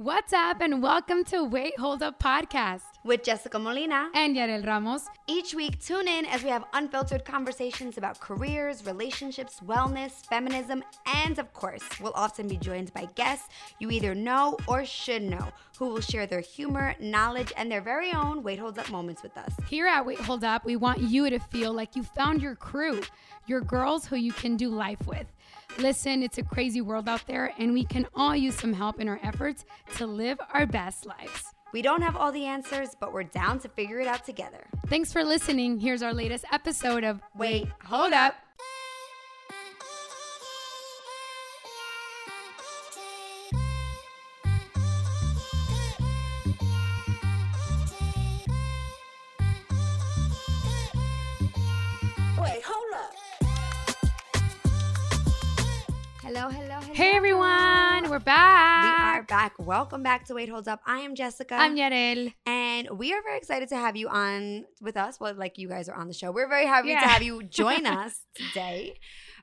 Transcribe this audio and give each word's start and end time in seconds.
What's 0.00 0.32
up, 0.32 0.60
and 0.60 0.80
welcome 0.80 1.24
to 1.24 1.42
Wait 1.42 1.76
Hold 1.76 2.04
Up 2.04 2.22
podcast 2.22 2.82
with 3.02 3.24
Jessica 3.24 3.58
Molina 3.58 4.10
and 4.14 4.36
Yarel 4.36 4.64
Ramos. 4.64 5.08
Each 5.26 5.54
week, 5.54 5.80
tune 5.80 6.06
in 6.06 6.24
as 6.24 6.44
we 6.44 6.50
have 6.50 6.64
unfiltered 6.72 7.24
conversations 7.24 7.98
about 7.98 8.20
careers, 8.20 8.86
relationships, 8.86 9.58
wellness, 9.58 10.24
feminism, 10.26 10.84
and 11.16 11.40
of 11.40 11.52
course, 11.52 11.82
we'll 12.00 12.12
often 12.14 12.46
be 12.46 12.56
joined 12.56 12.94
by 12.94 13.08
guests 13.16 13.48
you 13.80 13.90
either 13.90 14.14
know 14.14 14.56
or 14.68 14.84
should 14.84 15.22
know 15.22 15.48
who 15.80 15.88
will 15.88 16.00
share 16.00 16.28
their 16.28 16.42
humor, 16.42 16.94
knowledge, 17.00 17.52
and 17.56 17.68
their 17.68 17.80
very 17.80 18.12
own 18.12 18.44
Wait 18.44 18.60
Hold 18.60 18.78
Up 18.78 18.88
moments 18.90 19.24
with 19.24 19.36
us. 19.36 19.52
Here 19.68 19.88
at 19.88 20.06
Wait 20.06 20.20
Hold 20.20 20.44
Up, 20.44 20.64
we 20.64 20.76
want 20.76 21.00
you 21.00 21.28
to 21.28 21.40
feel 21.40 21.72
like 21.72 21.96
you 21.96 22.04
found 22.04 22.40
your 22.40 22.54
crew, 22.54 23.02
your 23.48 23.62
girls 23.62 24.06
who 24.06 24.14
you 24.14 24.32
can 24.32 24.56
do 24.56 24.68
life 24.68 25.04
with. 25.08 25.26
Listen, 25.78 26.24
it's 26.24 26.38
a 26.38 26.42
crazy 26.42 26.80
world 26.80 27.08
out 27.08 27.24
there, 27.28 27.52
and 27.56 27.72
we 27.72 27.84
can 27.84 28.04
all 28.12 28.34
use 28.34 28.56
some 28.56 28.72
help 28.72 28.98
in 28.98 29.08
our 29.08 29.20
efforts 29.22 29.64
to 29.96 30.08
live 30.08 30.36
our 30.52 30.66
best 30.66 31.06
lives. 31.06 31.44
We 31.72 31.82
don't 31.82 32.02
have 32.02 32.16
all 32.16 32.32
the 32.32 32.46
answers, 32.46 32.96
but 32.98 33.12
we're 33.12 33.22
down 33.22 33.60
to 33.60 33.68
figure 33.68 34.00
it 34.00 34.08
out 34.08 34.24
together. 34.24 34.66
Thanks 34.88 35.12
for 35.12 35.22
listening. 35.22 35.78
Here's 35.78 36.02
our 36.02 36.12
latest 36.12 36.46
episode 36.50 37.04
of 37.04 37.20
Wait, 37.36 37.68
Hold 37.84 38.12
Up. 38.12 38.34
Hello, 56.28 56.50
hello, 56.50 56.74
hello. 56.82 56.92
Hey 56.92 57.12
everyone, 57.14 58.10
we're 58.10 58.18
back. 58.18 58.82
We 58.84 59.04
are 59.18 59.22
back. 59.22 59.54
Welcome 59.58 60.02
back 60.02 60.26
to 60.26 60.34
Wait 60.34 60.50
Holds 60.50 60.68
Up. 60.68 60.82
I 60.84 60.98
am 60.98 61.14
Jessica. 61.14 61.54
I'm 61.54 61.74
Yarel. 61.74 62.34
And 62.44 62.86
we 62.98 63.14
are 63.14 63.22
very 63.22 63.38
excited 63.38 63.70
to 63.70 63.76
have 63.76 63.96
you 63.96 64.10
on 64.10 64.66
with 64.82 64.98
us. 64.98 65.18
Well, 65.18 65.32
like 65.32 65.56
you 65.56 65.70
guys 65.70 65.88
are 65.88 65.94
on 65.94 66.06
the 66.06 66.12
show. 66.12 66.30
We're 66.30 66.46
very 66.50 66.66
happy 66.66 66.88
Yeah. 66.88 67.00
to 67.00 67.06
have 67.06 67.22
you 67.22 67.44
join 67.44 67.86
us 68.02 68.26
today 68.34 68.98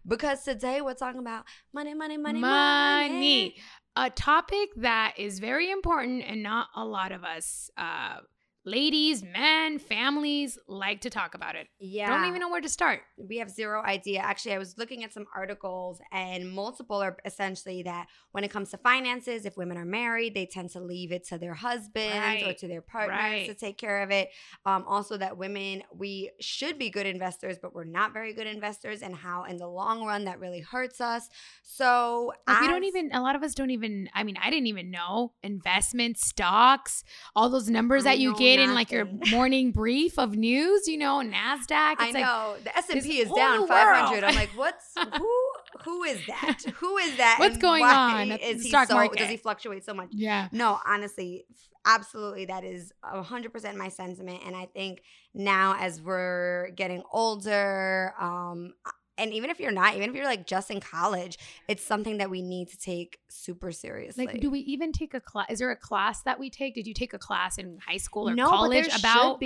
because 0.08 0.44
today 0.44 0.80
we're 0.82 0.94
talking 0.94 1.22
about 1.22 1.46
money, 1.74 1.96
money, 1.96 2.18
money, 2.18 2.40
money. 2.40 3.10
Money. 3.14 3.56
A 3.96 4.12
topic 4.12 4.70
that 4.76 5.16
is 5.18 5.40
very 5.40 5.72
important 5.72 6.24
and 6.28 6.44
not 6.44 6.68
a 6.76 6.86
lot 6.86 7.12
of 7.12 7.24
us, 7.24 7.72
uh, 7.80 8.18
ladies, 8.66 9.24
men, 9.24 9.80
families 9.80 10.58
like 10.68 11.02
to 11.02 11.10
talk 11.10 11.36
about 11.36 11.56
it. 11.56 11.68
Yeah. 11.80 12.10
Don't 12.10 12.28
even 12.28 12.42
know 12.42 12.50
where 12.50 12.62
to 12.62 12.70
start. 12.70 13.02
we 13.18 13.38
have 13.38 13.50
zero 13.50 13.84
idea. 13.84 14.20
Actually, 14.20 14.56
I 14.56 14.58
was 14.58 14.78
looking 14.78 15.04
at 15.04 15.14
some 15.14 15.26
articles, 15.36 16.00
and 16.12 16.52
multiple 16.52 17.02
are 17.02 17.18
essentially 17.26 17.84
that 17.84 18.08
when 18.32 18.44
it 18.44 18.52
comes 18.52 18.72
to 18.72 18.78
finances, 18.78 19.46
if 19.46 19.56
women 19.56 19.78
are 19.78 19.86
married, 19.86 20.34
they 20.34 20.46
tend 20.46 20.72
to 20.72 20.80
leave 20.80 21.12
it 21.12 21.28
to 21.28 21.38
their 21.38 21.54
husbands 21.54 22.44
or 22.44 22.54
to 22.54 22.68
their 22.68 22.82
partners 22.82 23.18
right. 23.18 23.48
to 23.48 23.54
take 23.54 23.78
care 23.78 24.02
of 24.02 24.12
it. 24.12 24.30
Um, 24.66 24.84
also, 24.88 25.18
that 25.18 25.38
women, 25.38 25.84
we 25.94 26.32
should 26.42 26.80
be 26.80 26.90
good 26.90 27.06
investors, 27.06 27.58
but 27.62 27.74
we're 27.74 27.84
not 27.84 28.14
very 28.14 28.34
good 28.34 28.48
investors, 28.48 29.02
and 29.02 29.16
how 29.16 29.44
in 29.44 29.58
the 29.58 29.68
long 29.68 30.06
run 30.06 30.26
that 30.26 30.40
really 30.40 30.62
hurts 30.62 31.00
us. 31.00 31.30
So, 31.64 32.34
Like 32.48 32.62
we 32.62 32.68
don't 32.68 32.84
even 32.84 33.12
a 33.14 33.22
lot 33.22 33.36
of 33.36 33.44
us 33.44 33.54
don't 33.54 33.72
even 33.72 34.10
I 34.14 34.24
mean, 34.24 34.38
I 34.42 34.50
didn't 34.50 34.68
even 34.68 34.90
know 34.90 35.34
investments, 35.44 36.28
stocks, 36.28 37.04
all 37.36 37.50
those 37.50 37.70
numbers 37.70 38.06
I 38.06 38.12
that 38.12 38.20
you 38.20 38.32
know 38.32 38.38
in 38.60 38.74
like 38.74 38.92
your 38.92 39.06
morning 39.32 39.72
brief 39.72 40.18
of 40.20 40.36
news, 40.36 40.88
you 40.88 40.98
know, 40.98 41.20
NASDAQ. 41.24 41.72
I 41.72 41.92
It's 42.00 42.14
like 42.14 42.24
know 42.26 42.56
the 42.64 42.78
S&P 42.78 43.20
is 43.20 43.30
down 43.32 43.60
world. 43.60 43.70
five 43.70 44.06
hundred. 44.06 44.24
I'm 44.24 44.36
like, 44.36 44.50
what's 44.56 44.92
who? 45.18 45.52
Who 45.84 46.04
is 46.04 46.20
that? 46.28 46.60
Who 46.78 46.98
is 46.98 47.18
that? 47.18 47.38
What's 47.40 47.58
going 47.58 47.84
on 47.84 48.32
at 48.32 48.42
Is 48.42 48.58
the 48.58 48.64
he 48.64 48.70
stock 48.70 48.88
so? 48.88 48.96
market? 48.96 49.20
Does 49.20 49.30
he 49.30 49.38
fluctuate 49.38 49.86
so 49.86 49.94
much? 49.94 50.10
Yeah. 50.12 50.48
No, 50.52 50.80
honestly, 50.86 51.46
absolutely, 51.86 52.46
that 52.46 52.64
is 52.64 52.92
hundred 53.04 53.52
percent 53.54 53.78
my 53.78 53.90
sentiment. 53.90 54.42
And 54.46 54.56
I 54.56 54.66
think 54.66 55.02
now, 55.34 55.76
as 55.80 56.02
we're 56.02 56.70
getting 56.72 57.04
older, 57.12 58.14
um, 58.20 58.74
and 59.18 59.34
even 59.34 59.50
if 59.50 59.60
you're 59.60 59.72
not, 59.72 59.96
even 59.96 60.10
if 60.10 60.16
you're 60.16 60.26
like 60.26 60.46
just 60.46 60.70
in 60.70 60.80
college, 60.80 61.38
it's 61.68 61.84
something 61.84 62.18
that 62.18 62.30
we 62.30 62.42
need 62.42 62.70
to 62.70 62.78
take 62.78 63.20
super 63.30 63.72
seriously. 63.72 64.26
Like, 64.26 64.42
do 64.42 64.50
we 64.50 64.60
even 64.60 64.92
take 64.92 65.14
a 65.14 65.22
class? 65.22 65.48
Is 65.50 65.60
there 65.60 65.72
a 65.72 65.76
class 65.76 66.22
that 66.24 66.40
we 66.40 66.50
take? 66.50 66.76
Did 66.76 66.88
you 66.88 66.94
take 66.94 67.14
a 67.14 67.20
class 67.20 67.58
in 67.58 67.80
high 67.86 67.98
school 67.98 68.30
or 68.30 68.36
no, 68.36 68.50
college 68.50 68.88
about 68.98 69.42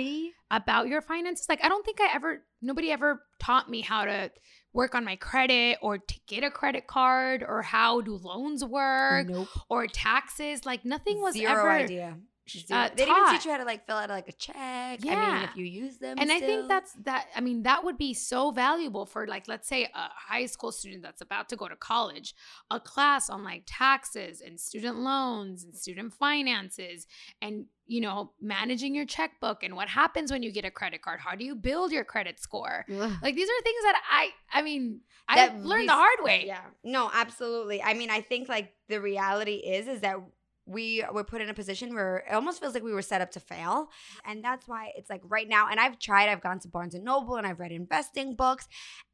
about 0.50 0.88
your 0.88 1.00
finances? 1.00 1.46
Like, 1.48 1.64
I 1.64 1.68
don't 1.68 1.84
think 1.84 2.00
I 2.00 2.08
ever, 2.14 2.42
nobody 2.60 2.90
ever 2.90 3.22
taught 3.38 3.70
me 3.70 3.80
how 3.80 4.04
to 4.04 4.30
work 4.72 4.94
on 4.94 5.04
my 5.04 5.16
credit 5.16 5.78
or 5.82 5.98
to 5.98 6.14
get 6.26 6.44
a 6.44 6.50
credit 6.50 6.86
card 6.86 7.44
or 7.46 7.62
how 7.62 8.00
do 8.00 8.16
loans 8.16 8.64
work 8.64 9.28
Nope. 9.28 9.48
or 9.68 9.86
taxes. 9.86 10.64
Like, 10.66 10.84
nothing 10.84 11.20
was 11.20 11.34
Zero 11.34 11.52
ever. 11.52 11.70
idea. 11.70 12.16
Uh, 12.70 12.88
they 12.96 13.04
didn't 13.04 13.30
teach 13.32 13.44
you 13.44 13.50
how 13.52 13.58
to 13.58 13.64
like 13.64 13.86
fill 13.86 13.96
out 13.96 14.08
like 14.10 14.28
a 14.28 14.32
check. 14.32 14.56
I 14.56 14.98
mean, 15.02 15.12
Yeah. 15.12 15.44
if 15.50 15.56
you 15.56 15.64
use 15.64 15.98
them, 15.98 16.16
And 16.18 16.30
I 16.32 16.40
think 16.40 16.68
that's 16.68 16.92
that. 17.04 17.26
I 17.34 17.40
mean, 17.40 17.62
that 17.64 17.84
would 17.84 17.98
be 17.98 18.14
so 18.14 18.50
valuable 18.50 19.06
for, 19.06 19.26
like, 19.26 19.48
let's 19.48 19.68
say 19.68 19.84
a 19.84 20.08
high 20.14 20.46
school 20.46 20.72
student 20.72 21.02
that's 21.02 21.20
about 21.20 21.48
to 21.50 21.56
go 21.56 21.68
to 21.68 21.76
college, 21.76 22.34
a 22.70 22.80
class 22.80 23.30
on 23.30 23.44
like 23.44 23.62
taxes 23.66 24.40
and 24.40 24.58
student 24.58 24.98
loans 24.98 25.64
and 25.64 25.74
student 25.76 26.12
finances 26.12 27.06
and, 27.42 27.66
you 27.86 28.00
know, 28.00 28.32
managing 28.40 28.94
your 28.94 29.04
checkbook 29.06 29.62
and 29.62 29.74
what 29.74 29.88
happens 29.88 30.30
when 30.30 30.42
you 30.42 30.52
get 30.52 30.64
a 30.64 30.70
credit 30.70 31.02
card. 31.02 31.20
How 31.20 31.34
do 31.34 31.44
you 31.44 31.54
build 31.54 31.90
your 31.92 32.04
credit 32.04 32.38
score? 32.40 32.84
Ugh. 32.88 33.12
Like, 33.22 33.34
these 33.34 33.48
are 33.48 33.62
things 33.62 33.82
that 33.82 34.00
I, 34.10 34.30
I 34.52 34.62
mean, 34.62 35.00
I 35.28 35.48
learned 35.48 35.80
we- 35.82 35.86
the 35.86 35.92
hard 35.92 36.18
way. 36.22 36.44
Yeah. 36.46 36.60
No, 36.84 37.10
absolutely. 37.12 37.82
I 37.82 37.94
mean, 37.94 38.10
I 38.10 38.20
think 38.20 38.48
like 38.48 38.72
the 38.88 39.00
reality 39.00 39.54
is 39.54 39.86
is 39.88 40.00
that 40.00 40.16
we 40.70 41.04
were 41.12 41.24
put 41.24 41.40
in 41.40 41.48
a 41.48 41.54
position 41.54 41.94
where 41.94 42.18
it 42.18 42.32
almost 42.32 42.60
feels 42.60 42.74
like 42.74 42.84
we 42.84 42.92
were 42.92 43.02
set 43.02 43.20
up 43.20 43.32
to 43.32 43.40
fail. 43.40 43.88
And 44.24 44.44
that's 44.44 44.68
why 44.68 44.92
it's 44.96 45.10
like 45.10 45.22
right 45.24 45.48
now, 45.48 45.68
and 45.68 45.80
I've 45.80 45.98
tried, 45.98 46.28
I've 46.28 46.40
gone 46.40 46.60
to 46.60 46.68
Barnes 46.68 46.94
and 46.94 47.04
Noble 47.04 47.36
and 47.36 47.46
I've 47.46 47.58
read 47.58 47.72
investing 47.72 48.36
books, 48.36 48.68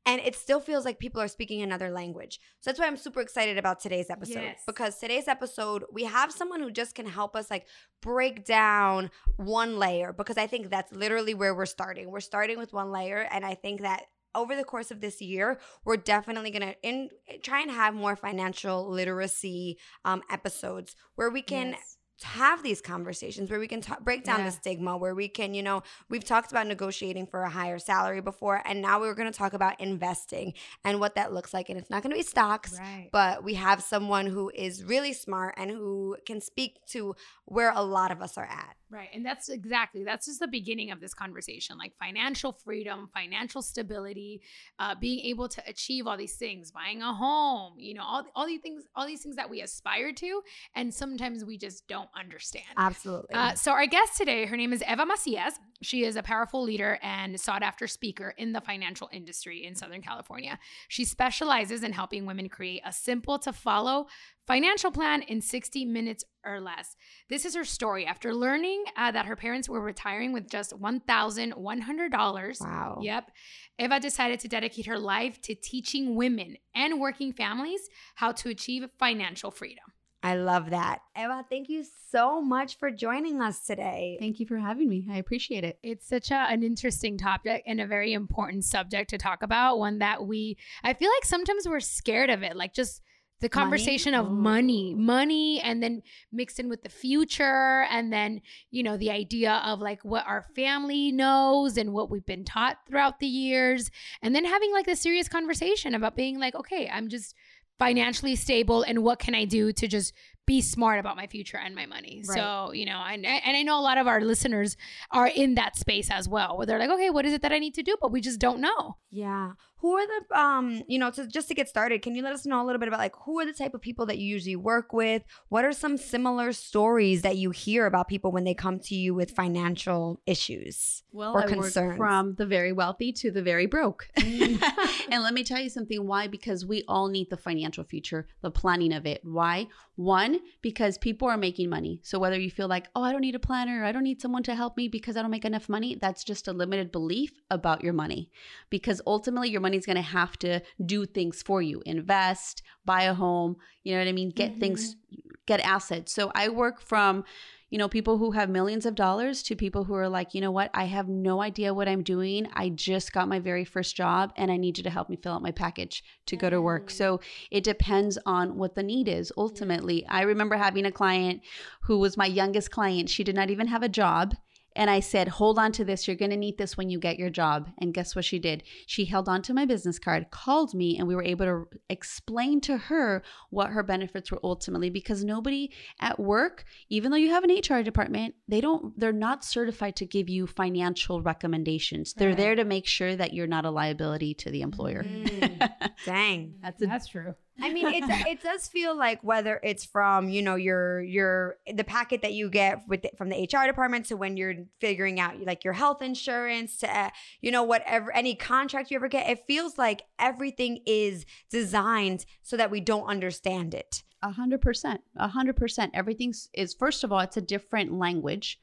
and 0.05 0.21
it 0.21 0.37
still 0.37 0.61
feels 0.61 0.85
like 0.85 0.99
people 0.99 1.21
are 1.21 1.29
speaking 1.29 1.63
another 1.63 1.91
language. 1.91 2.39
So 2.61 2.71
that's 2.71 2.79
why 2.79 2.87
I'm 2.87 2.97
super 2.97 3.21
excited 3.21 3.57
about 3.59 3.81
today's 3.81 4.11
episode. 4.11 4.43
Yes. 4.43 4.63
Because 4.67 4.99
today's 4.99 5.29
episode, 5.29 5.85
we 5.91 6.05
have 6.05 6.31
someone 6.31 6.61
who 6.61 6.71
just 6.71 6.95
can 6.95 7.07
help 7.07 7.35
us 7.35 7.51
like 7.51 7.67
break 8.03 8.45
down 8.45 9.11
one 9.37 9.79
layer 9.79 10.13
because 10.13 10.37
I 10.37 10.47
think 10.47 10.69
that's 10.69 10.93
literally 10.93 11.35
where 11.35 11.55
we're 11.55 11.67
starting. 11.67 12.11
We're 12.11 12.21
starting 12.21 12.59
with 12.59 12.73
one 12.73 12.93
layer, 12.93 13.27
and 13.31 13.45
I 13.45 13.55
think 13.55 13.81
that 13.81 14.03
over 14.37 14.55
the 14.55 14.65
course 14.65 14.91
of 14.91 15.01
this 15.01 15.21
year, 15.21 15.59
we're 15.85 15.97
definitely 15.97 16.51
gonna 16.51 16.75
in 16.83 17.09
try 17.43 17.61
and 17.63 17.71
have 17.71 17.95
more 17.95 18.15
financial 18.17 18.89
literacy 18.89 19.79
um, 20.05 20.23
episodes 20.31 20.95
where 21.17 21.31
we 21.31 21.43
can 21.43 21.69
Yes. 21.71 21.97
have 22.23 22.63
these 22.63 22.81
conversations 22.81 23.51
where 23.51 23.61
we 23.61 23.69
can 23.69 23.83
ta- 23.83 23.99
break 24.03 24.25
down 24.25 24.39
Yeah. 24.41 24.47
the 24.47 24.53
stigma 24.53 24.97
where 24.97 25.15
we 25.15 25.29
can 25.29 25.53
you 25.53 25.63
know 25.63 25.83
we've 26.09 26.25
talked 26.25 26.51
about 26.51 26.67
negotiating 26.67 27.27
for 27.27 27.43
a 27.43 27.51
higher 27.51 27.79
salary 27.79 28.23
before 28.23 28.63
and 28.65 28.81
now 28.81 28.99
we're 29.01 29.15
going 29.15 29.31
to 29.31 29.37
talk 29.39 29.53
about 29.53 29.79
investing 29.81 30.55
and 30.85 30.99
what 30.99 31.15
that 31.17 31.35
looks 31.35 31.53
like 31.53 31.69
and 31.69 31.79
it's 31.79 31.91
not 31.91 32.03
going 32.03 32.11
to 32.13 32.17
be 32.17 32.23
stocks 32.23 32.79
Right. 32.79 33.11
but 33.13 33.45
we 33.45 33.53
have 33.55 33.83
someone 33.83 34.27
who 34.27 34.51
is 34.55 34.83
really 34.83 35.13
smart 35.13 35.55
and 35.59 35.71
who 35.71 36.17
can 36.27 36.41
speak 36.41 36.79
to 36.93 37.15
where 37.45 37.71
a 37.75 37.83
lot 37.83 38.11
of 38.11 38.23
us 38.23 38.39
are 38.39 38.47
at 38.47 38.77
Right. 38.89 39.09
And 39.13 39.27
that's 39.27 39.49
exactly, 39.49 40.05
that's 40.05 40.27
just 40.27 40.39
the 40.39 40.47
beginning 40.47 40.93
of 40.93 41.01
this 41.01 41.13
conversation 41.13 41.77
like 41.77 41.93
financial 41.99 42.53
freedom, 42.53 43.09
financial 43.13 43.61
stability, 43.61 44.43
uh, 44.79 44.95
being 44.95 45.25
able 45.27 45.49
to 45.49 45.63
achieve 45.67 46.07
all 46.07 46.17
these 46.17 46.37
things, 46.37 46.71
buying 46.71 47.03
a 47.03 47.13
home, 47.13 47.75
you 47.79 47.95
know, 47.95 48.05
all, 48.05 48.25
all 48.37 48.47
these 48.47 48.61
things, 48.61 48.85
all 48.95 49.05
these 49.05 49.23
things 49.23 49.35
that 49.37 49.51
we 49.51 49.61
aspire 49.61 50.13
to. 50.13 50.41
And 50.77 50.95
sometimes 50.95 51.45
we 51.45 51.59
just 51.59 51.89
don't 51.89 52.09
understand. 52.17 52.67
absolutely 52.77 53.35
Uh, 53.35 53.55
so 53.55 53.73
our 53.73 53.87
guest 53.87 54.17
today, 54.17 54.47
her 54.47 54.57
name 54.57 54.73
is 54.73 54.85
Eva 54.89 55.05
Macias. 55.05 55.55
She 55.83 56.05
is 56.05 56.17
a 56.17 56.23
powerful 56.23 56.63
leader 56.63 56.99
and 57.03 57.39
sought 57.41 57.63
after 57.63 57.87
speaker 57.89 58.35
in 58.39 58.53
the 58.53 58.61
financial 58.61 59.11
industry 59.13 59.67
in 59.67 59.75
Southern 59.75 60.01
California. 60.01 60.59
She 60.89 61.05
specializes 61.05 61.83
in 61.83 61.93
helping 61.93 62.25
women 62.25 62.49
create 62.49 62.83
a 62.87 62.93
simple 62.93 63.39
to 63.41 63.53
follow 63.53 64.07
financial 64.47 64.91
plan 64.91 65.23
in 65.23 65.41
60 65.41 65.85
minutes 65.85 66.25
or 66.45 66.61
less. 66.61 66.97
This 67.29 67.45
is 67.45 67.55
her 67.57 67.65
story. 67.65 68.07
After 68.07 68.33
learning 68.35 68.85
uh, 68.97 69.11
that 69.11 69.27
her 69.27 69.37
parents 69.37 69.69
were 69.69 69.81
retiring 69.81 70.33
with 70.33 70.49
just 70.49 70.73
$1,100, 70.73 72.61
wow 72.61 72.99
Yep. 73.03 73.31
Eva 73.79 74.01
decided 74.01 74.41
to 74.41 74.49
dedicate 74.49 74.87
her 74.87 74.99
life 74.99 75.41
to 75.43 75.55
teaching 75.55 76.15
women 76.17 76.57
and 76.75 77.01
working 77.01 77.33
families 77.33 77.89
how 78.15 78.33
to 78.33 78.49
achieve 78.49 78.89
financial 78.99 79.51
freedom. 79.51 79.85
I 80.23 80.35
love 80.35 80.71
that. 80.71 81.01
Eva, 81.17 81.45
thank 81.49 81.69
you 81.69 81.85
so 82.11 82.41
much 82.43 82.79
for 82.79 82.91
joining 82.91 83.41
us 83.41 83.65
today. 83.65 84.17
Thank 84.19 84.41
you 84.41 84.47
for 84.47 84.59
having 84.59 84.89
me. 84.89 85.07
I 85.11 85.19
appreciate 85.19 85.63
it. 85.63 85.79
It's 85.85 86.09
such 86.09 86.31
a, 86.33 86.35
an 86.35 86.65
interesting 86.65 87.17
topic 87.17 87.63
and 87.65 87.81
a 87.81 87.87
very 87.87 88.13
important 88.13 88.65
subject 88.65 89.11
to 89.11 89.19
talk 89.19 89.43
about. 89.43 89.79
One 89.79 89.99
that 89.99 90.27
we, 90.27 90.57
I 90.83 90.95
feel 90.95 91.11
like 91.17 91.25
sometimes 91.25 91.69
we're 91.69 91.79
scared 91.81 92.31
of 92.31 92.43
it, 92.43 92.57
like 92.57 92.73
just 92.73 93.03
the 93.41 93.49
conversation 93.49 94.15
of 94.15 94.31
money, 94.31 94.95
Ooh. 94.95 94.97
money, 94.97 95.61
and 95.61 95.83
then 95.83 96.03
mixed 96.33 96.59
in 96.59 96.69
with 96.69 96.83
the 96.83 96.89
future, 96.89 97.87
and 97.91 98.13
then, 98.13 98.41
you 98.71 98.83
know, 98.83 98.97
the 98.97 99.11
idea 99.11 99.63
of 99.65 99.81
like 99.81 100.03
what 100.05 100.27
our 100.27 100.43
family 100.55 101.13
knows 101.13 101.77
and 101.77 101.93
what 101.93 102.11
we've 102.11 102.25
been 102.25 102.45
taught 102.45 102.79
throughout 102.89 103.19
the 103.19 103.27
years, 103.27 103.91
and 104.23 104.35
then 104.35 104.45
having 104.45 104.73
like 104.73 104.89
a 104.89 104.97
serious 104.97 105.29
conversation 105.29 105.95
about 105.95 106.17
being 106.17 106.39
like, 106.39 106.55
okay, 106.55 106.89
I'm 106.89 107.09
just 107.09 107.35
financially 107.79 108.37
stable 108.37 108.83
and 108.83 109.03
what 109.03 109.19
can 109.19 109.35
I 109.35 109.45
do 109.45 109.71
to 109.71 109.87
just 109.87 110.15
be 110.47 110.63
smart 110.63 111.01
about 111.01 111.17
my 111.17 111.27
future 111.27 111.59
and 111.59 111.75
my 111.75 111.87
money. 111.87 112.23
Right. 112.27 112.37
So, 112.37 112.73
you 112.73 112.87
know, 112.87 112.99
and 113.07 113.27
and 113.27 113.57
I 113.57 113.63
know 113.63 113.79
a 113.79 113.83
lot 113.83 113.99
of 113.99 114.07
our 114.07 114.21
listeners 114.21 114.77
are 115.11 115.27
in 115.27 115.57
that 115.57 115.77
space 115.77 116.09
as 116.11 116.29
well, 116.29 116.57
where 116.57 116.67
they're 116.67 116.79
like, 116.79 116.91
okay, 116.91 117.11
what 117.11 117.27
is 117.27 117.33
it 117.33 117.43
that 117.43 117.53
I 117.53 117.59
need 117.59 117.75
to 117.75 117.83
do? 117.83 117.97
But 118.01 118.13
we 118.13 118.21
just 118.21 118.39
don't 118.39 118.61
know. 118.61 118.97
Yeah. 119.11 119.53
Who 119.81 119.93
are 119.93 120.07
the 120.07 120.39
um, 120.39 120.83
you 120.89 120.99
know, 120.99 121.11
to 121.11 121.27
just 121.27 121.49
to 121.49 121.55
get 121.55 121.69
started, 121.69 122.03
can 122.03 122.15
you 122.15 122.23
let 122.23 122.33
us 122.33 122.47
know 122.47 122.63
a 122.63 122.65
little 122.65 122.79
bit 122.79 122.89
about 122.89 122.99
like 122.99 123.15
who 123.25 123.39
are 123.41 123.47
the 123.47 123.53
type 123.53 123.75
of 123.75 123.81
people 123.81 124.07
that 124.07 124.19
you 124.19 124.27
usually 124.27 124.57
work 124.57 124.93
with? 124.93 125.23
What 125.49 125.65
are 125.65 125.73
some 125.73 125.97
similar 125.97 126.53
stories 126.53 127.23
that 127.23 127.37
you 127.37 127.51
hear 127.51 127.87
about 127.87 128.09
people 128.09 128.33
when 128.33 128.45
they 128.45 128.55
come 128.55 128.79
to 128.81 128.95
you 128.95 129.15
with 129.15 129.31
financial 129.31 130.21
issues? 130.27 131.03
Well, 131.13 131.35
Or 131.35 131.45
I 131.45 131.47
concerns. 131.47 131.97
from 131.97 132.35
the 132.35 132.47
very 132.47 132.73
wealthy 132.73 133.13
to 133.13 133.31
the 133.31 133.43
very 133.43 133.67
broke. 133.67 134.09
Mm. 134.19 134.63
and 135.11 135.23
let 135.23 135.35
me 135.35 135.45
tell 135.45 135.61
you 135.61 135.69
something 135.69 136.07
why 136.07 136.27
because 136.27 136.65
we 136.65 136.83
all 136.89 137.09
need 137.09 137.31
the 137.31 137.37
financial 137.37 137.85
future, 137.85 138.27
the 138.43 138.51
planning 138.51 138.93
of 138.93 139.07
it. 139.07 139.21
Why? 139.25 139.67
One, 139.97 140.41
because 140.63 140.99
people 140.99 141.29
are 141.29 141.37
making 141.37 141.71
money. 141.71 142.01
So 142.03 142.19
whether 142.19 142.39
you 142.39 142.51
feel 142.51 142.69
like, 142.69 142.89
"Oh, 142.95 143.03
I 143.03 143.13
don't 143.13 143.21
need 143.21 143.35
a 143.35 143.39
planner, 143.39 143.85
I 143.85 143.93
don't 143.93 144.03
need 144.05 144.21
someone 144.21 144.43
to 144.45 144.55
help 144.55 144.77
me 144.77 144.89
because 144.89 145.17
I 145.17 145.23
don't 145.23 145.31
make 145.31 145.45
enough 145.45 145.69
money," 145.69 145.95
that's 145.95 146.25
just 146.25 146.49
a 146.49 146.53
limited 146.53 146.93
belief 146.93 147.33
about 147.51 147.83
your 147.83 147.93
money. 147.93 148.31
Because 148.71 149.01
ultimately 149.07 149.49
your 149.51 149.61
money's 149.67 149.87
going 149.87 149.97
to 149.97 150.03
have 150.03 150.39
to 150.39 150.63
do 150.85 151.07
things 151.07 151.43
for 151.43 151.61
you. 151.61 151.83
Invest, 151.85 152.63
buy 152.85 153.03
a 153.03 153.15
home, 153.15 153.57
you 153.83 153.93
know 153.93 154.01
what 154.01 154.09
I 154.09 154.13
mean? 154.13 154.31
Get 154.31 154.61
things 154.61 154.95
mm-hmm. 154.95 155.31
get 155.47 155.61
assets. 155.61 156.13
So 156.13 156.31
I 156.35 156.49
work 156.49 156.81
from 156.81 157.25
you 157.71 157.79
know, 157.79 157.89
people 157.89 158.19
who 158.19 158.31
have 158.31 158.49
millions 158.49 158.87
of 158.87 158.95
dollars 158.95 159.43
to 159.43 159.57
people 159.57 159.85
who 159.85 159.95
are 159.95 160.09
like, 160.09 160.35
you 160.35 160.41
know 160.41 160.53
what, 160.53 160.71
I 160.73 160.85
have 160.85 161.09
no 161.09 161.43
idea 161.43 161.75
what 161.75 161.89
I'm 161.89 162.05
doing. 162.05 162.49
I 162.55 162.69
just 162.69 163.13
got 163.13 163.29
my 163.29 163.41
very 163.41 163.65
first 163.65 163.97
job 163.97 164.33
and 164.37 164.53
I 164.53 164.57
need 164.57 164.79
you 164.79 164.85
to 164.85 164.91
help 164.91 165.11
me 165.11 165.17
fill 165.17 165.33
out 165.33 165.43
my 165.43 165.51
package 165.51 166.05
to 166.27 166.37
go 166.37 166.49
to 166.49 166.63
work. 166.63 166.89
Mm. 166.89 166.93
So 166.93 167.21
it 167.51 167.65
depends 167.65 168.19
on 168.25 168.57
what 168.57 168.77
the 168.77 168.85
need 168.85 169.09
is. 169.09 169.33
Ultimately, 169.37 170.07
I 170.07 170.23
remember 170.23 170.57
having 170.57 170.87
a 170.87 170.93
client 170.93 171.43
who 171.83 171.99
was 171.99 172.17
my 172.17 172.27
youngest 172.27 172.71
client. 172.71 173.11
She 173.11 173.25
did 173.25 173.35
not 173.35 173.51
even 173.51 173.67
have 173.67 173.83
a 173.83 173.89
job. 173.89 174.37
And 174.77 174.89
I 174.91 175.01
said, 175.01 175.27
hold 175.29 175.59
on 175.59 175.73
to 175.73 175.85
this. 175.85 176.07
You're 176.07 176.17
going 176.17 176.31
to 176.31 176.37
need 176.37 176.59
this 176.59 176.77
when 176.77 176.91
you 176.91 176.99
get 176.99 177.19
your 177.19 177.31
job. 177.31 177.69
And 177.79 177.93
guess 177.95 178.15
what 178.15 178.25
she 178.25 178.39
did? 178.39 178.63
She 178.87 179.07
held 179.07 179.29
on 179.29 179.43
to 179.43 179.55
my 179.55 179.65
business 179.65 179.99
card, 179.99 180.31
called 180.31 180.75
me, 180.75 180.99
and 180.99 181.09
we 181.09 181.15
were 181.17 181.25
able 181.25 181.47
to 181.47 181.65
explain 181.89 182.61
to 182.63 182.77
her 182.77 183.23
what 183.51 183.71
her 183.71 183.83
benefits 183.83 184.31
were 184.31 184.41
ultimately 184.45 184.91
because 184.91 185.25
nobody 185.25 185.73
at 186.01 186.21
work, 186.21 186.65
even 186.91 187.11
though 187.11 187.17
you 187.17 187.31
have 187.31 187.43
an 187.45 187.51
HR 187.51 187.83
department, 187.83 188.35
they 188.47 188.61
don't, 188.61 188.99
they're 188.99 189.13
not 189.13 189.45
certified 189.45 189.97
to 189.97 190.07
give 190.07 190.29
you 190.29 190.47
financial 190.47 191.23
recommendations. 191.23 192.13
They're 192.13 192.29
Right. 192.29 192.37
there 192.37 192.55
to 192.57 192.65
make 192.65 192.87
sure 192.87 193.17
that 193.17 193.33
you're 193.33 193.47
not 193.47 193.65
a 193.65 193.71
liability 193.71 194.35
to 194.35 194.51
the 194.51 194.61
employer. 194.63 195.03
Mm. 195.05 195.71
Dang. 196.05 196.55
That's 196.63 196.83
a 196.83 196.87
That's 196.87 197.09
true. 197.09 197.35
I 197.61 197.73
mean, 197.73 197.87
it 197.87 198.05
it 198.27 198.43
does 198.43 198.69
feel 198.69 198.97
like 198.97 199.23
whether 199.23 199.61
it's 199.63 199.85
from 199.85 200.29
you 200.29 200.43
know 200.43 200.57
your 200.57 201.03
your 201.03 201.57
the 201.73 201.85
packet 201.85 202.23
that 202.23 202.33
you 202.33 202.51
get 202.51 202.83
with 202.89 203.03
the, 203.03 203.11
from 203.17 203.29
the 203.29 203.43
HR 203.43 203.67
department 203.67 204.07
to 204.07 204.17
when 204.17 204.37
you're 204.37 204.55
figuring 204.81 205.21
out 205.21 205.41
like 205.41 205.65
your 205.65 205.73
health 205.73 206.03
insurance 206.03 206.79
to 206.79 206.97
uh, 206.99 207.11
you 207.41 207.51
know 207.51 207.63
whatever 207.63 208.15
any 208.15 208.35
contract 208.35 208.91
you 208.91 208.97
ever 208.97 209.09
get, 209.09 209.29
it 209.29 209.45
feels 209.47 209.79
like 209.79 210.03
everything 210.19 210.81
is 210.87 211.25
designed 211.51 212.27
so 212.43 212.57
that 212.57 212.71
we 212.71 212.81
don't 212.81 213.07
understand 213.07 213.75
it. 213.75 214.03
A 214.23 214.31
hundred 214.31 214.61
percent. 214.61 215.03
A 215.17 215.29
hundred 215.29 215.57
percent. 215.57 215.93
Everything 215.95 216.35
is 216.55 216.75
first 216.75 217.05
of 217.05 217.13
all, 217.13 217.21
it's 217.21 217.37
a 217.37 217.43
different 217.43 217.93
language, 217.93 218.59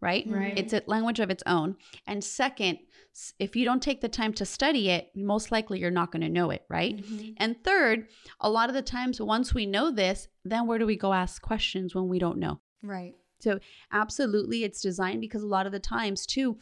right? 0.00 0.24
Right. 0.28 0.56
It's 0.56 0.72
a 0.72 0.82
language 0.86 1.20
of 1.20 1.30
its 1.30 1.42
own. 1.46 1.76
And 2.06 2.22
second, 2.22 2.78
if 3.38 3.56
you 3.56 3.64
don't 3.64 3.82
take 3.82 4.00
the 4.02 4.08
time 4.08 4.32
to 4.34 4.44
study 4.44 4.90
it, 4.90 5.10
most 5.14 5.50
likely 5.50 5.80
you're 5.80 5.90
not 5.90 6.12
going 6.12 6.22
to 6.22 6.28
know 6.28 6.50
it, 6.50 6.64
right? 6.68 7.02
And 7.38 7.56
third, 7.64 8.08
a 8.40 8.50
lot 8.50 8.68
of 8.68 8.74
the 8.74 8.82
times 8.82 9.20
once 9.20 9.54
we 9.54 9.64
know 9.66 9.90
this, 9.90 10.28
then 10.44 10.66
where 10.66 10.78
do 10.78 10.86
we 10.86 10.96
go 10.96 11.12
ask 11.12 11.40
questions 11.40 11.94
when 11.94 12.08
we 12.08 12.18
don't 12.18 12.38
know? 12.38 12.60
Right. 12.82 13.14
So 13.40 13.58
absolutely 13.92 14.64
it's 14.64 14.80
designed 14.80 15.20
because 15.20 15.42
a 15.42 15.46
lot 15.46 15.66
of 15.66 15.72
the 15.72 15.80
times 15.80 16.26
too 16.26 16.58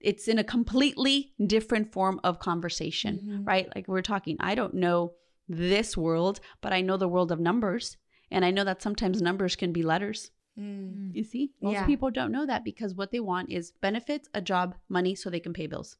it's 0.00 0.28
in 0.28 0.38
a 0.38 0.44
completely 0.44 1.32
different 1.44 1.92
form 1.92 2.20
of 2.22 2.38
conversation, 2.38 3.18
Mhm. 3.20 3.46
right? 3.46 3.68
Like 3.74 3.88
we're 3.88 4.00
talking, 4.02 4.36
I 4.38 4.54
don't 4.54 4.74
know 4.74 5.14
this 5.48 5.96
world, 5.96 6.38
but 6.60 6.72
I 6.72 6.82
know 6.82 6.96
the 6.96 7.08
world 7.08 7.32
of 7.32 7.40
numbers. 7.40 7.96
And 8.30 8.44
I 8.44 8.52
know 8.52 8.62
that 8.62 8.80
sometimes 8.82 9.20
numbers 9.20 9.56
can 9.56 9.72
be 9.72 9.82
letters. 9.82 10.30
Mm. 10.58 11.14
You 11.14 11.24
see? 11.24 11.52
Most 11.60 11.74
Yeah. 11.74 11.86
people 11.86 12.10
don't 12.10 12.32
know 12.32 12.46
that 12.46 12.64
because 12.64 12.94
what 12.94 13.10
they 13.10 13.20
want 13.20 13.50
is 13.50 13.72
benefits, 13.80 14.28
a 14.34 14.40
job, 14.40 14.74
money 14.88 15.14
so 15.14 15.30
they 15.30 15.40
can 15.40 15.52
pay 15.52 15.66
bills. 15.66 15.96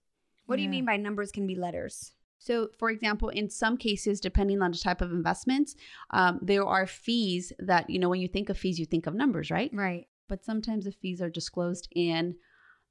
What 0.47 0.57
do 0.57 0.63
you 0.63 0.69
mean 0.69 0.87
by 0.87 0.97
numbers 0.97 1.31
can 1.31 1.47
be 1.47 1.55
letters? 1.55 2.13
So, 2.39 2.71
for 2.79 2.89
example, 2.89 3.29
in 3.29 3.51
some 3.51 3.77
cases, 3.77 4.21
depending 4.21 4.63
on 4.63 4.71
the 4.71 4.79
type 4.79 5.01
of 5.01 5.13
investments, 5.13 5.75
um, 6.11 6.39
there 6.41 6.65
are 6.65 6.87
fees 6.87 7.53
that, 7.59 7.91
you 7.91 7.99
know, 7.99 8.09
when 8.09 8.21
you 8.21 8.29
think 8.29 8.49
of 8.49 8.57
fees, 8.57 8.79
you 8.79 8.87
think 8.87 9.07
of 9.07 9.15
numbers, 9.15 9.51
right? 9.51 9.71
Right. 9.75 10.07
But 10.29 10.45
sometimes 10.45 10.85
the 10.85 10.93
fees 10.93 11.21
are 11.21 11.31
disclosed 11.31 11.89
in 11.95 12.37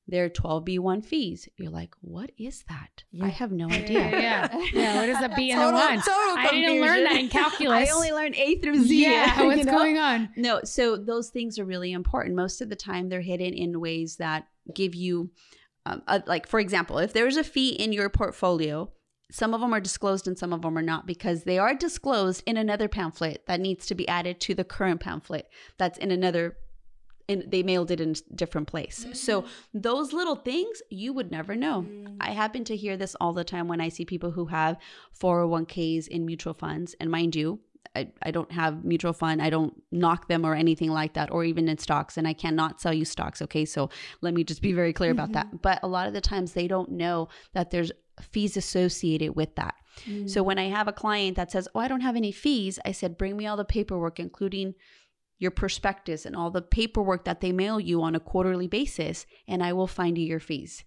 their 0.07 0.29
12B1 0.29 1.03
fees. 1.05 1.49
You're 1.57 1.71
like, 1.71 1.93
what 2.01 2.31
is 2.37 2.63
that? 2.69 3.03
Yeah. 3.11 3.25
I 3.25 3.29
have 3.29 3.51
no 3.51 3.67
idea. 3.69 3.99
yeah, 4.09 4.57
yeah. 4.73 4.95
what 4.99 5.09
is 5.09 5.17
a 5.21 5.29
B 5.35 5.51
and 5.51 5.59
the 5.59 5.65
Total- 5.65 5.79
one? 5.79 5.97
total 5.97 6.37
I 6.37 6.47
didn't 6.51 6.81
learn 6.81 7.03
that 7.03 7.15
in 7.17 7.29
calculus. 7.41 7.89
I 7.89 7.93
only 7.93 8.11
learned 8.11 8.35
A 8.35 8.55
through 8.59 8.83
Z. 8.83 9.01
yeah, 9.03 9.41
you 9.41 9.47
what's 9.47 9.65
know? 9.65 9.71
going 9.73 9.97
on? 9.97 10.29
No, 10.37 10.61
so 10.63 10.95
those 10.95 11.29
things 11.29 11.59
are 11.59 11.65
really 11.65 11.91
important. 11.91 12.35
Most 12.35 12.61
of 12.61 12.69
the 12.69 12.75
time, 12.75 13.09
they're 13.09 13.21
hidden 13.21 13.53
in 13.53 13.79
ways 13.81 14.15
that 14.17 14.47
give 14.73 14.95
you, 14.95 15.29
um, 15.85 16.01
a, 16.07 16.23
like, 16.25 16.47
for 16.47 16.59
example, 16.59 16.99
if 16.99 17.11
there's 17.13 17.37
a 17.37 17.43
fee 17.43 17.69
in 17.71 17.91
your 17.91 18.09
portfolio, 18.09 18.91
some 19.29 19.53
of 19.53 19.59
them 19.59 19.73
are 19.73 19.81
disclosed 19.81 20.25
and 20.25 20.37
some 20.39 20.53
of 20.53 20.61
them 20.61 20.77
are 20.77 20.81
not 20.81 21.05
because 21.05 21.43
they 21.43 21.57
are 21.59 21.73
disclosed 21.75 22.41
in 22.45 22.55
another 22.55 22.87
pamphlet 22.87 23.43
that 23.47 23.59
needs 23.59 23.85
to 23.87 23.95
be 23.95 24.07
added 24.07 24.39
to 24.39 24.55
the 24.55 24.63
current 24.63 25.01
pamphlet 25.01 25.49
that's 25.77 25.97
in 25.97 26.11
another. 26.11 26.55
And 27.29 27.43
they 27.47 27.61
mailed 27.61 27.91
it 27.91 27.99
in 27.99 28.11
a 28.11 28.35
different 28.35 28.67
place. 28.67 29.05
So 29.13 29.41
mm. 29.41 29.47
those 29.73 30.13
little 30.13 30.37
things 30.37 30.81
you 30.89 31.11
would 31.11 31.29
never 31.29 31.55
know. 31.55 31.81
Mm. 31.81 32.17
I 32.21 32.31
happen 32.31 32.63
to 32.65 32.75
hear 32.75 32.95
this 32.95 33.15
all 33.19 33.33
the 33.33 33.43
time 33.43 33.67
when 33.67 33.81
I 33.81 33.89
see 33.89 34.05
people 34.05 34.31
who 34.31 34.45
have 34.45 34.77
401ks 35.19 36.07
in 36.07 36.25
mutual 36.25 36.53
funds. 36.53 36.95
And 37.01 37.11
mind 37.11 37.35
you, 37.35 37.59
I, 37.95 38.11
I 38.21 38.31
don't 38.31 38.51
have 38.51 38.85
mutual 38.85 39.13
fund. 39.13 39.41
I 39.41 39.49
don't 39.49 39.73
knock 39.91 40.27
them 40.27 40.45
or 40.45 40.55
anything 40.55 40.91
like 40.91 41.13
that, 41.13 41.31
or 41.31 41.43
even 41.43 41.67
in 41.67 41.77
stocks. 41.77 42.17
And 42.17 42.27
I 42.27 42.33
cannot 42.33 42.79
sell 42.79 42.93
you 42.93 43.05
stocks. 43.05 43.41
Okay. 43.41 43.65
So 43.65 43.89
let 44.21 44.33
me 44.33 44.43
just 44.43 44.61
be 44.61 44.73
very 44.73 44.93
clear 44.93 45.11
about 45.11 45.33
that. 45.33 45.47
Mm-hmm. 45.47 45.57
But 45.57 45.79
a 45.83 45.87
lot 45.87 46.07
of 46.07 46.13
the 46.13 46.21
times 46.21 46.53
they 46.53 46.67
don't 46.67 46.91
know 46.91 47.29
that 47.53 47.71
there's 47.71 47.91
fees 48.21 48.57
associated 48.57 49.35
with 49.35 49.55
that. 49.55 49.75
So 50.27 50.43
mm. 50.43 50.45
when 50.45 50.59
I 50.59 50.69
have 50.69 50.87
a 50.87 50.93
client 50.93 51.37
that 51.37 51.51
says, 51.51 51.67
Oh, 51.73 51.79
I 51.79 51.87
don't 51.87 52.01
have 52.01 52.15
any 52.15 52.31
fees, 52.31 52.77
I 52.85 52.91
said, 52.91 53.17
Bring 53.17 53.35
me 53.35 53.47
all 53.47 53.57
the 53.57 53.65
paperwork, 53.65 54.19
including 54.19 54.75
your 55.39 55.51
prospectus 55.51 56.25
and 56.25 56.35
all 56.35 56.51
the 56.51 56.61
paperwork 56.61 57.25
that 57.25 57.41
they 57.41 57.51
mail 57.51 57.79
you 57.79 58.01
on 58.01 58.15
a 58.15 58.19
quarterly 58.19 58.67
basis, 58.67 59.25
and 59.47 59.63
I 59.63 59.73
will 59.73 59.87
find 59.87 60.17
you 60.17 60.25
your 60.25 60.39
fees. 60.39 60.83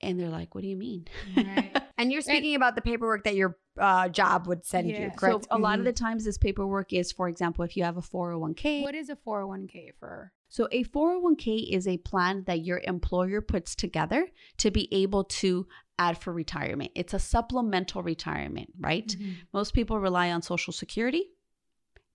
And 0.00 0.18
they're 0.18 0.28
like, 0.28 0.54
What 0.54 0.62
do 0.62 0.68
you 0.68 0.76
mean? 0.76 1.06
And 1.98 2.12
you're 2.12 2.22
speaking 2.22 2.54
about 2.54 2.76
the 2.76 2.80
paperwork 2.80 3.24
that 3.24 3.34
your 3.34 3.56
uh, 3.76 4.08
job 4.08 4.46
would 4.46 4.64
send 4.64 4.88
you, 4.88 5.10
correct? 5.16 5.46
So 5.50 5.56
a 5.56 5.58
lot 5.58 5.80
of 5.80 5.84
the 5.84 5.92
times 5.92 6.24
this 6.24 6.38
paperwork 6.38 6.92
is, 6.92 7.10
for 7.10 7.28
example, 7.28 7.64
if 7.64 7.76
you 7.76 7.82
have 7.82 7.96
a 7.96 8.00
401k. 8.00 8.82
What 8.84 8.94
is 8.94 9.08
a 9.10 9.16
401k 9.16 9.90
for? 9.98 10.32
So 10.48 10.68
a 10.70 10.84
401k 10.84 11.74
is 11.74 11.88
a 11.88 11.98
plan 11.98 12.44
that 12.46 12.64
your 12.64 12.80
employer 12.84 13.40
puts 13.40 13.74
together 13.74 14.28
to 14.58 14.70
be 14.70 14.88
able 14.94 15.24
to 15.24 15.66
add 15.98 16.18
for 16.18 16.32
retirement. 16.32 16.92
It's 16.94 17.14
a 17.14 17.18
supplemental 17.18 18.04
retirement, 18.04 18.70
right? 18.78 19.14
Most 19.52 19.74
people 19.74 19.98
rely 19.98 20.30
on 20.30 20.40
social 20.42 20.72
security. 20.72 21.30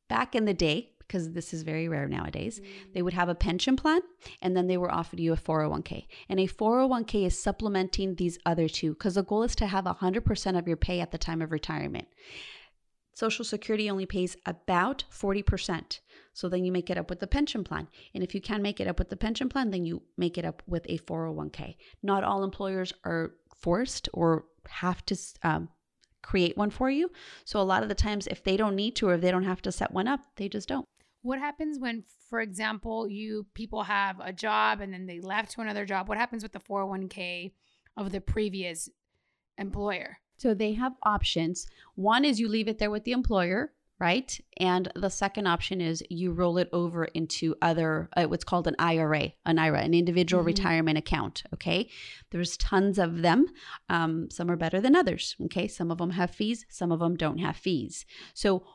Back 0.07 0.33
in 0.33 0.45
the 0.45 0.53
day, 0.53 0.92
because 1.07 1.31
this 1.31 1.53
is 1.53 1.63
very 1.63 1.87
rare 1.87 2.07
nowadays, 2.07 2.61
they 2.93 3.01
would 3.01 3.13
have 3.13 3.29
a 3.29 3.35
pension 3.35 3.75
plan 3.75 4.01
and 4.41 4.55
then 4.55 4.67
they 4.67 4.77
were 4.77 4.91
offered 4.91 5.19
you 5.19 5.33
a 5.33 5.37
401k. 5.37 6.07
And 6.29 6.39
a 6.39 6.47
401k 6.47 7.25
is 7.25 7.37
supplementing 7.37 8.15
these 8.15 8.39
other 8.45 8.67
two 8.67 8.93
because 8.93 9.15
the 9.15 9.23
goal 9.23 9.43
is 9.43 9.55
to 9.57 9.67
have 9.67 9.85
100% 9.85 10.57
of 10.57 10.67
your 10.67 10.77
pay 10.77 10.99
at 10.99 11.11
the 11.11 11.17
time 11.17 11.41
of 11.41 11.51
retirement. 11.51 12.07
Social 13.15 13.45
Security 13.45 13.89
only 13.89 14.05
pays 14.05 14.35
about 14.45 15.03
40%. 15.11 15.99
So 16.33 16.49
then 16.49 16.65
you 16.65 16.71
make 16.71 16.89
it 16.89 16.97
up 16.97 17.09
with 17.09 17.19
the 17.19 17.27
pension 17.27 17.63
plan. 17.63 17.87
And 18.13 18.23
if 18.23 18.33
you 18.33 18.41
can 18.41 18.61
make 18.61 18.79
it 18.79 18.87
up 18.87 18.97
with 18.97 19.09
the 19.09 19.15
pension 19.15 19.49
plan, 19.49 19.69
then 19.69 19.85
you 19.85 20.01
make 20.17 20.37
it 20.37 20.45
up 20.45 20.63
with 20.65 20.85
a 20.89 20.97
401k. 20.97 21.75
Not 22.01 22.23
all 22.23 22.43
employers 22.43 22.91
are 23.05 23.35
forced 23.55 24.09
or 24.13 24.45
have 24.67 25.05
to 25.05 25.15
um, 25.43 25.69
create 26.23 26.57
one 26.57 26.71
for 26.71 26.89
you. 26.89 27.11
So 27.45 27.59
a 27.59 27.61
lot 27.61 27.83
of 27.83 27.89
the 27.89 27.95
times, 27.95 28.27
if 28.27 28.43
they 28.43 28.57
don't 28.57 28.75
need 28.75 28.95
to 28.95 29.09
or 29.09 29.13
if 29.13 29.21
they 29.21 29.31
don't 29.31 29.43
have 29.43 29.61
to 29.63 29.71
set 29.71 29.91
one 29.91 30.07
up, 30.07 30.21
they 30.37 30.49
just 30.49 30.67
don't. 30.67 30.87
What 31.23 31.39
happens 31.39 31.79
when, 31.79 32.03
for 32.29 32.41
example, 32.41 33.07
you 33.07 33.45
people 33.53 33.83
have 33.83 34.19
a 34.19 34.31
job 34.33 34.81
and 34.81 34.93
then 34.93 35.07
they 35.07 35.19
left 35.19 35.53
to 35.53 35.61
another 35.61 35.85
job? 35.85 36.07
What 36.07 36.17
happens 36.17 36.43
with 36.43 36.51
the 36.51 36.59
401k 36.59 37.53
of 37.97 38.11
the 38.11 38.21
previous 38.21 38.89
employer? 39.57 40.19
So 40.37 40.53
they 40.53 40.73
have 40.73 40.93
options. 41.03 41.65
One 41.95 42.25
is 42.25 42.39
you 42.39 42.49
leave 42.49 42.67
it 42.67 42.77
there 42.77 42.91
with 42.91 43.05
the 43.05 43.13
employer, 43.13 43.71
right? 43.99 44.37
And 44.57 44.91
the 44.95 45.09
second 45.09 45.47
option 45.47 45.79
is 45.79 46.03
you 46.09 46.33
roll 46.33 46.57
it 46.57 46.67
over 46.73 47.05
into 47.05 47.55
other, 47.61 48.09
uh, 48.17 48.25
what's 48.25 48.43
called 48.43 48.67
an 48.67 48.75
IRA, 48.77 49.31
an 49.45 49.59
IRA, 49.59 49.79
an 49.81 49.93
individual 49.93 50.43
Mhm. 50.43 50.47
retirement 50.47 50.97
account. 50.97 51.43
Okay. 51.53 51.89
There's 52.31 52.57
tons 52.57 52.99
of 52.99 53.21
them. 53.21 53.45
Um, 53.87 54.29
some 54.29 54.51
are 54.51 54.57
better 54.57 54.81
than 54.81 54.95
others. 54.95 55.37
Okay. 55.45 55.69
Some 55.69 55.89
of 55.89 55.99
them 55.99 56.09
have 56.09 56.31
fees, 56.31 56.65
some 56.67 56.91
of 56.91 56.99
them 56.99 57.15
don't 57.15 57.37
have 57.37 57.55
fees. 57.55 58.05
So 58.33 58.65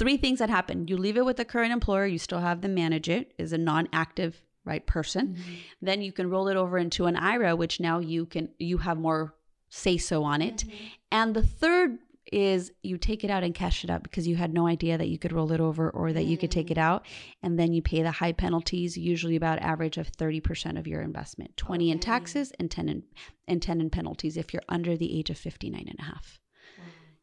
three 0.00 0.16
things 0.16 0.38
that 0.40 0.50
happen. 0.50 0.88
You 0.88 0.96
leave 0.96 1.16
it 1.16 1.24
with 1.24 1.36
the 1.36 1.44
current 1.44 1.72
employer, 1.72 2.06
you 2.06 2.18
still 2.18 2.40
have 2.40 2.60
them 2.62 2.74
manage 2.74 3.08
it, 3.08 3.32
is 3.38 3.52
a 3.52 3.58
non-active 3.58 4.32
right 4.64 4.84
person. 4.86 5.24
Mm-hmm. 5.28 5.54
Then 5.88 6.02
you 6.02 6.12
can 6.12 6.28
roll 6.30 6.48
it 6.48 6.56
over 6.56 6.76
into 6.78 7.06
an 7.06 7.16
IRA, 7.16 7.54
which 7.56 7.80
now 7.80 7.98
you 8.12 8.26
can 8.26 8.48
you 8.58 8.78
have 8.78 8.98
more 8.98 9.34
say 9.68 9.96
so 9.98 10.24
on 10.24 10.42
it. 10.42 10.58
Mm-hmm. 10.66 10.86
And 11.12 11.34
the 11.36 11.46
third 11.62 11.98
is 12.32 12.70
you 12.82 12.96
take 12.96 13.24
it 13.24 13.30
out 13.30 13.42
and 13.42 13.54
cash 13.54 13.82
it 13.84 13.90
out 13.90 14.02
because 14.04 14.26
you 14.28 14.36
had 14.36 14.52
no 14.54 14.66
idea 14.66 14.96
that 14.98 15.08
you 15.08 15.18
could 15.18 15.32
roll 15.32 15.50
it 15.52 15.60
over 15.60 15.90
or 15.90 16.12
that 16.12 16.26
you 16.26 16.36
could 16.38 16.50
take 16.50 16.70
it 16.70 16.76
Mm. 16.76 16.82
out 16.88 17.06
and 17.42 17.58
then 17.58 17.72
you 17.72 17.82
pay 17.82 18.02
the 18.02 18.10
high 18.22 18.30
penalties 18.44 18.96
usually 18.96 19.34
about 19.36 19.58
average 19.72 19.98
of 19.98 20.12
30% 20.12 20.78
of 20.78 20.86
your 20.86 21.00
investment 21.02 21.56
20 21.56 21.90
in 21.90 21.98
taxes 21.98 22.52
and 22.60 22.70
10 22.70 22.88
in, 22.88 23.02
and 23.48 23.60
10 23.60 23.80
in 23.80 23.90
penalties 23.90 24.36
if 24.36 24.52
you're 24.52 24.62
under 24.68 24.96
the 24.96 25.18
age 25.18 25.30
of 25.30 25.38
59 25.38 25.84
and 25.88 25.98
a 25.98 26.02
half 26.02 26.38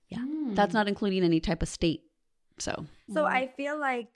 Yeah. 0.09 0.19
Mm. 0.19 0.55
that's 0.55 0.73
not 0.73 0.87
including 0.89 1.23
any 1.23 1.39
type 1.39 1.61
of 1.61 1.69
state 1.69 2.01
so 2.59 2.85
So 3.13 3.25
I 3.25 3.47
feel 3.47 3.79
like 3.79 4.11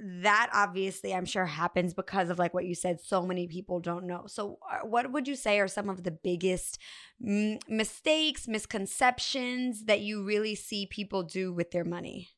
that 0.00 0.48
obviously 0.54 1.14
I'm 1.14 1.26
sure 1.26 1.44
happens 1.44 1.92
because 1.92 2.30
of 2.30 2.38
like 2.38 2.54
what 2.54 2.64
you 2.64 2.74
said 2.74 3.00
so 3.00 3.22
many 3.26 3.46
people 3.46 3.80
don't 3.80 4.06
know. 4.06 4.24
So 4.26 4.58
uh, 4.70 4.86
what 4.86 5.12
would 5.12 5.28
you 5.28 5.36
say 5.36 5.60
are 5.60 5.68
some 5.68 5.88
of 5.88 6.02
the 6.02 6.10
biggest 6.10 6.78
mm, 7.22 7.60
mistakes, 7.68 8.48
misconceptions 8.48 9.84
that 9.84 10.00
you 10.00 10.24
really 10.24 10.54
see 10.54 10.86
people 10.86 11.22
do 11.22 11.52
with 11.52 11.70
their 11.70 11.84
money? 11.84 12.30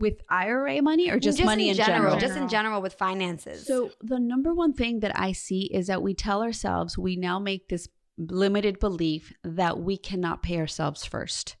with 0.00 0.20
IRA 0.28 0.82
money 0.82 1.08
or 1.10 1.18
just, 1.18 1.42
money 1.44 1.68
in 1.68 1.76
general? 1.76 2.14
Just 2.18 2.32
in 2.32 2.48
General. 2.48 2.48
general 2.48 2.82
with 2.82 2.94
finances. 2.94 3.66
So 3.66 3.90
the 4.00 4.18
number 4.18 4.52
one 4.52 4.72
thing 4.72 5.00
that 5.00 5.18
I 5.18 5.32
see 5.32 5.70
is 5.72 5.86
that 5.86 6.02
we 6.02 6.14
tell 6.14 6.42
ourselves 6.42 6.98
we 6.98 7.16
now 7.16 7.38
make 7.38 7.68
this 7.68 7.88
limited 8.18 8.78
belief 8.78 9.32
that 9.44 9.78
we 9.78 9.96
cannot 9.96 10.42
pay 10.42 10.58
ourselves 10.58 11.04
first. 11.04 11.56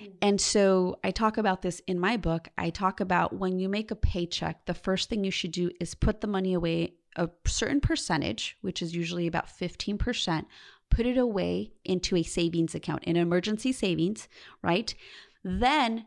Mm-hmm. 0.00 0.12
And 0.22 0.40
so 0.40 0.98
I 1.04 1.10
talk 1.10 1.38
about 1.38 1.62
this 1.62 1.80
in 1.86 1.98
my 1.98 2.16
book. 2.16 2.48
I 2.56 2.70
talk 2.70 3.00
about 3.00 3.34
when 3.34 3.58
you 3.58 3.68
make 3.68 3.90
a 3.90 3.96
paycheck, 3.96 4.66
the 4.66 4.74
first 4.74 5.08
thing 5.08 5.24
you 5.24 5.30
should 5.30 5.52
do 5.52 5.70
is 5.80 5.94
put 5.94 6.20
the 6.20 6.26
money 6.26 6.54
away 6.54 6.94
a 7.16 7.28
certain 7.46 7.80
percentage, 7.80 8.56
which 8.60 8.82
is 8.82 8.94
usually 8.94 9.26
about 9.26 9.48
15%, 9.48 10.44
put 10.90 11.06
it 11.06 11.18
away 11.18 11.72
into 11.84 12.16
a 12.16 12.22
savings 12.22 12.74
account, 12.74 13.04
an 13.06 13.16
emergency 13.16 13.72
savings, 13.72 14.28
right? 14.62 14.94
Then 15.42 16.06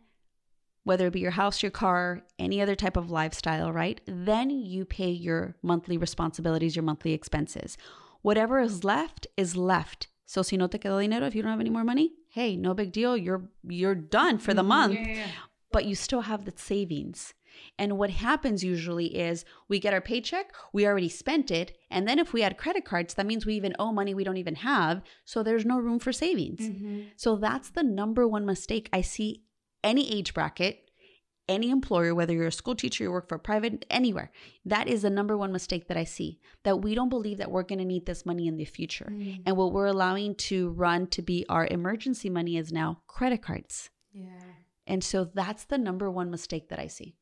whether 0.83 1.07
it 1.07 1.13
be 1.13 1.19
your 1.19 1.31
house, 1.31 1.63
your 1.63 1.71
car, 1.71 2.23
any 2.37 2.61
other 2.61 2.75
type 2.75 2.97
of 2.97 3.09
lifestyle, 3.09 3.71
right? 3.71 4.01
Then 4.05 4.49
you 4.49 4.85
pay 4.85 5.09
your 5.09 5.55
monthly 5.61 5.97
responsibilities, 5.97 6.75
your 6.75 6.83
monthly 6.83 7.13
expenses. 7.13 7.77
Whatever 8.21 8.59
is 8.59 8.83
left 8.83 9.27
is 9.37 9.55
left. 9.55 10.07
So 10.25 10.41
si 10.41 10.57
no 10.57 10.67
te 10.67 10.77
quedó 10.79 10.99
dinero, 11.01 11.25
if 11.27 11.35
you 11.35 11.41
don't 11.41 11.51
have 11.51 11.59
any 11.59 11.69
more 11.69 11.83
money, 11.83 12.13
hey, 12.29 12.55
no 12.55 12.73
big 12.73 12.91
deal. 12.91 13.15
You're 13.17 13.49
you're 13.67 13.95
done 13.95 14.37
for 14.37 14.53
the 14.53 14.63
month, 14.63 14.95
Yeah, 14.95 15.07
yeah, 15.07 15.15
yeah. 15.15 15.27
but 15.71 15.85
you 15.85 15.95
still 15.95 16.21
have 16.21 16.45
the 16.45 16.53
savings. 16.55 17.33
And 17.77 17.99
what 17.99 18.09
happens 18.09 18.63
usually 18.63 19.15
is 19.15 19.45
we 19.67 19.79
get 19.79 19.93
our 19.93 20.01
paycheck, 20.01 20.53
we 20.73 20.87
already 20.87 21.09
spent 21.09 21.51
it, 21.51 21.77
and 21.91 22.07
then 22.07 22.17
if 22.17 22.33
we 22.33 22.41
had 22.41 22.57
credit 22.57 22.83
cards, 22.83 23.13
that 23.13 23.27
means 23.27 23.45
we 23.45 23.53
even 23.53 23.75
owe 23.77 23.91
money 23.91 24.15
we 24.15 24.23
don't 24.23 24.37
even 24.37 24.55
have, 24.55 25.03
so 25.23 25.43
there's 25.43 25.63
no 25.65 25.77
room 25.77 25.99
for 25.99 26.11
savings. 26.11 26.61
Mhm. 26.67 27.09
So 27.15 27.35
that's 27.35 27.69
the 27.69 27.83
number 27.83 28.27
one 28.27 28.43
mistake 28.45 28.89
I 28.91 29.01
see 29.01 29.43
any 29.83 30.11
age 30.11 30.33
bracket, 30.33 30.89
any 31.47 31.69
employer, 31.69 32.15
whether 32.15 32.33
you're 32.33 32.47
a 32.47 32.51
school 32.51 32.75
teacher, 32.75 33.03
you 33.03 33.11
work 33.11 33.27
for 33.27 33.37
private, 33.37 33.85
anywhere. 33.89 34.31
That 34.65 34.87
is 34.87 35.01
the 35.01 35.09
number 35.09 35.37
one 35.37 35.51
mistake 35.51 35.87
that 35.87 35.97
I 35.97 36.03
see 36.03 36.39
that 36.63 36.77
we 36.81 36.95
don't 36.95 37.09
believe 37.09 37.37
that 37.37 37.51
we're 37.51 37.63
going 37.63 37.79
to 37.79 37.85
need 37.85 38.05
this 38.05 38.25
money 38.25 38.47
in 38.47 38.57
the 38.57 38.65
future. 38.65 39.11
Mm. 39.11 39.43
And 39.45 39.57
what 39.57 39.73
we're 39.73 39.87
allowing 39.87 40.35
to 40.35 40.69
run 40.71 41.07
to 41.07 41.21
be 41.21 41.45
our 41.49 41.67
emergency 41.67 42.29
money 42.29 42.57
is 42.57 42.71
now 42.71 43.01
credit 43.07 43.41
cards. 43.41 43.89
Yeah. 44.11 44.27
And 44.87 45.03
so 45.03 45.25
that's 45.25 45.65
the 45.65 45.77
number 45.77 46.09
one 46.09 46.31
mistake 46.31 46.69
that 46.69 46.79
I 46.79 46.87
see. 46.87 47.15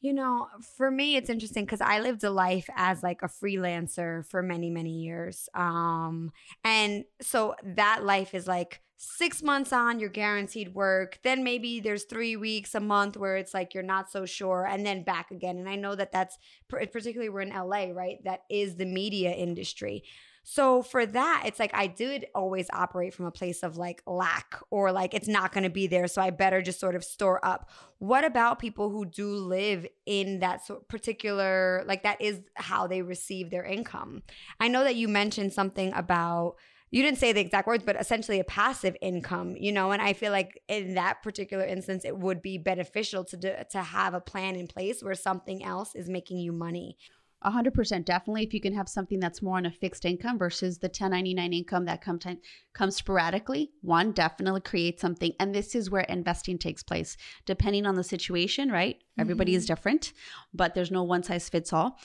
You 0.00 0.12
know, 0.12 0.46
for 0.76 0.90
me, 0.90 1.16
it's 1.16 1.30
interesting 1.30 1.64
because 1.64 1.80
I 1.80 2.00
lived 2.00 2.22
a 2.22 2.30
life 2.30 2.68
as 2.76 3.02
like 3.02 3.22
a 3.22 3.28
freelancer 3.28 4.24
for 4.26 4.42
many, 4.42 4.70
many 4.70 5.00
years. 5.00 5.48
Um, 5.54 6.30
and 6.62 7.04
so 7.20 7.54
that 7.64 8.04
life 8.04 8.34
is 8.34 8.46
like 8.46 8.82
six 8.96 9.42
months 9.42 9.72
on, 9.72 10.00
you're 10.00 10.08
guaranteed 10.08 10.74
work. 10.74 11.18
Then 11.22 11.44
maybe 11.44 11.80
there's 11.80 12.04
three 12.04 12.36
weeks, 12.36 12.74
a 12.74 12.80
month 12.80 13.16
where 13.16 13.36
it's 13.36 13.54
like 13.54 13.74
you're 13.74 13.82
not 13.82 14.10
so 14.10 14.24
sure, 14.26 14.66
and 14.66 14.84
then 14.84 15.02
back 15.02 15.30
again. 15.30 15.58
And 15.58 15.68
I 15.68 15.76
know 15.76 15.94
that 15.94 16.12
that's 16.12 16.38
particularly 16.68 17.28
we're 17.28 17.40
in 17.42 17.50
LA, 17.50 17.90
right? 17.92 18.18
That 18.24 18.40
is 18.50 18.76
the 18.76 18.86
media 18.86 19.32
industry. 19.32 20.02
So 20.48 20.80
for 20.80 21.04
that, 21.06 21.42
it's 21.44 21.58
like 21.58 21.72
I 21.74 21.88
did 21.88 22.26
always 22.32 22.68
operate 22.72 23.12
from 23.12 23.26
a 23.26 23.32
place 23.32 23.64
of 23.64 23.76
like 23.76 24.00
lack 24.06 24.54
or 24.70 24.92
like 24.92 25.12
it's 25.12 25.26
not 25.26 25.50
going 25.50 25.64
to 25.64 25.70
be 25.70 25.88
there. 25.88 26.06
So 26.06 26.22
I 26.22 26.30
better 26.30 26.62
just 26.62 26.78
sort 26.78 26.94
of 26.94 27.02
store 27.02 27.44
up. 27.44 27.68
What 27.98 28.24
about 28.24 28.60
people 28.60 28.88
who 28.88 29.04
do 29.06 29.34
live 29.34 29.88
in 30.06 30.38
that 30.38 30.64
sort 30.64 30.86
particular, 30.86 31.82
like 31.88 32.04
that 32.04 32.20
is 32.20 32.42
how 32.54 32.86
they 32.86 33.02
receive 33.02 33.50
their 33.50 33.64
income? 33.64 34.22
I 34.60 34.68
know 34.68 34.84
that 34.84 34.94
you 34.94 35.08
mentioned 35.08 35.52
something 35.52 35.92
about, 35.94 36.54
you 36.96 37.02
didn't 37.02 37.18
say 37.18 37.32
the 37.32 37.42
exact 37.42 37.66
words, 37.66 37.84
but 37.84 38.00
essentially 38.00 38.40
a 38.40 38.44
passive 38.44 38.96
income, 39.02 39.54
you 39.58 39.70
know, 39.70 39.92
and 39.92 40.00
I 40.00 40.14
feel 40.14 40.32
like 40.32 40.62
in 40.66 40.94
that 40.94 41.22
particular 41.22 41.62
instance, 41.62 42.06
it 42.06 42.16
would 42.16 42.40
be 42.40 42.56
beneficial 42.56 43.22
to 43.24 43.36
do, 43.36 43.52
to 43.72 43.82
have 43.82 44.14
a 44.14 44.20
plan 44.20 44.56
in 44.56 44.66
place 44.66 45.02
where 45.02 45.14
something 45.14 45.62
else 45.62 45.94
is 45.94 46.08
making 46.08 46.38
you 46.38 46.52
money. 46.52 46.96
A 47.42 47.50
hundred 47.50 47.74
percent, 47.74 48.06
definitely. 48.06 48.44
If 48.44 48.54
you 48.54 48.62
can 48.62 48.72
have 48.72 48.88
something 48.88 49.20
that's 49.20 49.42
more 49.42 49.58
on 49.58 49.66
a 49.66 49.70
fixed 49.70 50.06
income 50.06 50.38
versus 50.38 50.78
the 50.78 50.86
1099 50.86 51.52
income 51.52 51.84
that 51.84 52.00
come 52.00 52.18
time, 52.18 52.38
comes 52.72 52.96
sporadically, 52.96 53.72
one 53.82 54.12
definitely 54.12 54.62
create 54.62 54.98
something. 54.98 55.34
And 55.38 55.54
this 55.54 55.74
is 55.74 55.90
where 55.90 56.00
investing 56.04 56.56
takes 56.56 56.82
place, 56.82 57.18
depending 57.44 57.84
on 57.84 57.96
the 57.96 58.04
situation. 58.04 58.72
Right? 58.72 58.96
Everybody 59.18 59.54
is 59.54 59.64
mm-hmm. 59.64 59.74
different, 59.74 60.14
but 60.54 60.74
there's 60.74 60.90
no 60.90 61.02
one 61.02 61.22
size 61.22 61.50
fits 61.50 61.74
all. 61.74 61.98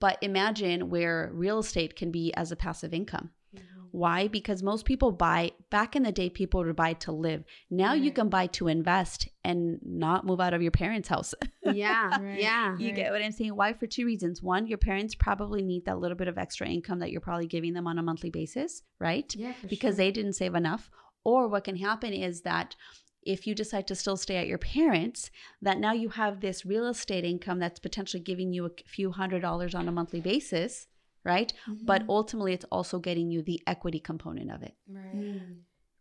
But 0.00 0.16
imagine 0.22 0.88
where 0.88 1.30
real 1.34 1.58
estate 1.58 1.96
can 1.96 2.10
be 2.10 2.32
as 2.32 2.50
a 2.50 2.56
passive 2.56 2.94
income. 2.94 3.30
Mm-hmm. 3.54 3.64
Why? 3.90 4.28
Because 4.28 4.62
most 4.62 4.84
people 4.84 5.12
buy 5.12 5.52
back 5.70 5.96
in 5.96 6.02
the 6.02 6.12
day, 6.12 6.28
people 6.28 6.62
would 6.62 6.76
buy 6.76 6.92
to 6.94 7.12
live. 7.12 7.44
Now 7.70 7.94
you 7.94 8.12
can 8.12 8.28
buy 8.28 8.46
to 8.48 8.68
invest 8.68 9.28
and 9.44 9.78
not 9.82 10.26
move 10.26 10.40
out 10.40 10.52
of 10.54 10.60
your 10.62 10.70
parents' 10.70 11.08
house. 11.08 11.34
Yeah. 11.62 12.18
Right. 12.20 12.40
Yeah. 12.40 12.76
You 12.78 12.92
get 12.92 13.12
what 13.12 13.22
I'm 13.22 13.32
saying? 13.32 13.56
Why? 13.56 13.72
For 13.72 13.86
two 13.86 14.04
reasons. 14.04 14.42
One, 14.42 14.66
your 14.66 14.78
parents 14.78 15.14
probably 15.14 15.62
need 15.62 15.84
that 15.86 15.98
little 15.98 16.16
bit 16.16 16.28
of 16.28 16.36
extra 16.38 16.66
income 16.68 16.98
that 16.98 17.10
you're 17.10 17.20
probably 17.20 17.46
giving 17.46 17.72
them 17.74 17.86
on 17.86 17.98
a 17.98 18.02
monthly 18.02 18.30
basis, 18.30 18.82
right? 18.98 19.32
Yeah, 19.36 19.52
for 19.52 19.68
Because 19.68 19.94
sure. 19.96 20.04
they 20.04 20.10
didn't 20.10 20.34
save 20.34 20.54
enough. 20.54 20.90
Or 21.24 21.48
what 21.48 21.64
can 21.64 21.76
happen 21.76 22.12
is 22.12 22.42
that 22.42 22.76
if 23.22 23.46
you 23.46 23.54
decide 23.54 23.86
to 23.88 23.94
still 23.94 24.16
stay 24.16 24.36
at 24.36 24.46
your 24.46 24.58
parents, 24.58 25.30
that 25.60 25.78
now 25.78 25.92
you 25.92 26.08
have 26.10 26.40
this 26.40 26.64
real 26.64 26.86
estate 26.86 27.24
income 27.24 27.58
that's 27.58 27.80
potentially 27.80 28.22
giving 28.22 28.52
you 28.52 28.66
a 28.66 28.70
few 28.86 29.10
hundred 29.12 29.40
dollars 29.42 29.74
on 29.74 29.88
a 29.88 29.92
monthly 29.92 30.20
basis, 30.20 30.86
right? 31.28 31.52
But 31.84 32.02
Mhm. 32.02 32.08
ultimately, 32.08 32.52
it's 32.54 32.64
also 32.72 32.98
getting 32.98 33.30
you 33.30 33.42
the 33.42 33.60
equity 33.66 34.00
component 34.00 34.50
of 34.50 34.62
it. 34.62 34.74
right. 34.88 35.24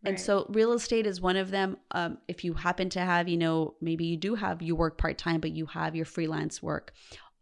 And 0.03 0.13
Right. 0.13 0.19
so 0.19 0.45
real 0.49 0.71
estate 0.73 1.05
is 1.05 1.19
one 1.19 1.35
of 1.35 1.51
them. 1.51 1.77
Um, 1.91 2.19
if 2.27 2.43
you 2.45 2.53
happen 2.53 2.87
to 2.91 3.01
have, 3.01 3.27
you 3.27 3.35
know, 3.37 3.75
maybe 3.81 4.05
you 4.05 4.15
do 4.15 4.35
have, 4.35 4.61
you 4.61 4.75
work 4.75 4.97
part 4.97 5.17
time, 5.17 5.41
but 5.41 5.51
you 5.51 5.65
have 5.65 5.95
your 5.95 6.05
freelance 6.05 6.63
work. 6.63 6.93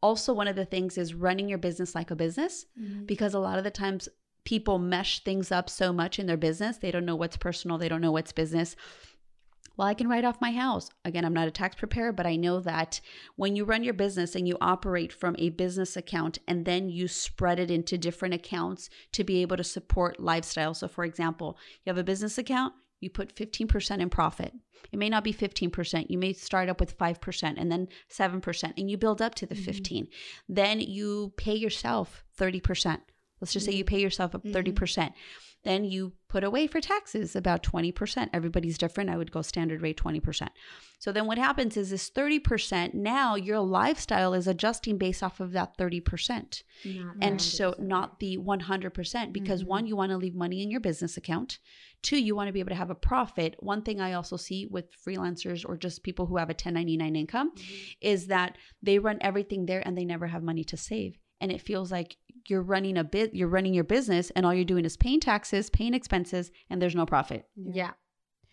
Also, 0.01 0.33
one 0.33 0.47
of 0.47 0.55
the 0.55 0.65
things 0.65 0.97
is 0.97 1.13
running 1.13 1.47
your 1.49 1.57
business 1.59 1.93
like 1.93 2.11
a 2.11 2.15
business 2.15 2.65
Mhm. 2.79 3.05
because 3.07 3.33
a 3.33 3.39
lot 3.39 3.57
of 3.57 3.63
the 3.63 3.71
times 3.71 4.07
people 4.45 4.79
mesh 4.79 5.23
things 5.23 5.51
up 5.51 5.69
so 5.69 5.91
much 5.91 6.17
in 6.17 6.27
their 6.27 6.37
business. 6.37 6.77
They 6.77 6.91
don't 6.91 7.05
know 7.05 7.15
what's 7.15 7.37
personal, 7.37 7.77
they 7.77 7.89
don't 7.89 8.01
know 8.01 8.11
what's 8.11 8.31
business. 8.31 8.75
Well, 9.77 9.87
I 9.87 9.93
can 9.93 10.07
write 10.07 10.25
off 10.25 10.39
my 10.41 10.51
house. 10.51 10.89
Again, 11.03 11.25
I'm 11.25 11.33
not 11.33 11.47
a 11.47 11.51
tax 11.51 11.75
preparer, 11.75 12.11
but 12.13 12.25
I 12.25 12.35
know 12.35 12.59
that 12.61 13.01
when 13.35 13.55
you 13.55 13.65
run 13.65 13.83
your 13.83 13.93
business 13.93 14.35
and 14.35 14.47
you 14.47 14.57
operate 14.61 15.11
from 15.11 15.35
a 15.37 15.49
business 15.49 15.97
account 15.97 16.39
and 16.47 16.65
then 16.65 16.89
you 16.89 17.07
spread 17.07 17.59
it 17.59 17.69
into 17.69 17.97
different 17.97 18.33
accounts 18.33 18.89
to 19.13 19.23
be 19.23 19.41
able 19.41 19.57
to 19.57 19.63
support 19.63 20.19
lifestyle. 20.19 20.73
So, 20.73 20.87
for 20.87 21.03
example, 21.03 21.57
you 21.83 21.89
have 21.89 21.97
a 21.97 22.03
business 22.03 22.37
account, 22.37 22.73
you 23.01 23.09
put 23.09 23.35
15% 23.35 23.99
in 23.99 24.09
profit. 24.09 24.53
It 24.91 24.99
may 24.99 25.09
not 25.09 25.23
be 25.23 25.33
15%. 25.33 26.09
You 26.09 26.17
may 26.17 26.31
start 26.31 26.69
up 26.69 26.79
with 26.79 26.97
5% 26.97 27.55
and 27.57 27.71
then 27.71 27.87
7%, 28.09 28.73
and 28.77 28.89
you 28.89 28.97
build 28.97 29.21
up 29.21 29.35
to 29.35 29.45
the 29.45 29.55
Mhm. 29.55 29.65
15. 29.65 30.07
Then 30.47 30.79
you 30.79 31.33
pay 31.37 31.55
yourself 31.55 32.23
30%. 32.37 33.01
Let's 33.41 33.51
just 33.51 33.65
say 33.65 33.73
you 33.73 33.83
pay 33.83 33.99
yourself 33.99 34.33
up 34.33 34.43
Mhm. 34.43 34.53
30%. 34.53 35.13
Then 35.65 35.83
you 35.83 36.13
put 36.29 36.43
away 36.43 36.67
for 36.67 36.79
taxes 36.79 37.35
about 37.35 37.63
20%. 37.63 38.29
Everybody's 38.31 38.77
different. 38.77 39.09
I 39.09 39.17
would 39.17 39.31
go 39.31 39.41
standard 39.41 39.81
rate 39.81 39.97
20%. 39.97 40.47
So 40.99 41.11
then 41.11 41.25
what 41.25 41.37
happens 41.37 41.75
is 41.75 41.89
this 41.89 42.09
30%, 42.09 42.93
now 42.93 43.35
your 43.35 43.59
lifestyle 43.59 44.33
is 44.33 44.47
adjusting 44.47 44.97
based 44.97 45.23
off 45.23 45.39
of 45.39 45.51
that 45.53 45.77
30%. 45.77 46.63
Not 46.85 47.15
And 47.19 47.41
so 47.41 47.75
not 47.79 48.19
the 48.19 48.37
100% 48.37 49.33
because 49.33 49.63
Mhm. 49.63 49.67
one, 49.67 49.87
you 49.87 49.95
want 49.95 50.11
to 50.11 50.17
leave 50.17 50.35
money 50.35 50.61
in 50.61 50.69
your 50.69 50.79
business 50.79 51.17
account. 51.17 51.59
Two, 52.01 52.21
you 52.21 52.35
want 52.35 52.47
to 52.47 52.53
be 52.53 52.59
able 52.59 52.69
to 52.69 52.75
have 52.75 52.91
a 52.91 52.95
profit. 52.95 53.55
One 53.59 53.81
thing 53.81 53.99
I 53.99 54.13
also 54.13 54.37
see 54.37 54.67
with 54.67 54.91
freelancers 54.95 55.67
or 55.67 55.77
just 55.77 56.03
people 56.03 56.27
who 56.27 56.37
have 56.37 56.49
a 56.51 56.53
1099 56.53 57.15
income 57.15 57.51
is 58.01 58.27
that 58.27 58.57
they 58.83 58.99
run 58.99 59.17
everything 59.21 59.65
there 59.65 59.81
and 59.85 59.97
they 59.97 60.05
never 60.05 60.27
have 60.27 60.43
money 60.43 60.63
to 60.65 60.77
save. 60.77 61.17
And 61.41 61.51
it 61.51 61.61
feels 61.61 61.91
like 61.91 62.17
you're 62.47 62.61
running 62.61 62.97
a 62.97 63.03
bit, 63.03 63.33
you're 63.33 63.47
running 63.47 63.73
your 63.73 63.83
business 63.83 64.31
and 64.35 64.45
all 64.45 64.53
you're 64.53 64.65
doing 64.65 64.85
is 64.85 64.97
paying 64.97 65.19
taxes, 65.19 65.69
paying 65.69 65.93
expenses, 65.93 66.51
and 66.69 66.81
there's 66.81 66.95
no 66.95 67.05
profit. 67.05 67.47
Yeah. 67.55 67.91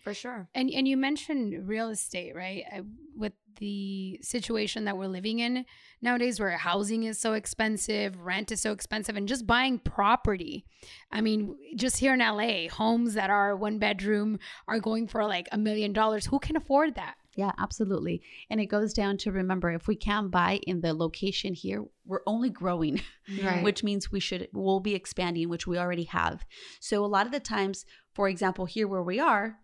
For 0.03 0.15
sure. 0.15 0.49
And 0.55 0.69
and 0.71 0.89
you 0.89 0.97
mentioned 0.97 1.69
real 1.69 1.89
estate, 1.89 2.35
right? 2.35 2.65
I, 2.71 2.81
with 3.17 3.35
the 3.59 4.19
situation 4.21 4.85
that 4.87 4.97
we're 4.97 5.07
living 5.07 5.39
in 5.39 5.65
nowadays, 6.01 6.41
where 6.41 6.51
housing 6.51 7.05
is 7.05 7.21
so 7.21 7.35
expensive, 7.35 8.19
rent 8.19 8.51
is 8.51 8.61
so 8.61 8.73
expensive, 8.73 9.17
and 9.17 9.29
just 9.29 9.47
buying 9.47 9.79
property. 9.79 10.67
I 11.13 11.21
mean, 11.21 11.55
just 11.77 11.99
here 11.99 12.15
in 12.15 12.19
LA, 12.19 12.69
homes 12.69 13.15
that 13.15 13.31
are 13.31 13.55
one 13.55 13.79
bedroom 13.79 14.41
are 14.67 14.81
going 14.81 15.07
for 15.07 15.25
like 15.25 15.49
a 15.53 15.59
million 15.59 15.93
dollars. 15.93 16.27
Who 16.27 16.41
can 16.41 16.57
afford 16.57 16.97
that? 16.97 17.15
Yeah, 17.35 17.53
absolutely. 17.59 18.23
And 18.51 18.61
it 18.61 18.67
goes 18.67 18.93
down 18.93 19.17
to 19.19 19.33
remember 19.33 19.71
if 19.71 19.87
we 19.89 19.97
can't 19.97 20.31
buy 20.31 20.61
in 20.67 20.83
the 20.83 20.93
location 20.93 21.55
here, 21.55 21.85
we're 22.05 22.21
only 22.27 22.51
growing, 22.51 23.01
Right. 23.43 23.63
which 23.65 23.83
means 23.83 24.13
we 24.13 24.21
should 24.21 24.49
we'll 24.53 24.81
be 24.81 24.95
expanding, 24.95 25.49
which 25.49 25.67
we 25.67 25.79
already 25.79 26.05
have. 26.05 26.45
So 26.81 27.05
a 27.05 27.07
lot 27.07 27.27
of 27.27 27.33
the 27.33 27.41
times, 27.41 27.87
for 28.15 28.29
example, 28.29 28.67
here 28.67 28.87
where 28.87 29.03
we 29.03 29.19
are, 29.19 29.59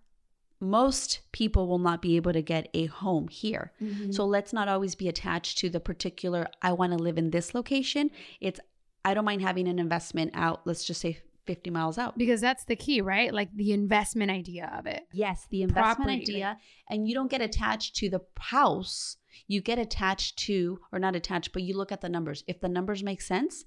most 0.60 1.20
people 1.32 1.68
will 1.68 1.78
not 1.78 2.02
be 2.02 2.16
able 2.16 2.32
to 2.32 2.42
get 2.42 2.68
a 2.75 2.87
home 2.87 3.28
here. 3.28 3.72
Mm-hmm. 3.80 4.12
So 4.12 4.25
let's 4.25 4.52
not 4.52 4.68
always 4.68 4.94
be 4.94 5.08
attached 5.08 5.58
to 5.58 5.68
the 5.70 5.78
particular 5.80 6.48
I 6.62 6.72
want 6.72 6.92
to 6.92 6.98
live 6.98 7.18
in 7.18 7.30
this 7.30 7.54
location. 7.54 8.10
It's 8.40 8.58
I 9.04 9.14
don't 9.14 9.25
mind 9.25 9.42
having 9.42 9.68
an 9.68 9.78
investment 9.78 10.32
out, 10.34 10.62
let's 10.66 10.84
just 10.84 11.00
say 11.00 11.20
50 11.48 11.70
miles 11.70 11.98
out. 11.98 12.16
Because 12.16 12.42
that's 12.42 12.64
the 12.64 12.76
key, 12.76 13.00
right? 13.00 13.32
Like 13.32 13.48
the 13.54 13.72
investment 13.72 14.30
idea 14.30 14.70
of 14.78 14.86
it. 14.86 15.02
Yes, 15.12 15.46
the 15.50 15.62
investment 15.62 16.10
Property, 16.10 16.34
idea. 16.34 16.58
And 16.90 17.08
you 17.08 17.14
don't 17.14 17.30
get 17.30 17.40
attached 17.40 17.96
to 17.96 18.10
the 18.10 18.20
house. 18.38 19.16
You 19.46 19.62
get 19.62 19.78
attached 19.78 20.36
to, 20.40 20.78
or 20.92 20.98
not 20.98 21.16
attached, 21.16 21.54
but 21.54 21.62
you 21.62 21.74
look 21.74 21.90
at 21.90 22.02
the 22.02 22.08
numbers. 22.08 22.44
If 22.46 22.60
the 22.60 22.68
numbers 22.68 23.02
make 23.02 23.22
sense, 23.22 23.64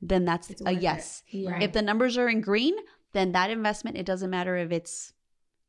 then 0.00 0.24
that's 0.24 0.50
It's 0.50 0.62
a 0.66 0.72
yes. 0.72 1.22
Yeah. 1.28 1.60
If 1.60 1.72
the 1.72 1.80
numbers 1.80 2.18
are 2.18 2.28
in 2.28 2.40
green, 2.40 2.74
then 3.12 3.30
that 3.32 3.50
investment, 3.50 3.96
it 3.96 4.04
doesn't 4.04 4.30
matter 4.30 4.56
if 4.56 4.72
it's, 4.72 5.12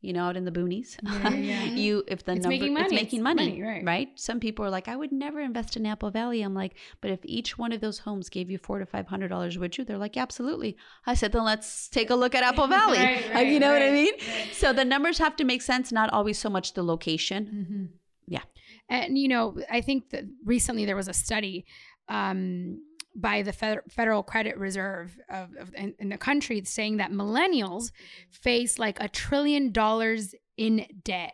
you 0.03 0.11
know, 0.13 0.25
out 0.25 0.35
in 0.37 0.43
the 0.45 0.51
boonies. 0.51 0.97
Yeah, 1.01 1.29
yeah, 1.29 1.63
yeah. 1.63 1.63
you 1.63 2.03
if 2.07 2.23
the 2.25 2.33
It's 2.33 2.43
number 2.43 2.49
making 2.49 2.73
it's 2.73 2.81
money. 2.83 2.95
making 2.95 3.19
It's 3.19 3.23
money, 3.23 3.61
money, 3.61 3.83
right. 3.83 4.09
Some 4.15 4.39
people 4.39 4.65
are 4.65 4.69
like, 4.69 4.87
I 4.87 4.95
would 4.95 5.11
never 5.11 5.39
invest 5.39 5.77
in 5.77 5.85
Apple 5.85 6.11
Valley. 6.11 6.41
I'm 6.41 6.53
like, 6.53 6.73
but 7.01 7.09
if 7.09 7.19
each 7.23 7.57
one 7.57 7.71
of 7.71 7.79
those 7.81 7.99
homes 7.99 8.29
gave 8.29 8.51
you 8.51 8.57
four 8.57 8.79
to 8.79 8.85
five 8.85 9.07
hundred 9.07 9.29
dollars, 9.29 9.57
would 9.57 9.77
you? 9.77 9.85
They're 9.85 9.97
like, 9.97 10.17
absolutely. 10.17 10.75
I 11.07 11.13
said, 11.13 11.31
then 11.31 11.45
let's 11.45 11.87
take 11.87 12.09
a 12.09 12.15
look 12.15 12.35
at 12.35 12.43
Apple 12.43 12.67
Valley. 12.77 12.99
Right, 12.99 13.25
right, 13.33 13.47
you 13.47 13.59
know 13.59 13.71
what 13.71 13.81
I 13.81 13.91
mean? 13.91 14.13
right. 14.27 14.49
So 14.53 14.73
the 14.73 14.85
numbers 14.85 15.17
have 15.19 15.35
to 15.37 15.45
make 15.45 15.61
sense, 15.61 15.91
not 15.91 16.11
always 16.11 16.37
so 16.37 16.49
much 16.49 16.73
the 16.73 16.83
location. 16.83 17.45
Mm-hmm. 17.45 17.85
Yeah. 18.27 18.43
And, 18.89 19.17
you 19.17 19.29
know, 19.29 19.57
I 19.71 19.81
think 19.81 20.09
that 20.09 20.25
recently 20.45 20.85
there 20.85 20.95
was 20.97 21.07
a 21.07 21.13
study 21.13 21.65
um, 22.09 22.81
by 23.15 23.41
the 23.41 23.53
Feder- 23.53 23.83
Federal 23.89 24.23
Credit 24.23 24.57
Reserve 24.57 25.17
of, 25.29 25.55
of 25.55 25.73
in, 25.75 25.93
in 25.99 26.09
the 26.09 26.17
country 26.17 26.63
saying 26.65 26.97
that 26.97 27.11
millennials 27.11 27.91
face 28.29 28.79
like 28.79 28.99
a 28.99 29.07
trillion 29.07 29.71
dollars 29.71 30.33
in 30.57 30.85
debt. 31.03 31.33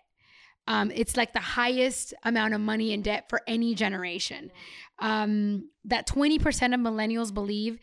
Um, 0.68 0.92
it's 0.94 1.18
like 1.18 1.34
the 1.34 1.40
highest 1.40 2.14
amount 2.24 2.54
of 2.54 2.62
money 2.62 2.94
in 2.94 3.02
debt 3.02 3.30
for 3.30 3.42
any 3.48 3.74
generation. 3.74 4.52
Um, 5.00 5.70
that 5.86 6.06
20% 6.06 6.38
of 6.74 6.80
millennials 6.80 7.34
believe 7.34 7.80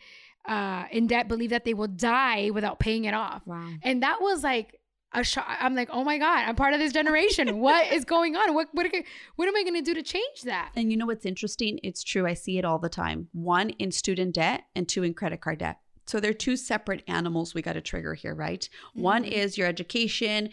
uh, 0.47 0.85
in 0.91 1.07
debt 1.07 1.27
believe 1.27 1.49
that 1.49 1.65
they 1.65 1.73
will 1.73 1.87
die 1.87 2.49
without 2.51 2.79
paying 2.79 3.05
it 3.05 3.13
off. 3.13 3.45
Wow. 3.45 3.67
And 3.83 4.01
that 4.03 4.21
was 4.21 4.43
like 4.43 4.76
a 5.13 5.23
shock. 5.23 5.47
I'm 5.47 5.75
like, 5.75 5.89
oh 5.91 6.03
my 6.03 6.17
God, 6.17 6.45
I'm 6.47 6.55
part 6.55 6.73
of 6.73 6.79
this 6.79 6.91
generation. 6.93 7.59
what 7.59 7.91
is 7.91 8.05
going 8.05 8.35
on? 8.35 8.53
What 8.53 8.67
what, 8.73 8.87
what 9.35 9.47
am 9.47 9.55
I 9.55 9.63
going 9.63 9.75
to 9.75 9.81
do 9.81 9.93
to 9.93 10.03
change 10.03 10.41
that? 10.43 10.71
And 10.75 10.91
you 10.91 10.97
know 10.97 11.05
what's 11.05 11.25
interesting? 11.25 11.79
It's 11.83 12.03
true. 12.03 12.27
I 12.27 12.33
see 12.33 12.57
it 12.57 12.65
all 12.65 12.79
the 12.79 12.89
time. 12.89 13.29
One 13.33 13.69
in 13.71 13.91
student 13.91 14.35
debt 14.35 14.65
and 14.75 14.87
two 14.87 15.03
in 15.03 15.13
credit 15.13 15.41
card 15.41 15.59
debt. 15.59 15.79
So 16.05 16.19
they're 16.19 16.33
two 16.33 16.55
separate 16.55 17.03
animals 17.07 17.53
we 17.53 17.61
got 17.61 17.73
to 17.73 17.81
trigger 17.81 18.13
here, 18.13 18.33
right? 18.33 18.67
One 18.93 19.23
Mm-hmm. 19.23 19.31
is 19.33 19.57
your 19.57 19.67
education. 19.67 20.49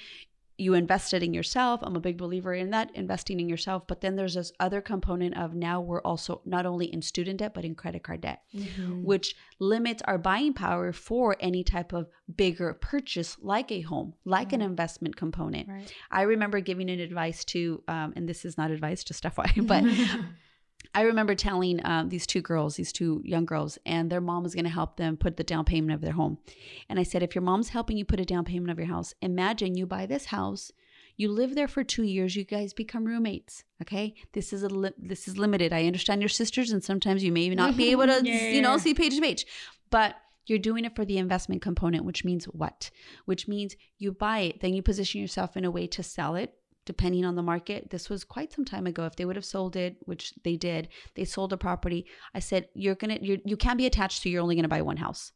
You 0.57 0.75
invested 0.75 1.23
in 1.23 1.35
yourself. 1.35 1.81
I'm 1.83 1.97
a 1.97 2.01
big 2.01 2.17
believer 2.17 2.55
in 2.55 2.71
that, 2.71 2.91
investing 2.95 3.41
in 3.41 3.49
yourself. 3.49 3.89
But 3.89 4.01
then 4.01 4.15
there's 4.15 4.35
this 4.35 4.53
other 4.61 4.81
component 4.81 5.37
of 5.37 5.55
now 5.55 5.81
we're 5.81 6.01
also 6.03 6.43
not 6.45 6.65
only 6.65 6.87
in 6.93 7.03
student 7.03 7.39
debt, 7.41 7.55
but 7.55 7.65
in 7.65 7.75
credit 7.75 8.05
card 8.05 8.21
debt, 8.21 8.43
Mm-hmm. 8.55 9.03
which 9.05 9.35
limits 9.59 10.03
our 10.07 10.17
buying 10.19 10.53
power 10.55 10.93
for 10.93 11.37
any 11.41 11.65
type 11.65 11.93
of 11.93 12.07
bigger 12.37 12.73
purchase 12.75 13.37
like 13.43 13.73
a 13.73 13.81
home, 13.81 14.15
like 14.25 14.53
an 14.53 14.63
investment 14.63 15.17
component. 15.17 15.69
Right. 15.69 15.93
I 16.11 16.23
remember 16.23 16.61
giving 16.61 16.89
an 16.89 17.01
advice 17.01 17.45
to, 17.47 17.83
um, 17.89 18.13
and 18.15 18.29
this 18.29 18.45
is 18.45 18.57
not 18.57 18.71
advice, 18.71 19.03
just 19.03 19.25
FYI, 19.25 19.67
but 19.67 19.83
I 20.95 21.03
remember 21.03 21.35
telling 21.35 21.85
um, 21.85 22.09
these 22.09 22.27
two 22.27 22.41
girls, 22.41 22.77
these 22.77 22.93
two 22.93 23.21
young 23.25 23.45
girls, 23.45 23.79
and 23.85 24.11
their 24.11 24.21
mom 24.21 24.43
was 24.43 24.55
going 24.55 24.65
to 24.65 24.71
help 24.71 24.97
them 24.97 25.17
put 25.17 25.37
the 25.37 25.45
down 25.45 25.65
payment 25.65 25.93
of 25.93 26.01
their 26.01 26.13
home. 26.13 26.39
And 26.89 26.99
I 26.99 27.03
said, 27.03 27.23
if 27.23 27.35
your 27.35 27.43
mom's 27.43 27.71
helping 27.71 27.97
you 27.97 28.05
put 28.05 28.21
a 28.21 28.25
down 28.25 28.45
payment 28.45 28.71
of 28.71 28.79
your 28.79 28.89
house, 28.89 29.15
imagine 29.21 29.77
you 29.77 29.87
buy 29.87 30.07
this 30.07 30.27
house, 30.27 30.73
you 31.17 31.31
live 31.31 31.55
there 31.55 31.69
for 31.69 31.85
two 31.85 32.03
years, 32.03 32.37
you 32.37 32.45
guys 32.45 32.73
become 32.73 33.05
roommates. 33.05 33.65
Okay, 33.83 34.15
this 34.33 34.53
is 34.53 34.63
a 34.63 34.69
li- 34.69 34.91
this 34.99 35.29
is 35.29 35.39
limited. 35.39 35.73
I 35.73 35.87
understand 35.87 36.23
your 36.23 36.29
sisters, 36.29 36.71
and 36.71 36.83
sometimes 36.83 37.23
you 37.23 37.33
may 37.33 37.49
not 37.51 37.77
be 37.77 37.91
able 37.91 38.07
to, 38.07 38.21
Yeah, 38.25 38.51
you 38.51 38.63
know, 38.63 38.79
see 38.79 38.95
page 38.95 39.15
to 39.15 39.21
page, 39.21 39.47
but 39.91 40.17
you're 40.47 40.59
doing 40.59 40.85
it 40.85 40.95
for 40.95 41.05
the 41.05 41.19
investment 41.19 41.63
component, 41.63 42.05
which 42.05 42.25
means 42.25 42.45
what? 42.47 42.91
Which 43.25 43.49
means 43.49 43.77
you 43.99 44.13
buy 44.13 44.41
it, 44.41 44.61
then 44.61 44.75
you 44.75 44.83
position 44.83 45.21
yourself 45.21 45.57
in 45.57 45.65
a 45.65 45.71
way 45.71 45.87
to 45.89 46.03
sell 46.03 46.35
it 46.37 46.55
depending 46.85 47.25
on 47.25 47.35
the 47.37 47.43
market. 47.43 47.91
This 47.91 48.09
was 48.11 48.25
quite 48.25 48.53
some 48.53 48.65
time 48.65 48.87
ago. 48.87 49.05
If 49.07 49.17
they 49.17 49.25
would 49.25 49.37
have 49.37 49.45
sold 49.45 49.77
it, 49.77 49.97
which 50.01 50.35
they 50.45 50.57
did, 50.57 50.89
they 51.15 51.25
sold 51.25 51.53
a 51.53 51.57
property. 51.57 52.07
I 52.35 52.41
said, 52.41 52.69
you're 52.75 52.95
gonna, 52.95 53.19
you're, 53.21 53.39
you 53.45 53.57
can't 53.57 53.79
be 53.79 53.87
attached 53.87 54.23
to. 54.23 54.29
You're 54.31 54.43
only 54.43 54.57
gonna 54.57 54.69
buy 54.69 54.83
one 54.83 54.97
house. 54.99 55.33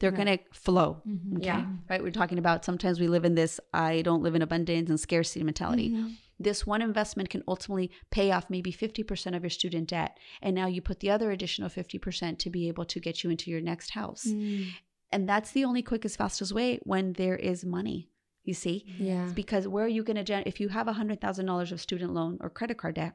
They're 0.00 0.10
Right. 0.12 0.18
gonna 0.18 0.38
flow. 0.52 1.02
Mhm. 1.06 1.36
Okay, 1.38 1.46
Yeah. 1.46 1.66
right. 1.90 2.02
We're 2.02 2.12
talking 2.12 2.38
about 2.38 2.64
sometimes 2.64 3.00
we 3.00 3.08
live 3.08 3.24
in 3.24 3.34
this. 3.34 3.58
I 3.74 4.02
don't 4.02 4.22
live 4.22 4.34
in 4.36 4.42
abundance 4.42 4.88
and 4.90 5.00
scarcity 5.00 5.42
mentality. 5.44 5.90
Mm-hmm. 5.90 6.08
This 6.40 6.64
one 6.64 6.82
investment 6.82 7.30
can 7.30 7.42
ultimately 7.48 7.90
pay 8.12 8.30
off 8.30 8.48
maybe 8.48 8.72
50% 8.72 9.34
of 9.34 9.42
your 9.42 9.50
student 9.50 9.88
debt. 9.88 10.16
And 10.40 10.54
now 10.54 10.68
you 10.68 10.80
put 10.80 11.00
the 11.00 11.10
other 11.10 11.32
additional 11.32 11.68
50% 11.68 12.38
to 12.38 12.48
be 12.48 12.68
able 12.68 12.84
to 12.84 13.00
get 13.00 13.24
you 13.24 13.30
into 13.30 13.50
your 13.50 13.60
next 13.60 13.90
house. 13.90 14.24
Mm. 14.24 14.68
And 15.10 15.28
that's 15.28 15.50
the 15.50 15.64
only 15.64 15.82
quickest, 15.82 16.16
fastest 16.16 16.52
way 16.52 16.78
when 16.84 17.14
there 17.14 17.34
is 17.34 17.64
money. 17.64 18.08
You 18.48 18.54
see? 18.54 18.76
Yeah. 18.98 19.30
because 19.34 19.68
where 19.68 19.84
are 19.84 19.94
you 19.96 20.02
going 20.08 20.16
to 20.22 20.24
gen- 20.30 20.44
if 20.52 20.58
you 20.60 20.68
have 20.76 20.88
a 20.88 20.94
hundred 21.00 21.20
thousand 21.20 21.46
dollars 21.46 21.70
of 21.72 21.80
student 21.80 22.12
loan 22.18 22.38
or 22.40 22.48
credit 22.58 22.78
card 22.78 22.94
debt 22.96 23.14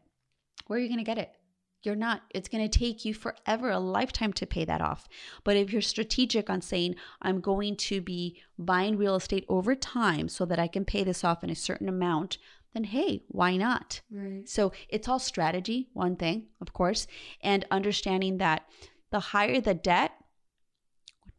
where 0.67 0.77
are 0.77 0.81
you 0.83 0.87
going 0.93 1.05
to 1.05 1.11
get 1.13 1.17
it 1.17 1.31
you're 1.85 1.95
not 2.07 2.21
it's 2.37 2.47
going 2.53 2.63
to 2.69 2.79
take 2.79 3.03
you 3.03 3.13
forever 3.13 3.69
a 3.71 3.79
lifetime 3.97 4.31
to 4.33 4.45
pay 4.55 4.63
that 4.65 4.79
off 4.89 5.01
but 5.43 5.57
if 5.57 5.73
you're 5.73 5.81
strategic 5.81 6.49
on 6.49 6.61
saying 6.61 6.95
i'm 7.21 7.39
going 7.41 7.75
to 7.75 7.99
be 7.99 8.21
buying 8.57 8.95
real 8.95 9.15
estate 9.15 9.45
over 9.49 9.73
time 9.75 10.25
so 10.29 10.45
that 10.45 10.59
i 10.59 10.67
can 10.75 10.85
pay 10.85 11.03
this 11.03 11.23
off 11.23 11.43
in 11.43 11.49
a 11.49 11.55
certain 11.55 11.89
amount 11.89 12.37
then 12.75 12.83
hey 12.85 13.23
why 13.39 13.57
not 13.57 14.01
Right. 14.11 14.47
so 14.47 14.71
it's 14.87 15.07
all 15.09 15.19
strategy, 15.19 15.89
one 15.93 16.15
thing, 16.15 16.37
of 16.61 16.73
course, 16.73 17.05
and 17.41 17.65
understanding 17.71 18.37
that 18.37 18.59
the 19.11 19.19
higher 19.33 19.59
the 19.61 19.73
debt 19.73 20.11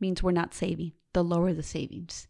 means 0.01 0.23
we're 0.23 0.31
not 0.43 0.55
saving, 0.55 0.93
the 1.13 1.25
lower 1.25 1.53
the 1.53 1.63
savings. 1.63 2.27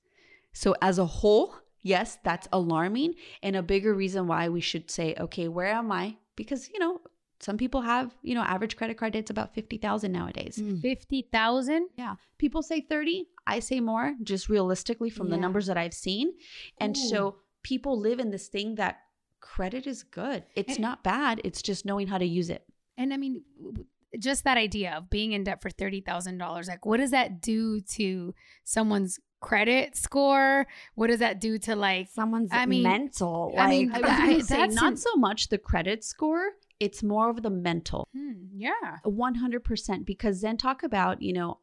So 0.54 0.74
as 0.80 0.98
a 0.98 1.04
whole, 1.04 1.54
yes, 1.82 2.18
that's 2.24 2.48
alarming 2.52 3.14
and 3.42 3.54
a 3.56 3.62
bigger 3.62 3.92
reason 3.92 4.26
why 4.26 4.48
we 4.48 4.60
should 4.62 4.90
say, 4.90 5.14
okay, 5.20 5.48
where 5.48 5.66
am 5.66 5.92
I? 5.92 6.16
Because, 6.36 6.70
you 6.72 6.78
know, 6.78 7.00
some 7.40 7.58
people 7.58 7.82
have, 7.82 8.14
you 8.22 8.34
know, 8.34 8.40
average 8.42 8.76
credit 8.76 8.96
card 8.96 9.12
debt's 9.12 9.30
about 9.30 9.52
50,000 9.54 10.10
nowadays. 10.10 10.56
Mm. 10.62 10.80
50,000? 10.80 11.88
Yeah. 11.96 12.14
People 12.38 12.62
say 12.62 12.80
30, 12.80 13.26
I 13.46 13.58
say 13.60 13.80
more, 13.80 14.14
just 14.22 14.48
realistically 14.48 15.10
from 15.10 15.28
the 15.28 15.36
numbers 15.36 15.66
that 15.66 15.76
I've 15.76 15.92
seen. 15.92 16.32
And 16.78 16.96
Ooh. 16.96 17.08
so 17.08 17.36
people 17.62 17.98
live 17.98 18.18
in 18.18 18.30
this 18.30 18.48
thing 18.48 18.76
that 18.76 19.00
credit 19.40 19.86
is 19.86 20.02
good. 20.04 20.44
It's 20.54 20.74
And- 20.76 20.80
not 20.82 21.04
bad. 21.04 21.40
It's 21.44 21.60
just 21.60 21.84
knowing 21.84 22.06
how 22.06 22.16
to 22.18 22.24
use 22.24 22.48
it. 22.48 22.64
And 22.96 23.12
I 23.12 23.16
mean, 23.18 23.42
w- 23.58 23.72
w- 23.72 23.86
just 24.18 24.44
that 24.44 24.56
idea 24.56 24.92
of 24.96 25.10
being 25.10 25.32
in 25.32 25.44
debt 25.44 25.60
for 25.62 25.70
$30,000, 25.70 26.68
like 26.68 26.84
what 26.86 26.98
does 26.98 27.10
that 27.12 27.40
do 27.40 27.80
to 27.80 28.34
someone's 28.64 29.18
credit 29.40 29.96
score? 29.96 30.66
What 30.94 31.08
does 31.08 31.18
that 31.20 31.40
do 31.40 31.58
to 31.58 31.76
like, 31.76 32.08
Someone's 32.10 32.50
I 32.52 32.66
mean- 32.66 32.82
mental. 32.82 33.54
I 33.58 33.68
mean, 33.68 33.90
like, 33.90 34.04
I 34.04 34.34
was 34.34 34.44
I- 34.44 34.46
say, 34.54 34.56
that's 34.56 34.74
not 34.74 34.92
in- 34.92 34.96
so 34.96 35.14
much 35.16 35.48
the 35.48 35.58
credit 35.58 36.02
score, 36.04 36.50
it's 36.80 37.02
more 37.02 37.30
of 37.30 37.42
the 37.42 37.50
mental. 37.50 38.08
hmm, 38.14 38.32
yeah. 38.54 38.98
100%. 39.04 40.04
Because 40.04 40.40
then 40.40 40.56
talk 40.56 40.82
about, 40.82 41.22
you 41.22 41.32
know, 41.32 41.58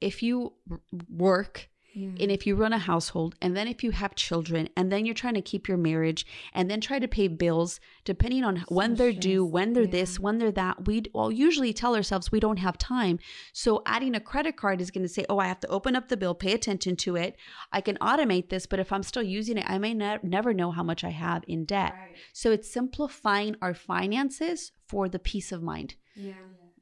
if 0.00 0.22
you 0.22 0.52
w- 0.68 0.82
work 1.08 1.68
yeah. 1.94 2.10
and 2.20 2.30
if 2.30 2.46
you 2.46 2.54
run 2.54 2.72
a 2.72 2.78
household 2.78 3.34
and 3.40 3.56
then 3.56 3.68
if 3.68 3.82
you 3.82 3.90
have 3.90 4.14
children 4.14 4.68
and 4.76 4.90
then 4.90 5.04
you're 5.04 5.14
trying 5.14 5.34
to 5.34 5.42
keep 5.42 5.68
your 5.68 5.76
marriage 5.76 6.26
and 6.52 6.70
then 6.70 6.80
try 6.80 6.98
to 6.98 7.08
pay 7.08 7.28
bills 7.28 7.80
depending 8.04 8.44
on 8.44 8.64
when 8.68 8.94
they're 8.94 9.12
due 9.12 9.44
when 9.44 9.72
they're 9.72 9.84
yeah. 9.84 9.90
this 9.90 10.18
when 10.18 10.38
they're 10.38 10.52
that 10.52 10.86
we 10.86 11.02
all 11.12 11.30
usually 11.30 11.72
tell 11.72 11.94
ourselves 11.94 12.32
we 12.32 12.40
don't 12.40 12.58
have 12.58 12.78
time 12.78 13.18
so 13.52 13.82
adding 13.86 14.14
a 14.14 14.20
credit 14.20 14.56
card 14.56 14.80
is 14.80 14.90
going 14.90 15.02
to 15.04 15.08
say 15.08 15.24
oh 15.28 15.38
i 15.38 15.46
have 15.46 15.60
to 15.60 15.68
open 15.68 15.96
up 15.96 16.08
the 16.08 16.16
bill 16.16 16.34
pay 16.34 16.52
attention 16.52 16.96
to 16.96 17.16
it 17.16 17.36
i 17.72 17.80
can 17.80 17.96
automate 17.96 18.48
this 18.48 18.66
but 18.66 18.78
if 18.80 18.92
i'm 18.92 19.02
still 19.02 19.22
using 19.22 19.58
it 19.58 19.64
i 19.68 19.78
may 19.78 19.94
ne- 19.94 20.18
never 20.22 20.52
know 20.52 20.70
how 20.70 20.82
much 20.82 21.04
i 21.04 21.10
have 21.10 21.42
in 21.48 21.64
debt 21.64 21.94
so 22.32 22.50
it's 22.50 22.70
simplifying 22.70 23.56
our 23.60 23.74
finances 23.74 24.72
for 24.86 25.08
the 25.08 25.18
peace 25.18 25.52
of 25.52 25.62
mind 25.62 25.94
yeah. 26.14 26.34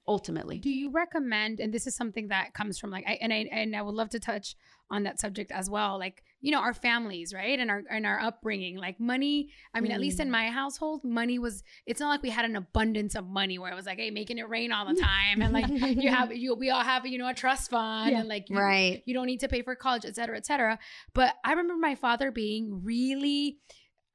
ultimately. 0.06 0.58
Do 0.58 0.70
you 0.70 0.90
recommend, 0.90 1.60
and 1.60 1.72
this 1.72 1.86
is 1.86 1.94
something 1.94 2.28
that 2.28 2.54
comes 2.54 2.78
from 2.78 2.90
like, 2.90 3.04
I, 3.06 3.18
and 3.20 3.32
I 3.32 3.48
and 3.52 3.76
I 3.76 3.82
would 3.82 3.94
love 3.94 4.10
to 4.10 4.20
touch 4.20 4.56
on 4.90 5.04
that 5.04 5.20
subject 5.20 5.52
as 5.52 5.70
well, 5.70 5.98
like 5.98 6.22
you 6.40 6.50
know 6.50 6.60
our 6.60 6.72
families, 6.74 7.32
right, 7.34 7.58
and 7.60 7.70
our 7.70 7.82
and 7.90 8.06
our 8.06 8.18
upbringing, 8.18 8.76
like 8.76 8.98
money. 8.98 9.50
I 9.74 9.80
mean, 9.80 9.92
at 9.92 10.00
least 10.00 10.20
in 10.20 10.28
Mm. 10.28 10.32
my 10.32 10.46
household, 10.48 11.04
money 11.04 11.38
was. 11.38 11.62
It's 11.86 12.00
not 12.00 12.08
like 12.08 12.22
we 12.22 12.30
had 12.30 12.44
an 12.44 12.56
abundance 12.56 13.14
of 13.14 13.26
money 13.26 13.58
where 13.58 13.70
it 13.70 13.74
was 13.74 13.86
like, 13.86 13.98
hey, 13.98 14.10
making 14.10 14.38
it 14.38 14.48
rain 14.48 14.72
all 14.72 14.86
the 14.86 15.00
time, 15.00 15.42
and 15.42 15.52
like 15.52 15.68
you 15.68 16.08
have 16.10 16.34
you 16.42 16.54
we 16.54 16.70
all 16.70 16.82
have 16.82 17.06
you 17.06 17.18
know 17.18 17.28
a 17.28 17.34
trust 17.34 17.70
fund, 17.70 18.10
Yeah. 18.10 18.20
and 18.20 18.28
like 18.28 18.48
you, 18.50 18.56
Right. 18.58 19.02
you 19.06 19.14
don't 19.14 19.26
need 19.26 19.40
to 19.40 19.48
pay 19.48 19.62
for 19.62 19.74
college, 19.74 20.04
et 20.04 20.16
cetera, 20.16 20.36
et 20.36 20.46
cetera. 20.46 20.78
But 21.14 21.34
I 21.44 21.50
remember 21.50 21.76
my 21.76 21.94
father 21.94 22.30
being 22.32 22.82
really, 22.84 23.58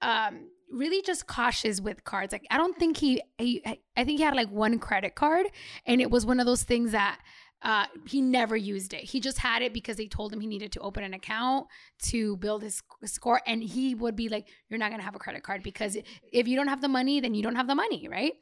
um, 0.02 0.50
really 0.72 1.02
just 1.04 1.28
cautious 1.28 1.80
with 1.80 2.04
cards. 2.04 2.34
Like 2.34 2.46
I 2.50 2.58
don't 2.58 2.78
think 2.78 2.98
he, 2.98 3.22
he 3.38 3.64
I 3.66 4.04
think 4.04 4.18
he 4.20 4.24
had 4.24 4.36
like 4.36 4.50
one 4.50 4.80
credit 4.80 5.16
card, 5.16 5.46
and 5.86 6.02
it 6.02 6.10
was 6.12 6.26
one 6.26 6.40
of 6.40 6.46
those 6.46 6.64
things 6.64 6.92
that. 6.92 7.20
Uh, 7.62 7.86
he 8.08 8.22
never 8.22 8.56
used 8.56 8.94
it. 8.94 9.02
He 9.02 9.20
just 9.20 9.40
had 9.40 9.62
it 9.62 9.74
because 9.74 9.98
they 9.98 10.08
told 10.08 10.32
him 10.32 10.40
he 10.40 10.48
needed 10.48 10.72
to 10.74 10.80
open 10.82 11.04
an 11.04 11.14
account 11.14 11.68
to 12.04 12.38
build 12.38 12.62
his 12.62 12.84
score. 13.06 13.42
And 13.48 13.64
he 13.64 13.96
would 13.96 14.16
be 14.16 14.30
like, 14.30 14.48
You're 14.70 14.78
not 14.78 14.90
going 14.90 15.00
to 15.00 15.06
have 15.06 15.16
a 15.16 15.20
credit 15.20 15.44
card 15.44 15.64
because 15.64 15.98
if 16.32 16.48
you 16.48 16.56
don't 16.56 16.68
have 16.68 16.82
the 16.82 16.88
money, 16.88 17.20
then 17.20 17.34
you 17.34 17.42
don't 17.42 17.56
have 17.56 17.68
the 17.68 17.76
money. 17.76 18.08
Right. 18.08 18.34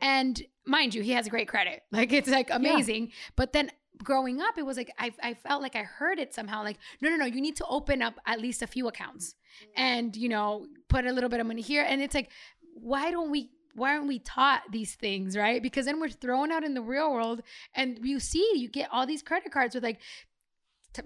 And 0.00 0.40
mind 0.64 0.94
you, 0.94 1.02
he 1.02 1.12
has 1.12 1.28
great 1.28 1.48
credit. 1.48 1.82
Like 1.92 2.12
it's 2.12 2.28
like 2.28 2.48
amazing. 2.50 3.12
But 3.36 3.52
then 3.52 3.70
growing 4.02 4.40
up, 4.40 4.56
it 4.56 4.64
was 4.64 4.76
like 4.76 4.90
I, 4.98 5.12
I 5.22 5.34
felt 5.34 5.60
like 5.60 5.76
I 5.76 5.82
heard 5.82 6.18
it 6.18 6.32
somehow 6.32 6.62
like, 6.64 6.78
no, 7.02 7.10
no, 7.10 7.16
no, 7.16 7.26
you 7.26 7.40
need 7.40 7.56
to 7.56 7.66
open 7.68 8.00
up 8.00 8.14
at 8.26 8.40
least 8.40 8.62
a 8.62 8.66
few 8.66 8.88
accounts 8.88 9.34
and, 9.76 10.16
you 10.16 10.28
know, 10.28 10.66
put 10.88 11.04
a 11.04 11.12
little 11.12 11.28
bit 11.28 11.40
of 11.40 11.46
money 11.46 11.60
here. 11.62 11.84
And 11.86 12.00
it's 12.00 12.14
like, 12.14 12.30
why 12.74 13.10
don't 13.10 13.30
we? 13.30 13.50
Why 13.74 13.94
aren't 13.94 14.08
we 14.08 14.18
taught 14.18 14.62
these 14.70 14.94
things, 14.94 15.36
right? 15.36 15.62
Because 15.62 15.86
then 15.86 16.00
we're 16.00 16.08
thrown 16.08 16.52
out 16.52 16.64
in 16.64 16.74
the 16.74 16.82
real 16.82 17.12
world, 17.12 17.42
and 17.74 17.98
you 18.02 18.20
see, 18.20 18.52
you 18.56 18.68
get 18.68 18.88
all 18.92 19.06
these 19.06 19.22
credit 19.22 19.52
cards 19.52 19.74
with 19.74 19.84
like 19.84 19.98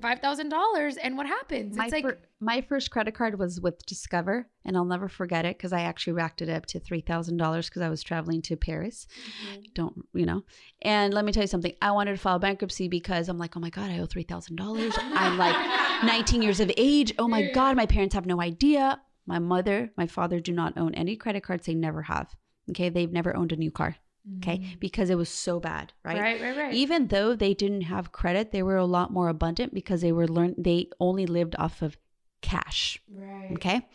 five 0.01 0.21
thousand 0.21 0.49
dollars, 0.49 0.97
and 0.97 1.17
what 1.17 1.27
happens? 1.27 1.77
My, 1.77 1.85
It's 1.85 1.93
like 1.93 2.05
fir- 2.05 2.19
my 2.41 2.63
first 2.63 2.91
credit 2.91 3.15
card 3.15 3.39
was 3.39 3.61
with 3.61 3.85
Discover, 3.87 4.49
and 4.65 4.77
I'll 4.77 4.85
never 4.87 5.09
forget 5.09 5.45
it 5.45 5.59
because 5.59 5.73
I 5.75 5.83
actually 5.83 6.15
racked 6.15 6.41
it 6.41 6.49
up 6.49 6.67
to 6.67 6.81
three 6.81 7.03
thousand 7.03 7.37
dollars 7.37 7.69
because 7.69 7.83
I 7.83 7.91
was 7.91 8.03
traveling 8.03 8.41
to 8.43 8.57
Paris. 8.57 9.07
Mm-hmm. 9.53 9.61
Don't 9.75 9.95
you 10.15 10.25
know? 10.25 10.43
And 10.83 11.13
let 11.13 11.25
me 11.25 11.33
tell 11.33 11.43
you 11.43 11.49
something. 11.49 11.75
I 11.83 11.93
wanted 11.93 12.13
to 12.13 12.19
file 12.19 12.39
bankruptcy 12.39 12.89
because 12.89 13.29
I'm 13.29 13.39
like, 13.39 13.57
oh 13.57 13.61
my 13.61 13.71
god, 13.71 13.91
I 13.91 13.99
owe 13.99 14.07
three 14.07 14.23
thousand 14.23 14.57
dollars. 14.57 14.95
I'm 14.99 15.37
like 15.37 15.55
19 16.05 16.43
years 16.43 16.61
of 16.61 16.71
age. 16.77 17.13
Oh 17.19 17.29
my 17.29 17.51
god, 17.53 17.77
my 17.77 17.87
parents 17.87 18.15
have 18.15 18.27
no 18.27 18.41
idea. 18.41 19.01
My 19.27 19.39
mother, 19.39 19.91
my 19.97 20.07
father 20.07 20.41
do 20.41 20.53
not 20.53 20.77
own 20.77 20.95
any 20.95 21.17
credit 21.17 21.43
cards. 21.43 21.67
They 21.67 21.75
never 21.75 22.03
have. 22.03 22.35
Okay, 22.71 22.89
they've 22.89 23.13
never 23.13 23.37
owned 23.37 23.53
a 23.53 23.57
new 23.57 23.71
car. 23.71 23.97
Okay, 24.39 24.77
because 24.81 25.11
it 25.11 25.17
was 25.17 25.29
so 25.29 25.61
bad, 25.61 25.93
right? 26.03 26.19
right, 26.19 26.41
right, 26.41 26.57
right. 26.57 26.73
even 26.73 27.09
though 27.09 27.35
they 27.35 27.53
didn't 27.53 27.83
have 27.83 28.11
credit 28.11 28.53
they 28.53 28.63
were 28.63 28.77
a 28.77 28.87
lot 28.87 29.13
more 29.13 29.29
abundant 29.29 29.75
because 29.75 30.01
they 30.01 30.13
were 30.13 30.27
learn 30.27 30.55
they 30.57 30.89
only 30.99 31.27
lived 31.27 31.55
off 31.59 31.83
of 31.83 31.99
cash 32.41 33.01
right. 33.11 33.51
okay 33.53 33.87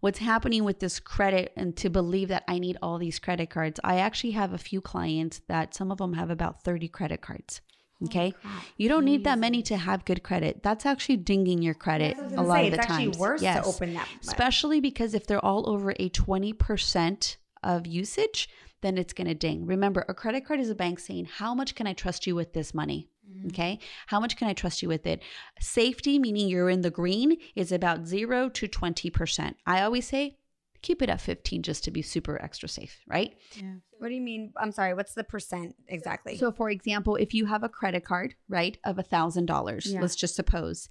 what's 0.00 0.18
happening 0.18 0.64
with 0.64 0.78
this 0.80 1.00
credit 1.00 1.52
and 1.56 1.76
to 1.76 1.88
believe 1.90 2.28
that 2.28 2.44
i 2.48 2.58
need 2.58 2.76
all 2.80 2.98
these 2.98 3.18
credit 3.18 3.50
cards 3.50 3.78
i 3.84 3.96
actually 3.98 4.30
have 4.30 4.52
a 4.52 4.58
few 4.58 4.80
clients 4.80 5.42
that 5.48 5.74
some 5.74 5.90
of 5.90 5.98
them 5.98 6.14
have 6.14 6.30
about 6.30 6.62
30 6.62 6.88
credit 6.88 7.20
cards 7.20 7.60
okay 8.04 8.34
you 8.76 8.88
don't 8.88 9.04
need 9.04 9.24
that 9.24 9.38
many 9.38 9.62
to 9.62 9.76
have 9.76 10.04
good 10.04 10.22
credit 10.22 10.62
that's 10.62 10.84
actually 10.84 11.16
dinging 11.16 11.62
your 11.62 11.74
credit 11.74 12.16
a 12.36 12.42
lot 12.42 12.64
of 12.64 12.70
the 12.70 12.76
it's 12.78 12.86
times 12.86 13.08
actually 13.08 13.20
worse 13.20 13.42
yes 13.42 13.62
to 13.62 13.68
open 13.68 13.94
that. 13.94 14.08
especially 14.22 14.80
because 14.80 15.14
if 15.14 15.26
they're 15.26 15.44
all 15.44 15.68
over 15.68 15.92
a 15.92 16.10
20% 16.10 17.36
of 17.64 17.86
usage 17.86 18.48
then 18.82 18.98
it's 18.98 19.12
going 19.12 19.26
to 19.26 19.34
ding 19.34 19.66
remember 19.66 20.04
a 20.08 20.14
credit 20.14 20.44
card 20.46 20.60
is 20.60 20.70
a 20.70 20.74
bank 20.74 20.98
saying 21.00 21.24
how 21.24 21.54
much 21.54 21.74
can 21.74 21.86
i 21.86 21.92
trust 21.92 22.26
you 22.26 22.34
with 22.34 22.52
this 22.52 22.72
money 22.74 23.08
mm-hmm. 23.28 23.48
okay 23.48 23.78
how 24.06 24.20
much 24.20 24.36
can 24.36 24.48
i 24.48 24.52
trust 24.52 24.82
you 24.82 24.88
with 24.88 25.06
it 25.06 25.22
safety 25.60 26.18
meaning 26.18 26.48
you're 26.48 26.70
in 26.70 26.82
the 26.82 26.90
green 26.90 27.36
is 27.56 27.72
about 27.72 28.06
0 28.06 28.48
to 28.50 28.68
20% 28.68 29.54
i 29.66 29.82
always 29.82 30.06
say 30.06 30.36
keep 30.82 31.00
it 31.00 31.08
at 31.08 31.20
15 31.20 31.62
just 31.62 31.82
to 31.84 31.90
be 31.90 32.02
super 32.02 32.40
extra 32.42 32.68
safe 32.68 33.00
right 33.08 33.34
Yeah. 33.56 33.76
What 33.98 34.08
do 34.08 34.14
you 34.16 34.20
mean? 34.20 34.52
I'm 34.58 34.70
sorry. 34.70 34.92
What's 34.92 35.14
the 35.14 35.24
percent 35.24 35.76
exactly? 35.88 36.36
so 36.36 36.52
for 36.52 36.68
example 36.68 37.16
if 37.16 37.32
you 37.32 37.46
have 37.46 37.62
a 37.62 37.70
credit 37.70 38.04
card 38.04 38.34
right 38.50 38.76
of 38.84 38.98
a 38.98 39.02
thousand 39.02 39.46
dollars 39.46 39.86
Yeah. 39.86 40.02
let's 40.02 40.14
just 40.14 40.36
suppose 40.36 40.90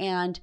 and 0.00 0.40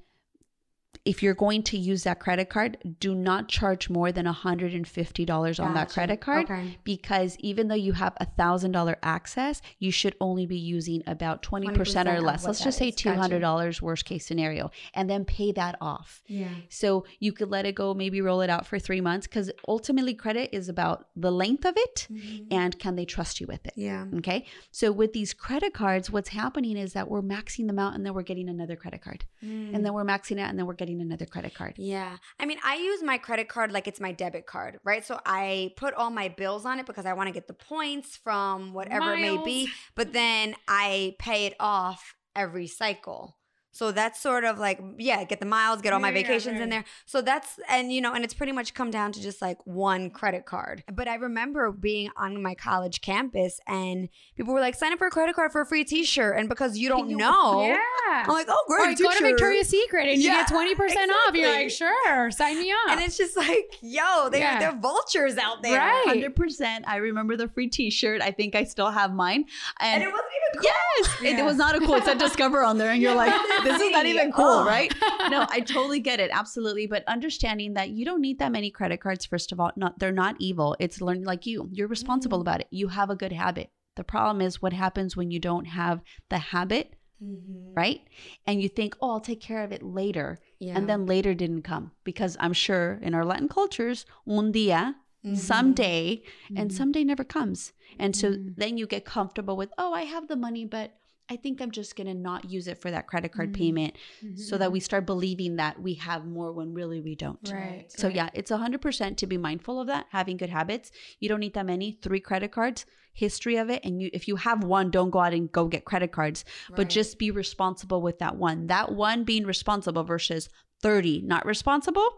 if 1.04 1.22
you're 1.22 1.34
going 1.34 1.62
to 1.64 1.76
use 1.76 2.04
that 2.04 2.20
credit 2.20 2.48
card, 2.48 2.78
do 3.00 3.12
not 3.14 3.48
charge 3.48 3.90
more 3.90 4.12
than 4.12 4.24
$150 4.24 5.64
on 5.64 5.74
that 5.74 5.88
credit 5.90 6.20
card 6.20 6.44
Okay. 6.44 6.78
because 6.84 7.36
even 7.40 7.68
though 7.68 7.74
you 7.74 7.92
have 7.92 8.14
a 8.18 8.26
$1,000 8.38 8.96
access, 9.02 9.60
you 9.78 9.90
should 9.90 10.14
only 10.20 10.46
be 10.46 10.56
using 10.56 11.02
about 11.06 11.42
20%, 11.42 11.74
20% 11.74 12.14
or 12.14 12.20
less. 12.20 12.44
Let's 12.44 12.62
just 12.62 12.78
say 12.78 12.88
is. 12.88 12.94
Gotcha. 12.94 13.34
$200 13.40 13.80
worst 13.82 14.04
case 14.04 14.24
scenario 14.24 14.70
and 14.94 15.10
then 15.10 15.24
pay 15.24 15.50
that 15.52 15.76
off. 15.80 16.22
Yeah. 16.26 16.48
So 16.68 17.04
you 17.18 17.32
could 17.32 17.50
let 17.50 17.66
it 17.66 17.74
go, 17.74 17.94
maybe 17.94 18.20
roll 18.20 18.40
it 18.40 18.50
out 18.50 18.66
for 18.66 18.78
three 18.78 19.00
months 19.00 19.26
because 19.26 19.50
ultimately 19.66 20.14
credit 20.14 20.50
is 20.52 20.68
about 20.68 21.08
the 21.16 21.32
length 21.32 21.64
of 21.64 21.74
it 21.76 22.06
and 22.50 22.78
can 22.78 22.94
they 22.96 23.04
trust 23.04 23.40
you 23.40 23.46
with 23.46 23.66
it. 23.66 23.72
Yeah. 23.76 24.06
Okay. 24.18 24.46
So 24.70 24.92
with 24.92 25.12
these 25.12 25.34
credit 25.34 25.74
cards, 25.74 26.10
what's 26.10 26.28
happening 26.28 26.76
is 26.76 26.92
that 26.92 27.08
we're 27.08 27.22
maxing 27.22 27.66
them 27.66 27.78
out 27.78 27.94
and 27.94 28.06
then 28.06 28.14
we're 28.14 28.22
getting 28.22 28.48
another 28.48 28.76
credit 28.76 29.02
card. 29.02 29.24
And 29.40 29.84
then 29.84 29.92
we're 29.94 30.04
maxing 30.04 30.38
out 30.38 30.50
and 30.50 30.58
then 30.58 30.66
we're 30.66 30.74
getting 30.74 30.91
another 31.00 31.26
credit 31.26 31.54
card. 31.54 31.74
Yeah. 31.76 32.16
I 32.38 32.46
mean, 32.46 32.58
I 32.64 32.76
use 32.76 33.02
my 33.02 33.18
credit 33.18 33.48
card 33.48 33.72
like 33.72 33.86
it's 33.86 34.00
my 34.00 34.12
debit 34.12 34.46
card, 34.46 34.78
right? 34.84 35.04
So 35.04 35.20
I 35.24 35.72
put 35.76 35.94
all 35.94 36.10
my 36.10 36.28
bills 36.28 36.66
on 36.66 36.78
it 36.78 36.86
because 36.86 37.06
I 37.06 37.12
want 37.12 37.28
to 37.28 37.32
get 37.32 37.46
the 37.46 37.54
points 37.54 38.16
from 38.16 38.72
whatever 38.72 39.14
it 39.14 39.20
may 39.20 39.42
be, 39.42 39.68
but 39.94 40.12
then 40.12 40.54
I 40.68 41.16
pay 41.18 41.46
it 41.46 41.54
off 41.58 42.14
every 42.34 42.66
cycle. 42.66 43.36
So 43.72 43.90
that's 43.90 44.20
sort 44.20 44.44
of 44.44 44.58
like, 44.58 44.80
yeah, 44.98 45.24
get 45.24 45.40
the 45.40 45.46
miles, 45.46 45.80
get 45.80 45.92
all 45.92 45.98
my 46.00 46.10
Yeah, 46.10 46.18
yeah, 46.18 46.22
vacations 46.26 46.60
in 46.60 46.68
there. 46.68 46.84
So 47.06 47.22
that's, 47.22 47.58
and 47.68 47.92
you 47.92 48.00
know, 48.00 48.12
and 48.12 48.22
it's 48.22 48.34
pretty 48.34 48.52
much 48.52 48.74
come 48.74 48.90
down 48.90 49.12
to 49.12 49.20
just 49.22 49.40
like 49.40 49.58
one 49.66 50.10
credit 50.10 50.44
card. 50.44 50.84
But 50.92 51.08
I 51.08 51.14
remember 51.14 51.72
being 51.72 52.10
on 52.16 52.42
my 52.42 52.54
college 52.54 53.00
campus 53.00 53.60
and 53.66 54.08
people 54.36 54.52
were 54.52 54.60
like, 54.60 54.74
sign 54.74 54.92
up 54.92 54.98
for 54.98 55.06
a 55.06 55.10
credit 55.10 55.34
card 55.34 55.52
for 55.52 55.62
a 55.62 55.66
free 55.66 55.84
t 55.84 56.04
shirt. 56.04 56.36
And 56.38 56.48
because 56.50 56.76
you 56.76 56.88
don't 56.90 57.08
know, 57.16 57.62
Yeah. 57.64 57.78
I'm 58.10 58.26
like, 58.28 58.46
oh, 58.50 58.64
or 58.68 58.76
great. 58.76 58.98
go 58.98 59.04
to 59.10 59.16
t-shirt. 59.16 59.22
Victoria's 59.30 59.68
Secret 59.70 60.06
and 60.08 60.20
Yeah, 60.22 60.40
you 60.40 60.46
get 60.46 60.48
20% 60.48 61.08
off. 61.08 61.34
You're 61.34 61.50
like, 61.50 61.70
sure, 61.70 62.30
sign 62.30 62.58
me 62.60 62.70
up. 62.70 62.90
And 62.90 63.00
it's 63.00 63.16
just 63.16 63.36
like, 63.38 63.74
yo, 63.80 64.28
they're, 64.30 64.40
Yeah. 64.40 64.58
they're 64.58 64.78
vultures 64.78 65.38
out 65.38 65.62
there. 65.62 65.78
Right. 65.78 66.04
Hundred 66.06 66.36
percent. 66.36 66.84
I 66.86 66.96
remember 66.96 67.38
the 67.38 67.48
free 67.48 67.68
T-shirt. 67.68 68.20
I 68.20 68.32
think 68.32 68.54
I 68.54 68.64
still 68.64 68.90
have 68.90 69.14
mine. 69.14 69.46
And 69.80 69.94
And, 69.94 70.02
it 70.02 70.06
wasn't 70.12 70.26
even 70.52 70.60
cool. 70.62 70.70
yes, 71.04 71.22
it- 71.22 71.38
Yeah. 71.38 71.42
it 71.42 71.44
was 71.46 71.56
not 71.56 71.74
a 71.74 71.78
cool. 71.80 71.94
It 71.94 72.04
said 72.04 72.18
Discover 72.22 72.62
on 72.62 72.76
there, 72.76 72.90
and 72.90 73.00
you're 73.00 73.14
like, 73.14 73.32
this 73.64 73.80
is 73.80 73.90
not 73.92 74.06
even 74.06 74.32
cool, 74.32 74.44
Oh. 74.44 74.66
right? 74.66 74.92
No, 75.30 75.46
I 75.48 75.60
totally 75.60 76.00
get 76.00 76.20
it, 76.20 76.30
absolutely. 76.32 76.86
But 76.86 77.04
understanding 77.06 77.74
that 77.74 77.90
you 77.90 78.04
don't 78.04 78.20
need 78.20 78.38
that 78.40 78.52
many 78.52 78.70
credit 78.70 79.00
cards. 79.00 79.24
First 79.24 79.52
of 79.52 79.60
all, 79.60 79.70
not 79.76 79.98
they're 79.98 80.12
not 80.12 80.36
evil. 80.38 80.76
It's 80.80 81.00
learning 81.00 81.24
like 81.24 81.46
you. 81.46 81.68
You're 81.72 81.88
responsible 81.88 82.38
Mm. 82.38 82.42
about 82.42 82.60
it. 82.60 82.66
You 82.70 82.88
have 82.88 83.08
a 83.10 83.16
good 83.16 83.32
habit. 83.32 83.70
The 83.96 84.04
problem 84.04 84.40
is 84.40 84.60
what 84.62 84.72
happens 84.72 85.16
when 85.16 85.30
you 85.30 85.38
don't 85.38 85.66
have 85.66 86.02
the 86.28 86.38
habit, 86.38 86.94
Mm-hmm. 87.22 87.74
right? 87.74 88.00
And 88.48 88.60
you 88.60 88.68
think, 88.68 88.96
oh, 89.00 89.10
I'll 89.12 89.20
take 89.20 89.40
care 89.40 89.62
of 89.62 89.70
it 89.70 89.82
later. 89.82 90.38
Yeah. 90.58 90.76
And 90.76 90.88
then 90.88 91.06
later 91.06 91.34
didn't 91.34 91.62
come 91.62 91.92
because 92.02 92.36
I'm 92.40 92.52
sure 92.52 92.98
in 93.00 93.14
our 93.14 93.24
Latin 93.24 93.48
cultures, 93.48 94.04
un 94.26 94.50
dia, 94.50 94.96
Mhm. 95.24 95.36
someday, 95.36 96.22
and 96.56 96.70
Mhm. 96.70 96.74
someday 96.74 97.04
never 97.04 97.22
comes. 97.22 97.72
And 97.96 98.16
so 98.16 98.32
Mhm. 98.32 98.54
then 98.56 98.76
you 98.76 98.86
get 98.88 99.04
comfortable 99.04 99.56
with, 99.56 99.70
oh, 99.78 99.92
I 99.92 100.02
have 100.02 100.26
the 100.26 100.34
money, 100.34 100.64
but 100.64 100.98
I 101.32 101.36
think 101.36 101.60
I'm 101.62 101.70
just 101.70 101.96
going 101.96 102.06
to 102.08 102.14
not 102.14 102.50
use 102.50 102.66
it 102.72 102.78
for 102.82 102.90
that 102.90 103.06
credit 103.06 103.32
card 103.32 103.50
Mhm. 103.52 103.56
payment 103.62 103.94
Mm-hmm. 104.22 104.36
so 104.36 104.58
that 104.58 104.70
we 104.70 104.80
start 104.80 105.06
believing 105.06 105.56
that 105.56 105.80
we 105.86 105.94
have 105.94 106.26
more 106.26 106.52
when 106.52 106.74
really 106.74 107.00
we 107.00 107.14
don't. 107.14 107.50
Right. 107.52 107.86
So 108.00 108.06
right. 108.08 108.16
yeah, 108.16 108.28
it's 108.34 108.50
100% 108.50 109.16
to 109.18 109.26
be 109.26 109.38
mindful 109.38 109.80
of 109.80 109.86
that, 109.86 110.06
having 110.10 110.36
good 110.36 110.50
habits. 110.50 110.90
You 111.20 111.28
don't 111.28 111.40
need 111.40 111.54
that 111.54 111.66
many, 111.66 111.98
3 112.02 112.20
credit 112.20 112.52
cards, 112.52 112.84
history 113.14 113.56
of 113.56 113.68
it 113.68 113.80
and 113.84 114.00
you 114.00 114.08
if 114.14 114.26
you 114.28 114.36
have 114.36 114.64
one, 114.64 114.90
don't 114.90 115.10
go 115.10 115.18
out 115.20 115.34
and 115.34 115.52
go 115.52 115.66
get 115.68 115.84
credit 115.84 116.12
cards, 116.12 116.44
but 116.76 116.88
just 116.88 117.18
be 117.18 117.30
responsible 117.30 118.00
with 118.00 118.18
that 118.20 118.36
one. 118.36 118.66
That 118.68 118.92
one 118.94 119.24
being 119.24 119.44
responsible 119.44 120.04
versus 120.04 120.48
30 120.80 121.20
not 121.22 121.44
responsible, 121.46 122.08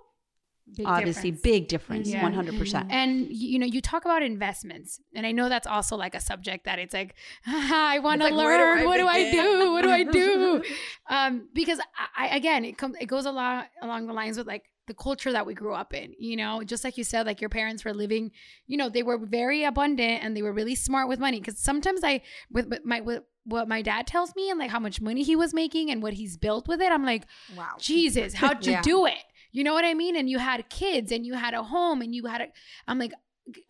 Big 0.77 0.87
obviously 0.87 1.31
difference. 1.31 1.43
big 1.43 1.69
difference, 1.69 2.09
Yeah. 2.09 2.23
100%. 2.31 2.87
And 2.89 3.27
you 3.31 3.59
know, 3.59 3.67
you 3.67 3.81
talk 3.81 4.05
about 4.07 4.23
investments, 4.23 4.99
and 5.15 5.27
I 5.27 5.33
know 5.33 5.49
that's 5.49 5.67
also 5.67 5.95
like 5.97 6.15
a 6.15 6.21
subject 6.21 6.65
that 6.65 6.79
it's 6.79 6.95
like, 6.95 7.15
I 7.47 7.99
want 7.99 8.23
to 8.23 8.29
like, 8.29 8.35
where 8.37 8.57
do 8.59 8.65
learn. 8.65 8.79
I 8.79 8.85
what 8.87 8.97
do 8.97 9.07
I 9.07 9.31
do? 9.31 9.73
What 9.73 9.83
do 9.83 9.91
I 9.91 10.05
do? 10.05 10.63
um, 11.09 11.49
because 11.53 11.79
I, 12.17 12.29
I 12.33 12.37
again, 12.37 12.65
it 12.65 12.79
comes, 12.79 12.97
it 12.99 13.07
goes 13.07 13.27
a 13.27 13.31
lot 13.33 13.69
along 13.83 14.07
the 14.07 14.15
lines 14.15 14.39
with 14.39 14.47
like 14.47 14.65
the 14.87 14.95
culture 14.95 15.33
that 15.33 15.47
we 15.47 15.55
grew 15.55 15.75
up 15.75 15.93
in. 15.95 16.15
You 16.19 16.37
know, 16.37 16.63
just 16.65 16.83
like 16.83 16.97
you 16.97 17.05
said, 17.05 17.27
like 17.27 17.41
your 17.41 17.51
parents 17.51 17.85
were 17.85 17.95
living. 17.95 18.31
You 18.67 18.77
know, 18.79 18.89
they 18.89 19.03
were 19.03 19.19
very 19.19 19.65
abundant 19.65 20.25
and 20.25 20.35
they 20.37 20.43
were 20.43 20.53
really 20.53 20.75
smart 20.75 21.09
with 21.09 21.19
money. 21.21 21.41
Because 21.41 21.59
sometimes 21.59 22.01
I, 22.03 22.23
with 22.51 22.69
with 22.69 22.85
my 22.85 23.01
with 23.01 23.23
what 23.45 23.69
my 23.69 23.83
dad 23.83 24.07
tells 24.07 24.35
me 24.35 24.49
and 24.49 24.59
like 24.59 24.71
how 24.71 24.81
much 24.81 25.03
money 25.03 25.23
he 25.23 25.37
was 25.37 25.53
making 25.53 25.91
and 25.91 26.03
what 26.03 26.15
he's 26.15 26.39
built 26.39 26.67
with 26.67 26.81
it, 26.81 26.91
I'm 26.91 27.05
like, 27.05 27.27
Wow. 27.55 27.75
Jesus, 27.79 28.33
how'd 28.35 28.65
you 28.67 28.73
Yeah. 28.73 28.81
do 28.83 29.05
it? 29.05 29.23
You 29.55 29.63
know 29.63 29.73
what 29.73 29.85
I 29.85 29.95
mean? 29.95 30.17
And 30.17 30.29
you 30.29 30.41
had 30.41 30.69
kids 30.69 31.13
and 31.13 31.25
you 31.25 31.35
had 31.35 31.55
a 31.55 31.63
home 31.63 32.03
and 32.03 32.13
you 32.13 32.27
had 32.27 32.41
a, 32.41 32.47
I'm 32.89 32.99
like, 32.99 33.13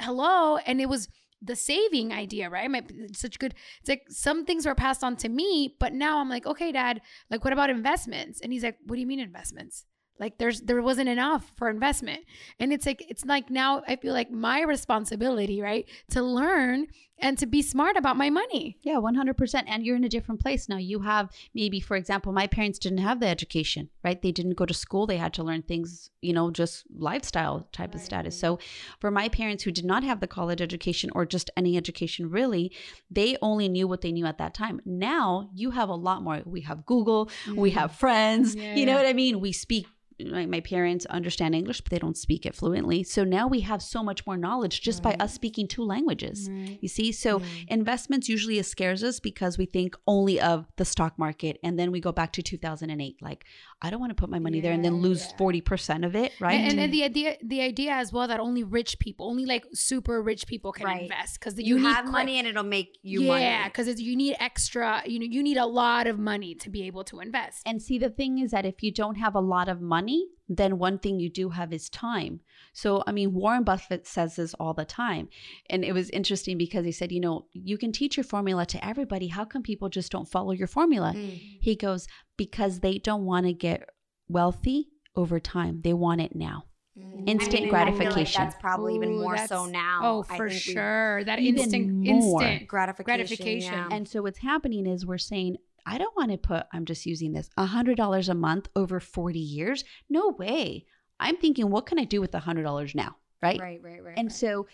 hello. 0.01 0.57
And 0.57 0.81
it 0.81 0.89
was 0.89 1.09
the 1.43 1.55
saving 1.55 2.11
idea, 2.11 2.49
right? 2.49 2.71
My, 2.71 2.83
such 3.13 3.39
good. 3.39 3.55
It's 3.81 3.89
like 3.91 4.05
some 4.09 4.47
things 4.47 4.65
were 4.65 4.75
passed 4.75 5.05
on 5.05 5.15
to 5.17 5.29
me, 5.29 5.77
but 5.79 5.93
now 5.93 6.21
I'm 6.21 6.31
like, 6.31 6.47
okay, 6.47 6.73
dad, 6.73 7.03
like 7.31 7.45
what 7.45 7.53
about 7.53 7.69
investments? 7.69 8.41
And 8.41 8.51
he's 8.51 8.65
like, 8.65 8.79
what 8.87 8.95
do 8.97 9.01
you 9.03 9.07
mean 9.07 9.21
investments? 9.21 9.85
Like 10.19 10.39
there's 10.39 10.63
there 10.63 10.81
wasn't 10.81 11.11
enough 11.11 11.53
for 11.57 11.69
investment. 11.69 12.21
And 12.59 12.73
it's 12.73 12.87
like 12.87 13.05
it's 13.11 13.25
like 13.27 13.51
now 13.51 13.83
I 13.87 13.97
feel 13.97 14.15
like 14.15 14.31
my 14.31 14.63
responsibility, 14.63 15.61
right? 15.61 15.87
To 16.13 16.23
learn 16.23 16.87
and 17.19 17.39
to 17.39 17.47
be 17.47 17.63
smart 17.63 17.97
about 17.97 18.17
my 18.17 18.31
money. 18.31 18.79
Yeah, 18.83 18.97
100%. 18.97 19.65
And 19.67 19.85
you're 19.85 19.97
in 19.97 20.05
a 20.05 20.09
different 20.09 20.41
place 20.41 20.69
now. 20.69 20.77
You 20.77 21.01
have 21.01 21.31
maybe, 21.55 21.81
for 21.81 21.97
example, 21.97 22.33
my 22.33 22.47
parents 22.47 22.79
didn't 22.79 22.99
have 22.99 23.21
the 23.21 23.29
education, 23.29 23.89
right? 24.03 24.21
They 24.21 24.33
didn't 24.33 24.55
go 24.55 24.67
to 24.67 24.75
school. 24.75 25.07
They 25.07 25.17
had 25.17 25.33
to 25.35 25.45
learn 25.45 25.63
things, 25.63 26.11
you 26.21 26.33
know, 26.33 26.51
just 26.51 26.85
lifestyle 26.97 27.69
type 27.73 27.91
right. 27.91 27.95
of 27.95 28.01
status. 28.01 28.39
So 28.39 28.59
for 29.01 29.11
my 29.11 29.29
parents 29.29 29.63
who 29.65 29.71
did 29.71 29.85
not 29.85 30.05
have 30.05 30.21
the 30.21 30.27
college 30.27 30.61
education 30.61 31.11
or 31.15 31.25
just 31.25 31.51
any 31.57 31.77
education 31.77 32.31
really, 32.31 32.73
they 33.11 33.37
only 33.41 33.69
knew 33.69 33.87
what 33.87 34.01
they 34.01 34.13
knew 34.13 34.27
at 34.27 34.39
that 34.39 34.55
time. 34.55 34.81
Now 34.85 35.51
you 35.55 35.71
have 35.71 35.89
a 35.89 35.95
lot 35.95 36.23
more. 36.23 36.43
We 36.45 36.63
have 36.63 36.85
Google, 36.85 37.31
mm. 37.47 37.57
we 37.57 37.71
have 37.71 37.93
friends, 37.93 38.55
yeah, 38.55 38.75
you 38.75 38.87
know 38.87 38.93
yeah. 38.93 38.99
what 38.99 39.07
I 39.07 39.13
mean? 39.13 39.41
We 39.41 39.53
speak 39.53 39.87
my, 40.21 40.47
my 40.47 40.61
parents 40.61 41.07
understand 41.07 41.55
English, 41.55 41.81
but 41.81 41.91
they 41.91 41.99
don't 41.99 42.17
speak 42.17 42.47
it 42.47 42.55
fluently. 42.55 43.03
So 43.03 43.25
now 43.25 43.49
we 43.49 43.61
have 43.61 43.83
so 43.83 44.03
much 44.03 44.27
more 44.27 44.37
knowledge 44.37 44.81
just 44.81 45.05
right. 45.05 45.19
by 45.19 45.25
us 45.25 45.35
speaking 45.35 45.67
two 45.67 45.83
languages. 45.83 46.49
Right. 46.51 46.79
You 46.81 46.89
see? 46.89 47.13
So 47.13 47.39
right. 47.41 47.49
investments 47.69 48.29
usually 48.29 48.63
scares 48.63 49.03
us 49.03 49.21
because 49.21 49.59
we 49.59 49.67
think 49.67 49.97
only 50.07 50.41
of 50.41 50.67
the 50.77 50.85
stock 50.85 51.19
market. 51.19 51.59
And 51.63 51.79
then 51.79 51.91
we 51.91 52.01
go 52.01 52.13
back 52.13 52.33
to 52.35 52.43
2008. 52.43 53.17
Like, 53.21 53.45
I 53.83 53.91
don't 53.91 54.01
want 54.01 54.11
to 54.11 54.15
put 54.15 54.31
my 54.31 54.39
money 54.39 54.59
yeah, 54.59 54.63
there 54.65 54.73
and 54.73 54.85
then 54.85 54.97
lose 54.97 55.27
yeah. 55.31 55.37
40% 55.37 56.07
of 56.07 56.15
it. 56.15 56.33
Right. 56.41 56.55
And, 56.55 56.73
and, 56.73 56.81
and, 56.81 56.95
the 56.95 57.05
idea, 57.05 57.37
the 57.43 57.61
idea 57.61 57.93
as 57.93 58.13
well 58.13 58.29
that 58.29 58.41
only 58.41 58.63
rich 58.63 58.99
people, 58.99 59.29
only 59.29 59.47
like 59.47 59.67
super 59.73 60.23
rich 60.23 60.47
people 60.47 60.73
can 60.73 60.89
invest 60.89 61.41
because 61.41 61.59
you, 61.59 61.79
you 61.79 61.87
have 61.87 62.09
money 62.11 62.39
and 62.39 62.47
it'll 62.47 62.63
make 62.63 62.99
you 63.03 63.23
yeah, 63.23 63.29
money. 63.29 63.45
Yeah. 63.45 63.69
Because 63.69 64.01
you 64.01 64.17
need 64.17 64.37
extra, 64.39 65.03
you 65.07 65.19
know, 65.19 65.27
you 65.29 65.43
need 65.43 65.57
a 65.57 65.67
lot 65.67 66.07
of 66.07 66.19
money 66.19 66.55
to 66.55 66.71
be 66.71 66.85
able 66.85 67.05
to 67.05 67.21
invest. 67.21 67.63
And 67.67 67.83
see, 67.83 67.99
the 67.99 68.11
thing 68.11 68.39
is 68.39 68.53
that 68.53 68.65
if 68.65 68.83
you 68.83 68.93
don't 68.93 69.17
have 69.17 69.35
a 69.35 69.41
lot 69.41 69.69
of 69.69 69.81
money, 69.81 70.04
money, 70.05 70.27
then 70.49 70.79
one 70.79 70.99
thing 70.99 71.19
you 71.19 71.31
do 71.31 71.49
have 71.51 71.73
is 71.73 71.89
time. 71.89 72.41
So, 72.75 73.03
I 73.07 73.13
mean, 73.13 73.33
Warren 73.33 73.65
Buffett 73.65 74.07
says 74.07 74.37
this 74.37 74.55
all 74.55 74.75
the 74.75 74.85
time. 74.85 75.29
And 75.71 75.85
it 75.85 75.93
was 75.93 76.11
interesting 76.11 76.59
because 76.59 76.85
he 76.85 76.93
said, 76.93 77.11
you 77.11 77.21
know, 77.21 77.47
you 77.53 77.79
can 77.79 77.93
teach 77.93 78.17
your 78.17 78.25
formula 78.25 78.67
to 78.67 78.85
everybody. 78.85 79.29
How 79.29 79.45
come 79.45 79.63
people 79.63 79.89
just 79.89 80.13
don't 80.13 80.29
follow 80.29 80.53
your 80.53 80.67
formula? 80.67 81.15
Mm. 81.17 81.41
He 81.61 81.75
goes, 81.77 82.07
because 82.37 82.81
they 82.81 82.99
don't 82.99 83.25
want 83.25 83.47
to 83.47 83.53
get 83.53 83.89
wealthy 84.29 84.89
over 85.17 85.41
time, 85.41 85.81
they 85.83 85.95
want 85.95 86.21
it 86.21 86.35
now. 86.35 86.65
Mm. 86.99 87.29
Instant 87.29 87.57
I 87.57 87.61
mean, 87.61 87.69
gratification. 87.71 88.43
Like 88.43 88.51
that's 88.51 88.61
probably 88.61 88.93
Ooh, 88.95 89.03
even 89.03 89.17
more 89.17 89.39
so 89.47 89.67
now. 89.67 90.01
Oh, 90.03 90.23
for 90.23 90.51
sure. 90.51 91.25
That 91.25 91.39
instant, 91.39 92.07
instant 92.07 92.69
gratification. 92.69 93.05
gratification. 93.05 93.73
Yeah. 93.73 93.89
And 93.91 94.07
so 94.07 94.23
what's 94.23 94.41
happening 94.41 94.87
is 94.87 95.07
we're 95.07 95.19
saying, 95.19 95.57
I 95.87 95.99
don't 95.99 96.17
want 96.17 96.31
to 96.31 96.39
put, 96.39 96.67
I'm 96.73 96.85
just 96.85 97.07
using 97.07 97.33
this, 97.33 97.49
$100 97.59 98.29
a 98.29 98.35
month 98.35 98.69
over 98.75 99.01
40 99.01 99.39
years. 99.39 99.85
No 100.09 100.31
way. 100.31 100.87
I'm 101.21 101.37
thinking, 101.37 101.71
what 101.71 101.87
can 101.87 101.99
I 101.99 102.05
do 102.05 102.21
with 102.21 102.33
the 102.33 102.39
$100 102.39 102.95
now? 102.95 103.17
Right? 103.43 103.61
Right, 103.61 103.81
right, 103.83 104.03
right. 104.03 104.15
And 104.17 104.29
right. 104.29 104.37
so, 104.37 104.67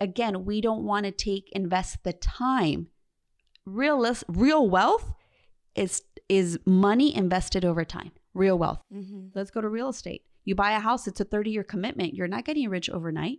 again, 0.00 0.44
we 0.44 0.60
don't 0.60 0.84
want 0.84 1.04
to 1.04 1.12
take, 1.12 1.50
invest 1.52 2.02
the 2.02 2.14
time. 2.14 2.88
Real, 3.66 4.14
real 4.28 4.68
wealth 4.68 5.12
is, 5.74 6.02
is 6.28 6.58
money 6.64 7.14
invested 7.14 7.64
over 7.64 7.84
time. 7.84 8.12
Real 8.32 8.58
wealth. 8.58 8.80
Mm-hmm. 8.92 9.28
Let's 9.34 9.50
go 9.50 9.60
to 9.60 9.68
real 9.68 9.90
estate. 9.90 10.22
You 10.44 10.54
buy 10.54 10.72
a 10.72 10.80
house, 10.80 11.06
it's 11.06 11.20
a 11.20 11.24
30 11.24 11.50
year 11.50 11.64
commitment. 11.64 12.14
You're 12.14 12.28
not 12.28 12.44
getting 12.44 12.68
rich 12.68 12.90
overnight. 12.90 13.38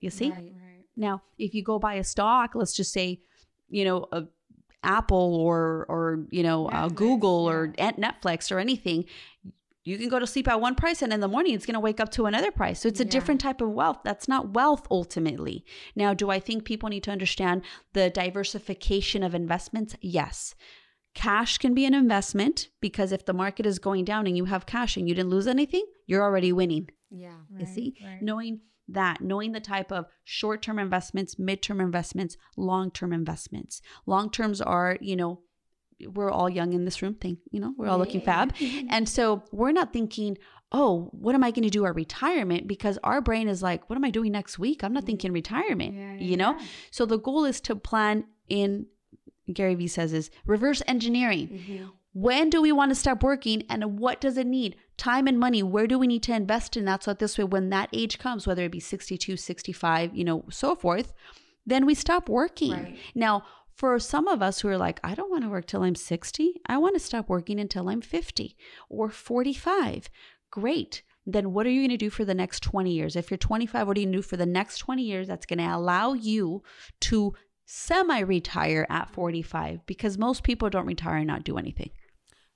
You 0.00 0.10
see? 0.10 0.30
Right, 0.30 0.38
right. 0.38 0.84
Now, 0.96 1.22
if 1.38 1.54
you 1.54 1.62
go 1.62 1.78
buy 1.78 1.94
a 1.94 2.04
stock, 2.04 2.52
let's 2.54 2.74
just 2.74 2.92
say, 2.92 3.20
you 3.68 3.84
know, 3.84 4.06
a 4.12 4.24
Apple 4.82 5.36
or 5.36 5.86
or 5.88 6.26
you 6.30 6.42
know 6.42 6.68
uh, 6.68 6.88
Google 6.88 7.46
yeah. 7.46 7.54
or 7.54 7.68
Netflix 7.68 8.50
or 8.50 8.58
anything, 8.58 9.04
you 9.84 9.98
can 9.98 10.08
go 10.08 10.18
to 10.18 10.26
sleep 10.26 10.48
at 10.48 10.60
one 10.60 10.74
price 10.74 11.02
and 11.02 11.12
in 11.12 11.20
the 11.20 11.28
morning 11.28 11.54
it's 11.54 11.66
going 11.66 11.74
to 11.74 11.80
wake 11.80 12.00
up 12.00 12.10
to 12.12 12.26
another 12.26 12.50
price. 12.50 12.80
So 12.80 12.88
it's 12.88 13.00
a 13.00 13.04
yeah. 13.04 13.10
different 13.10 13.40
type 13.40 13.60
of 13.60 13.70
wealth. 13.70 13.98
That's 14.04 14.28
not 14.28 14.54
wealth 14.54 14.86
ultimately. 14.90 15.64
Now, 15.96 16.14
do 16.14 16.30
I 16.30 16.38
think 16.38 16.64
people 16.64 16.88
need 16.88 17.02
to 17.04 17.10
understand 17.10 17.62
the 17.92 18.10
diversification 18.10 19.22
of 19.22 19.34
investments? 19.34 19.96
Yes. 20.00 20.54
Cash 21.14 21.58
can 21.58 21.74
be 21.74 21.84
an 21.84 21.94
investment 21.94 22.68
because 22.80 23.12
if 23.12 23.26
the 23.26 23.34
market 23.34 23.66
is 23.66 23.78
going 23.78 24.04
down 24.04 24.26
and 24.26 24.36
you 24.36 24.46
have 24.46 24.64
cash 24.64 24.96
and 24.96 25.08
you 25.08 25.14
didn't 25.14 25.30
lose 25.30 25.46
anything, 25.46 25.84
you're 26.06 26.22
already 26.22 26.52
winning. 26.52 26.88
Yeah. 27.10 27.34
Right, 27.50 27.60
You 27.60 27.66
see? 27.66 27.96
Right. 28.02 28.22
Knowing 28.22 28.60
that 28.92 29.20
knowing 29.20 29.52
the 29.52 29.60
type 29.60 29.90
of 29.90 30.06
short 30.24 30.62
term 30.62 30.78
investments, 30.78 31.38
mid-term 31.38 31.80
investments, 31.80 32.36
long 32.56 32.90
term 32.90 33.12
investments. 33.12 33.80
Long 34.06 34.30
terms 34.30 34.60
are, 34.60 34.98
you 35.00 35.16
know, 35.16 35.40
we're 36.08 36.30
all 36.30 36.48
young 36.48 36.72
in 36.72 36.84
this 36.84 37.02
room 37.02 37.14
think 37.14 37.38
you 37.50 37.60
know 37.60 37.74
we're 37.76 37.88
all 37.88 37.98
looking 37.98 38.20
fab 38.20 38.52
and 38.90 39.08
so 39.08 39.42
we're 39.52 39.72
not 39.72 39.92
thinking 39.92 40.36
oh 40.72 41.08
what 41.12 41.34
am 41.34 41.44
i 41.44 41.50
going 41.50 41.62
to 41.62 41.70
do 41.70 41.86
at 41.86 41.94
retirement 41.94 42.66
because 42.66 42.98
our 43.04 43.20
brain 43.20 43.48
is 43.48 43.62
like 43.62 43.88
what 43.88 43.96
am 43.96 44.04
i 44.04 44.10
doing 44.10 44.32
next 44.32 44.58
week 44.58 44.82
i'm 44.82 44.92
not 44.92 45.04
thinking 45.04 45.32
retirement 45.32 45.94
yeah, 45.94 46.14
yeah, 46.14 46.20
you 46.20 46.36
know 46.36 46.56
yeah. 46.58 46.66
so 46.90 47.06
the 47.06 47.18
goal 47.18 47.44
is 47.44 47.60
to 47.60 47.76
plan 47.76 48.24
in 48.48 48.86
gary 49.52 49.74
vee 49.74 49.86
says 49.86 50.12
is 50.12 50.30
reverse 50.46 50.82
engineering 50.86 51.48
mm-hmm. 51.48 51.84
When 52.12 52.50
do 52.50 52.60
we 52.60 52.72
want 52.72 52.90
to 52.90 52.94
stop 52.94 53.22
working 53.22 53.64
and 53.70 53.98
what 53.98 54.20
does 54.20 54.36
it 54.36 54.46
need? 54.46 54.76
Time 54.96 55.26
and 55.26 55.38
money. 55.38 55.62
Where 55.62 55.86
do 55.86 55.98
we 55.98 56.06
need 56.06 56.22
to 56.24 56.34
invest 56.34 56.76
in? 56.76 56.84
That 56.84 57.02
so 57.02 57.12
that 57.12 57.18
this 57.18 57.38
way 57.38 57.44
when 57.44 57.70
that 57.70 57.88
age 57.92 58.18
comes 58.18 58.46
whether 58.46 58.64
it 58.64 58.72
be 58.72 58.80
62 58.80 59.36
65 59.36 60.14
you 60.14 60.24
know 60.24 60.44
so 60.50 60.74
forth 60.74 61.12
then 61.64 61.86
we 61.86 61.94
stop 61.94 62.28
working. 62.28 62.72
Right. 62.72 62.98
now 63.14 63.44
for 63.74 63.98
some 63.98 64.28
of 64.28 64.42
us 64.42 64.60
who 64.60 64.68
are 64.68 64.76
like 64.76 65.00
i 65.02 65.14
don't 65.14 65.30
want 65.30 65.44
to 65.44 65.48
work 65.48 65.66
till 65.66 65.82
i'm 65.82 65.94
60 65.94 66.60
i 66.66 66.76
want 66.76 66.94
to 66.94 67.00
stop 67.00 67.28
working 67.28 67.58
until 67.58 67.88
i'm 67.88 68.02
50 68.02 68.56
or 68.88 69.08
45 69.08 70.10
great. 70.50 71.02
Then 71.24 71.52
what 71.52 71.66
are 71.66 71.70
you 71.70 71.82
going 71.82 71.90
to 71.90 71.96
do 71.96 72.10
for 72.10 72.24
the 72.24 72.34
next 72.34 72.64
20 72.64 72.92
years? 72.92 73.14
If 73.14 73.30
you're 73.30 73.38
25 73.38 73.86
what 73.86 73.96
are 73.96 74.00
you 74.00 74.06
going 74.06 74.12
to 74.12 74.18
do 74.18 74.22
for 74.22 74.36
the 74.36 74.46
next 74.46 74.78
20 74.78 75.02
years 75.02 75.28
that's 75.28 75.46
going 75.46 75.60
to 75.60 75.74
allow 75.74 76.12
you 76.12 76.62
to 77.02 77.34
semi 77.64 78.20
retire 78.20 78.86
at 78.90 79.08
45 79.10 79.86
because 79.86 80.18
most 80.18 80.42
people 80.42 80.68
don't 80.68 80.86
retire 80.86 81.16
and 81.16 81.26
not 81.26 81.44
do 81.44 81.56
anything 81.56 81.90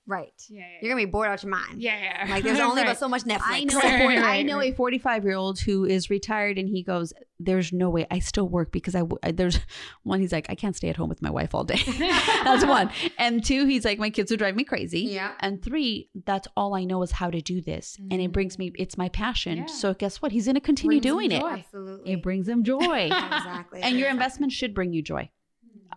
Right. 0.07 0.31
Yeah, 0.47 0.61
yeah, 0.61 0.65
You're 0.81 0.93
gonna 0.93 1.05
be 1.05 1.11
bored 1.11 1.27
out 1.27 1.43
your 1.43 1.51
mind. 1.51 1.81
Yeah, 1.81 1.99
yeah. 2.01 2.31
Like 2.31 2.43
there's 2.43 2.59
only 2.61 2.81
right. 2.81 2.91
but 2.91 2.97
so 2.97 3.09
much 3.09 3.23
Netflix. 3.23 3.41
I 3.43 3.63
know. 3.65 3.77
Right, 4.07 4.19
I 4.23 4.41
know 4.41 4.61
a 4.61 4.71
45 4.71 5.25
year 5.25 5.35
old 5.35 5.59
who 5.59 5.83
is 5.83 6.09
retired, 6.09 6.57
and 6.57 6.69
he 6.69 6.81
goes, 6.81 7.11
"There's 7.39 7.73
no 7.73 7.89
way 7.89 8.07
I 8.09 8.19
still 8.19 8.47
work 8.47 8.71
because 8.71 8.95
I, 8.95 9.03
I 9.21 9.31
there's 9.31 9.59
one. 10.03 10.21
He's 10.21 10.31
like, 10.31 10.45
I 10.49 10.55
can't 10.55 10.75
stay 10.75 10.87
at 10.87 10.95
home 10.95 11.09
with 11.09 11.21
my 11.21 11.29
wife 11.29 11.53
all 11.53 11.65
day. 11.65 11.81
that's 11.97 12.65
one. 12.65 12.89
And 13.17 13.43
two, 13.43 13.65
he's 13.65 13.83
like, 13.83 13.99
my 13.99 14.09
kids 14.09 14.31
would 14.31 14.39
drive 14.39 14.55
me 14.55 14.63
crazy. 14.63 15.01
Yeah. 15.01 15.33
And 15.41 15.61
three, 15.61 16.09
that's 16.25 16.47
all 16.55 16.73
I 16.73 16.85
know 16.85 17.01
is 17.01 17.11
how 17.11 17.29
to 17.29 17.41
do 17.41 17.61
this, 17.61 17.97
mm. 17.99 18.07
and 18.11 18.21
it 18.21 18.31
brings 18.31 18.57
me. 18.57 18.71
It's 18.75 18.97
my 18.97 19.09
passion. 19.09 19.57
Yeah. 19.57 19.65
So 19.65 19.93
guess 19.93 20.21
what? 20.21 20.31
He's 20.31 20.45
gonna 20.45 20.61
continue 20.61 21.01
doing 21.01 21.31
it. 21.31 21.43
Absolutely. 21.43 22.13
It 22.13 22.23
brings 22.23 22.47
him 22.47 22.63
joy. 22.63 23.05
exactly. 23.07 23.81
And 23.81 23.99
your 23.99 24.09
investment 24.09 24.53
should 24.53 24.73
bring 24.73 24.93
you 24.93 25.01
joy. 25.01 25.29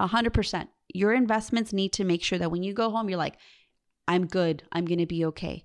A 0.01 0.09
hundred 0.09 0.33
percent. 0.33 0.71
Your 0.93 1.13
investments 1.13 1.73
need 1.73 1.93
to 1.93 2.05
make 2.05 2.25
sure 2.25 2.39
that 2.39 2.51
when 2.51 2.65
you 2.65 2.73
go 2.73 2.91
home, 2.91 3.09
you're 3.09 3.19
like 3.19 3.37
I'm 4.11 4.27
good. 4.27 4.65
I'm 4.73 4.87
going 4.87 4.99
to 4.99 5.07
be 5.07 5.25
okay. 5.27 5.63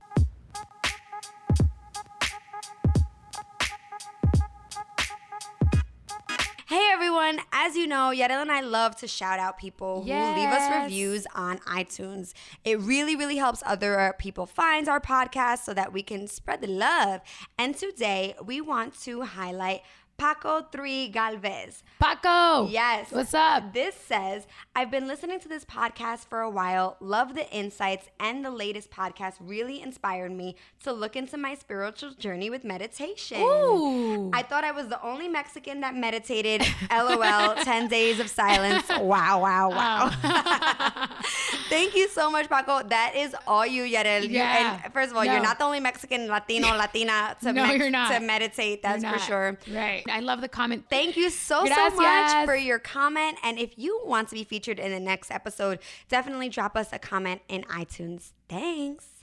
Hey 6.67 6.89
everyone, 6.91 7.39
as 7.51 7.75
you 7.75 7.87
know, 7.87 8.13
Yarel 8.15 8.43
and 8.43 8.51
I 8.51 8.61
love 8.61 8.97
to 8.97 9.07
shout 9.07 9.39
out 9.39 9.57
people 9.57 10.03
yes. 10.05 10.35
who 10.35 10.41
leave 10.41 10.51
us 10.51 10.83
reviews 10.83 11.25
on 11.33 11.57
iTunes. 11.59 12.33
It 12.63 12.79
really, 12.81 13.15
really 13.15 13.37
helps 13.37 13.63
other 13.65 14.13
people 14.19 14.45
find 14.45 14.87
our 14.87 14.99
podcast 14.99 15.63
so 15.63 15.73
that 15.73 15.91
we 15.91 16.03
can 16.03 16.27
spread 16.27 16.61
the 16.61 16.67
love. 16.67 17.21
And 17.57 17.75
today 17.75 18.35
we 18.45 18.61
want 18.61 19.01
to 19.01 19.21
highlight 19.21 19.81
Paco 20.17 20.61
3 20.71 21.09
Galvez. 21.09 21.83
Paco! 21.99 22.67
Yes. 22.69 23.11
What's 23.11 23.33
up? 23.33 23.73
This 23.73 23.95
says, 23.95 24.47
I've 24.73 24.89
been 24.89 25.07
listening 25.07 25.41
to 25.41 25.49
this 25.49 25.65
podcast 25.65 26.27
for 26.27 26.39
a 26.39 26.49
while, 26.49 26.95
love 27.01 27.35
the 27.35 27.49
insights, 27.51 28.07
and 28.19 28.43
the 28.43 28.49
latest 28.49 28.91
podcast 28.91 29.33
really 29.41 29.81
inspired 29.81 30.31
me 30.31 30.55
to 30.83 30.93
look 30.93 31.17
into 31.17 31.37
my 31.37 31.55
spiritual 31.55 32.11
journey 32.13 32.49
with 32.49 32.63
meditation. 32.63 33.41
Ooh. 33.41 34.31
I 34.33 34.41
thought 34.41 34.63
I 34.63 34.71
was 34.71 34.87
the 34.87 35.01
only 35.03 35.27
Mexican 35.27 35.81
that 35.81 35.95
meditated. 35.95 36.65
LOL, 36.91 37.55
10 37.55 37.87
days 37.89 38.19
of 38.19 38.29
silence. 38.29 38.83
Wow, 39.05 39.41
wow, 39.41 39.69
wow. 39.69 40.09
Oh. 40.23 41.07
Thank 41.69 41.95
you 41.95 42.07
so 42.07 42.31
much, 42.31 42.49
Paco. 42.49 42.81
That 42.87 43.13
is 43.15 43.35
all 43.45 43.65
you, 43.65 43.83
Yarel. 43.83 44.27
Yeah. 44.29 44.79
And 44.83 44.93
first 44.93 45.11
of 45.11 45.17
all, 45.17 45.25
no. 45.25 45.33
you're 45.33 45.41
not 45.41 45.59
the 45.59 45.65
only 45.65 45.79
Mexican, 45.79 46.27
Latino, 46.27 46.69
Latina 46.69 47.35
to, 47.41 47.53
no, 47.53 47.65
you're 47.71 47.89
not. 47.89 48.11
to 48.13 48.19
meditate. 48.19 48.81
That's 48.81 49.03
for 49.03 49.19
sure. 49.19 49.57
Right. 49.71 50.04
I 50.09 50.19
love 50.19 50.41
the 50.41 50.47
comment. 50.47 50.85
Thank 50.89 51.17
you 51.17 51.29
so, 51.29 51.65
Gracias. 51.65 51.97
so 51.97 52.01
much 52.01 52.45
for 52.45 52.55
your 52.55 52.79
comment. 52.79 53.37
And 53.43 53.57
if 53.57 53.77
you 53.77 54.01
want 54.05 54.29
to 54.29 54.35
be 54.35 54.43
featured 54.43 54.79
in 54.79 54.91
the 54.91 54.99
next 54.99 55.31
episode, 55.31 55.79
definitely 56.09 56.49
drop 56.49 56.75
us 56.75 56.93
a 56.93 56.99
comment 56.99 57.41
in 57.47 57.63
iTunes. 57.63 58.31
Thanks. 58.47 59.14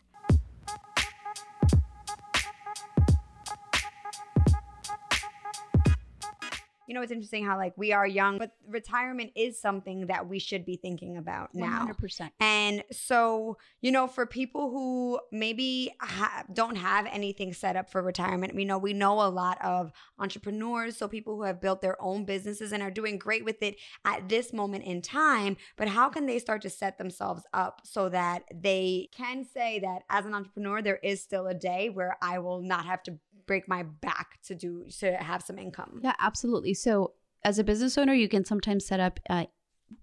You 6.87 6.95
know, 6.95 7.03
it's 7.03 7.13
interesting 7.13 7.45
how 7.45 7.57
like 7.57 7.73
we 7.77 7.93
are 7.93 8.07
young, 8.07 8.39
but 8.39 8.53
retirement 8.67 9.33
is 9.37 9.61
something 9.61 10.07
that 10.07 10.29
we 10.29 10.39
should 10.39 10.65
be 10.65 10.77
thinking 10.77 11.17
about 11.17 11.55
now. 11.55 11.87
100%. 11.87 12.31
And 12.41 12.85
so, 12.91 13.59
you 13.81 13.93
know, 13.93 14.07
for 14.07 14.27
people 14.27 14.71
who 14.71 15.21
maybe 15.31 15.95
ha- 16.01 16.45
don't 16.53 16.77
have 16.77 17.07
anything 17.07 17.53
set 17.53 17.77
up 17.77 17.91
for 17.91 18.03
retirement, 18.03 18.55
we 18.55 18.65
know 18.65 18.79
we 18.79 18.93
know 18.93 19.23
a 19.23 19.29
lot 19.29 19.63
of 19.65 19.93
entrepreneurs, 20.19 20.97
so 20.97 21.09
people 21.09 21.37
who 21.37 21.43
have 21.43 21.61
built 21.61 21.83
their 21.83 22.01
own 22.03 22.25
businesses 22.25 22.73
and 22.73 22.83
are 22.83 22.91
doing 22.91 23.19
great 23.19 23.45
with 23.45 23.63
it 23.63 23.77
at 24.05 24.29
this 24.29 24.53
moment 24.53 24.85
in 24.85 25.03
time. 25.03 25.57
But 25.77 25.89
how 25.89 26.09
can 26.09 26.27
they 26.27 26.39
start 26.39 26.63
to 26.63 26.71
set 26.71 26.99
themselves 26.99 27.45
up 27.53 27.83
so 27.85 28.09
that 28.09 28.45
they 28.53 29.09
can 29.13 29.45
say 29.45 29.79
that 29.81 30.03
as 30.11 30.27
an 30.27 30.35
entrepreneur, 30.35 30.83
there 30.83 31.01
is 31.03 31.23
still 31.23 31.47
a 31.47 31.55
day 31.55 31.91
where 31.91 32.17
I 32.23 32.39
will 32.39 32.61
not 32.61 32.85
have 32.87 33.03
to 33.05 33.19
break 33.47 33.69
my 33.69 33.83
back 33.83 34.41
to 34.47 34.55
do 34.55 34.87
to 35.01 35.17
have 35.17 35.43
some 35.43 35.59
income? 35.59 36.01
Yeah, 36.03 36.15
absolutely. 36.19 36.75
So, 36.75 37.15
as 37.45 37.59
a 37.59 37.65
business 37.65 37.99
owner, 37.99 38.15
you 38.15 38.29
can 38.29 38.45
sometimes 38.45 38.87
set 38.87 39.01
up 39.01 39.19
uh, 39.29 39.47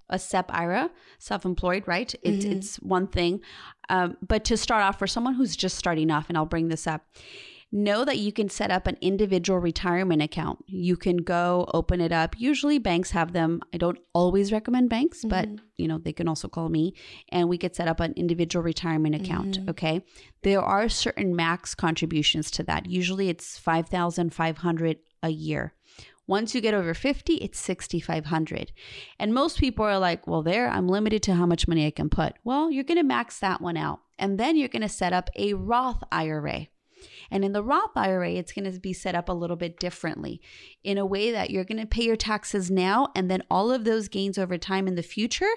a 0.09 0.19
SEP 0.19 0.51
IRA, 0.53 0.89
self-employed, 1.19 1.87
right? 1.87 2.13
It's 2.23 2.45
Mhm. 2.45 2.51
it's 2.51 2.75
one 2.77 3.07
thing, 3.07 3.41
um, 3.89 4.17
but 4.27 4.43
to 4.45 4.57
start 4.57 4.83
off 4.83 4.99
for 4.99 5.07
someone 5.07 5.35
who's 5.35 5.55
just 5.55 5.77
starting 5.77 6.11
off, 6.11 6.29
and 6.29 6.37
I'll 6.37 6.45
bring 6.45 6.67
this 6.67 6.85
up. 6.87 7.05
Know 7.71 8.03
that 8.03 8.17
you 8.17 8.31
can 8.31 8.49
set 8.49 8.71
up 8.71 8.87
an 8.87 8.97
individual 8.99 9.59
retirement 9.59 10.23
account. 10.23 10.63
You 10.65 10.97
can 10.97 11.17
go 11.17 11.69
open 11.71 12.01
it 12.01 12.11
up. 12.11 12.35
Usually 12.39 12.79
banks 12.79 13.11
have 13.11 13.31
them. 13.31 13.61
I 13.71 13.77
don't 13.77 13.99
always 14.11 14.51
recommend 14.51 14.89
banks, 14.89 15.23
but 15.23 15.47
Mhm. 15.47 15.59
you 15.77 15.87
know, 15.87 15.99
they 15.99 16.11
can 16.13 16.27
also 16.27 16.47
call 16.47 16.69
me 16.69 16.95
and 17.31 17.47
we 17.47 17.59
could 17.59 17.75
set 17.75 17.87
up 17.87 17.99
an 17.99 18.13
individual 18.15 18.63
retirement 18.63 19.13
account, 19.13 19.59
Mhm. 19.59 19.69
okay? 19.69 20.03
There 20.41 20.61
are 20.61 20.89
certain 20.89 21.35
max 21.35 21.75
contributions 21.75 22.49
to 22.51 22.63
that. 22.63 22.87
Usually 22.89 23.29
it's 23.29 23.59
5,500 23.59 24.97
a 25.21 25.29
year. 25.29 25.73
Once 26.25 26.53
you 26.55 26.61
get 26.61 26.73
over 26.73 26.93
50, 26.93 27.35
it's 27.35 27.59
6,500. 27.59 28.71
And 29.19 29.33
most 29.33 29.57
people 29.59 29.85
are 29.85 29.97
like, 29.99 30.25
well, 30.27 30.41
there, 30.43 30.69
I'm 30.69 30.87
limited 30.87 31.21
to 31.23 31.33
how 31.35 31.45
much 31.45 31.67
money 31.67 31.85
I 31.85 31.91
can 31.91 32.09
put. 32.09 32.33
Well, 32.43 32.69
you're 32.71 32.83
going 32.83 32.97
to 32.99 33.03
max 33.03 33.39
that 33.39 33.61
one 33.61 33.77
out. 33.77 33.99
And 34.17 34.39
then 34.39 34.55
you're 34.57 34.67
going 34.69 34.81
to 34.83 34.89
set 34.89 35.13
up 35.13 35.29
a 35.35 35.53
Roth 35.53 36.03
IRA. 36.11 36.67
And 37.31 37.43
in 37.43 37.53
the 37.53 37.63
Roth 37.63 37.95
IRA, 37.95 38.31
it's 38.31 38.51
going 38.51 38.71
to 38.71 38.79
be 38.79 38.93
set 38.93 39.15
up 39.15 39.29
a 39.29 39.33
little 39.33 39.55
bit 39.55 39.79
differently 39.79 40.41
in 40.83 40.97
a 40.97 41.05
way 41.05 41.31
that 41.31 41.49
you're 41.49 41.63
going 41.63 41.81
to 41.81 41.87
pay 41.87 42.03
your 42.03 42.15
taxes 42.15 42.69
now. 42.69 43.09
And 43.15 43.29
then 43.29 43.43
all 43.49 43.71
of 43.71 43.83
those 43.83 44.07
gains 44.07 44.37
over 44.37 44.57
time 44.57 44.87
in 44.87 44.95
the 44.95 45.03
future 45.03 45.51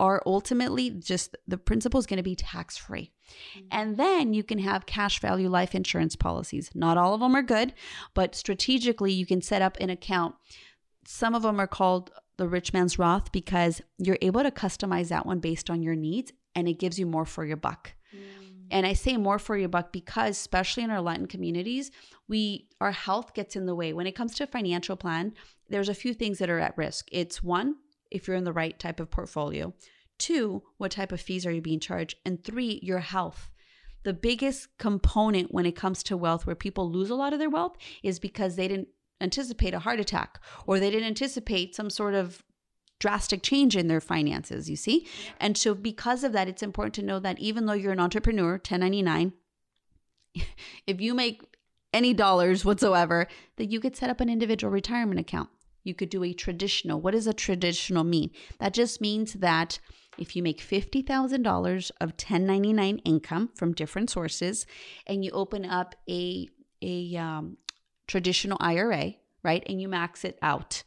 are 0.00 0.22
ultimately 0.26 0.90
just 0.90 1.36
the 1.46 1.56
principal 1.56 2.00
is 2.00 2.06
going 2.06 2.16
to 2.16 2.22
be 2.22 2.34
tax 2.34 2.76
free. 2.76 3.12
Mm-hmm. 3.56 3.66
And 3.70 3.96
then 3.96 4.34
you 4.34 4.42
can 4.42 4.58
have 4.58 4.86
cash 4.86 5.20
value 5.20 5.48
life 5.48 5.74
insurance 5.74 6.16
policies. 6.16 6.70
Not 6.74 6.98
all 6.98 7.14
of 7.14 7.20
them 7.20 7.36
are 7.36 7.42
good, 7.42 7.74
but 8.12 8.34
strategically, 8.34 9.12
you 9.12 9.26
can 9.26 9.40
set 9.40 9.62
up 9.62 9.76
an 9.80 9.90
account. 9.90 10.34
Some 11.06 11.34
of 11.34 11.42
them 11.42 11.60
are 11.60 11.66
called 11.66 12.10
the 12.36 12.48
rich 12.48 12.72
man's 12.72 12.98
Roth 12.98 13.30
because 13.30 13.80
you're 13.98 14.18
able 14.20 14.42
to 14.42 14.50
customize 14.50 15.08
that 15.08 15.26
one 15.26 15.38
based 15.38 15.70
on 15.70 15.82
your 15.82 15.94
needs 15.94 16.32
and 16.54 16.68
it 16.68 16.78
gives 16.78 16.98
you 16.98 17.06
more 17.06 17.24
for 17.24 17.44
your 17.44 17.56
buck. 17.56 17.92
Mm. 18.14 18.43
And 18.74 18.84
I 18.84 18.92
say 18.92 19.16
more 19.16 19.38
for 19.38 19.56
your 19.56 19.68
buck 19.68 19.92
because, 19.92 20.36
especially 20.36 20.82
in 20.82 20.90
our 20.90 21.00
Latin 21.00 21.26
communities, 21.26 21.92
we 22.26 22.66
our 22.80 22.90
health 22.90 23.32
gets 23.32 23.54
in 23.54 23.66
the 23.66 23.74
way. 23.74 23.92
When 23.92 24.08
it 24.08 24.16
comes 24.16 24.34
to 24.34 24.44
a 24.44 24.48
financial 24.48 24.96
plan, 24.96 25.32
there's 25.68 25.88
a 25.88 25.94
few 25.94 26.12
things 26.12 26.38
that 26.40 26.50
are 26.50 26.58
at 26.58 26.76
risk. 26.76 27.08
It's 27.12 27.40
one, 27.40 27.76
if 28.10 28.26
you're 28.26 28.36
in 28.36 28.42
the 28.42 28.52
right 28.52 28.76
type 28.76 28.98
of 28.98 29.12
portfolio. 29.12 29.72
Two, 30.18 30.64
what 30.76 30.90
type 30.90 31.12
of 31.12 31.20
fees 31.20 31.46
are 31.46 31.52
you 31.52 31.62
being 31.62 31.78
charged? 31.78 32.16
And 32.26 32.42
three, 32.42 32.80
your 32.82 32.98
health. 32.98 33.52
The 34.02 34.12
biggest 34.12 34.76
component 34.76 35.54
when 35.54 35.66
it 35.66 35.76
comes 35.76 36.02
to 36.04 36.16
wealth, 36.16 36.44
where 36.44 36.56
people 36.56 36.90
lose 36.90 37.10
a 37.10 37.14
lot 37.14 37.32
of 37.32 37.38
their 37.38 37.48
wealth, 37.48 37.76
is 38.02 38.18
because 38.18 38.56
they 38.56 38.66
didn't 38.66 38.88
anticipate 39.20 39.74
a 39.74 39.78
heart 39.78 40.00
attack 40.00 40.40
or 40.66 40.80
they 40.80 40.90
didn't 40.90 41.06
anticipate 41.06 41.76
some 41.76 41.90
sort 41.90 42.14
of 42.14 42.42
drastic 42.98 43.42
change 43.42 43.76
in 43.76 43.88
their 43.88 44.00
finances, 44.00 44.70
you 44.70 44.76
see? 44.76 45.06
And 45.40 45.56
so, 45.56 45.74
because 45.74 46.24
of 46.24 46.32
that, 46.32 46.48
it's 46.48 46.62
important 46.62 46.94
to 46.94 47.02
know 47.02 47.18
that 47.18 47.38
even 47.38 47.66
though 47.66 47.72
you're 47.74 47.92
an 47.92 48.00
entrepreneur, 48.00 48.52
1099, 48.52 49.32
if 50.86 51.00
you 51.00 51.14
make 51.14 51.42
any 51.92 52.12
dollars 52.12 52.64
whatsoever, 52.64 53.28
that 53.56 53.70
you 53.70 53.80
could 53.80 53.96
set 53.96 54.10
up 54.10 54.20
an 54.20 54.28
individual 54.28 54.72
retirement 54.72 55.20
account. 55.20 55.48
You 55.84 55.94
could 55.94 56.08
do 56.08 56.24
a 56.24 56.32
traditional. 56.32 57.00
What 57.00 57.12
does 57.12 57.26
a 57.26 57.34
traditional 57.34 58.04
mean? 58.04 58.30
That 58.58 58.74
just 58.74 59.00
means 59.00 59.34
that 59.34 59.78
if 60.18 60.34
you 60.34 60.42
make 60.42 60.60
$50,000 60.60 61.90
of 62.00 62.10
1099 62.10 62.98
income 62.98 63.50
from 63.54 63.72
different 63.72 64.10
sources 64.10 64.66
and 65.06 65.24
you 65.24 65.30
open 65.32 65.64
up 65.64 65.94
a, 66.08 66.48
a 66.82 67.16
um, 67.16 67.58
traditional 68.06 68.58
IRA, 68.60 69.14
right, 69.42 69.62
and 69.66 69.80
you 69.80 69.88
max 69.88 70.24
it 70.24 70.38
out, 70.42 70.82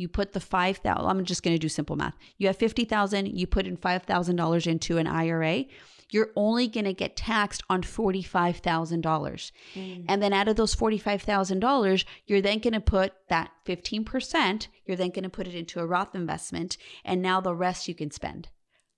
you 0.00 0.08
put 0.08 0.32
the 0.32 0.40
5000 0.40 1.06
I'm 1.06 1.24
just 1.24 1.42
going 1.42 1.54
to 1.54 1.58
do 1.58 1.68
simple 1.68 1.94
math. 1.94 2.16
You 2.38 2.46
have 2.46 2.56
50,000, 2.56 3.38
you 3.38 3.46
put 3.46 3.66
in 3.66 3.76
$5,000 3.76 4.66
into 4.66 4.96
an 4.98 5.06
IRA, 5.06 5.66
you're 6.10 6.30
only 6.34 6.66
going 6.66 6.86
to 6.86 6.94
get 6.94 7.16
taxed 7.16 7.62
on 7.68 7.82
$45,000. 7.82 9.52
Mm. 9.74 10.04
And 10.08 10.22
then 10.22 10.32
out 10.32 10.48
of 10.48 10.56
those 10.56 10.74
$45,000, 10.74 12.04
you're 12.26 12.40
then 12.40 12.58
going 12.58 12.72
to 12.72 12.80
put 12.80 13.12
that 13.28 13.50
15%, 13.66 14.66
you're 14.86 14.96
then 14.96 15.10
going 15.10 15.22
to 15.22 15.28
put 15.28 15.46
it 15.46 15.54
into 15.54 15.80
a 15.80 15.86
Roth 15.86 16.14
investment, 16.14 16.76
and 17.04 17.22
now 17.22 17.40
the 17.40 17.54
rest 17.54 17.86
you 17.86 17.94
can 17.94 18.10
spend. 18.10 18.48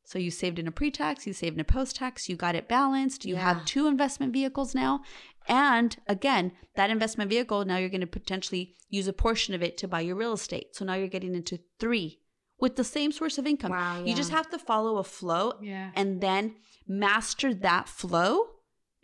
So 0.05 0.19
you 0.19 0.31
saved 0.31 0.59
in 0.59 0.67
a 0.67 0.73
pre 0.73 0.91
tax, 0.91 1.27
you 1.27 1.33
saved 1.33 1.55
in 1.55 1.61
a 1.61 1.65
post 1.65 1.97
tax, 1.97 2.29
you 2.29 2.37
got 2.37 2.55
it 2.55 2.69
balanced, 2.69 3.25
you 3.25 3.35
Yeah. 3.35 3.41
have 3.55 3.65
two 3.65 3.87
investment 3.87 4.33
vehicles 4.33 4.75
now. 4.75 5.03
And 5.49 5.97
again, 6.07 6.53
that 6.77 6.91
investment 6.91 7.31
vehicle, 7.31 7.65
now 7.65 7.77
you're 7.79 7.89
going 7.89 8.01
to 8.03 8.07
potentially 8.07 8.75
use 8.89 9.07
a 9.09 9.13
portion 9.13 9.55
of 9.55 9.63
it 9.63 9.77
to 9.79 9.89
buy 9.89 10.01
your 10.01 10.17
real 10.17 10.33
estate. 10.35 10.75
So 10.77 10.85
now 10.85 10.95
you're 10.95 11.09
getting 11.09 11.35
into 11.35 11.59
three 11.79 12.21
with 12.61 12.77
the 12.77 12.85
same 12.85 13.11
source 13.13 13.39
of 13.39 13.47
income. 13.47 13.71
Wow, 13.73 14.05
You 14.05 14.15
just 14.15 14.31
have 14.31 14.49
to 14.51 14.59
follow 14.59 14.99
a 14.99 15.05
flow 15.05 15.55
Yeah. 15.63 15.91
and 15.95 16.21
then 16.21 16.57
master 16.87 17.55
that 17.55 17.89
flow. 17.89 18.47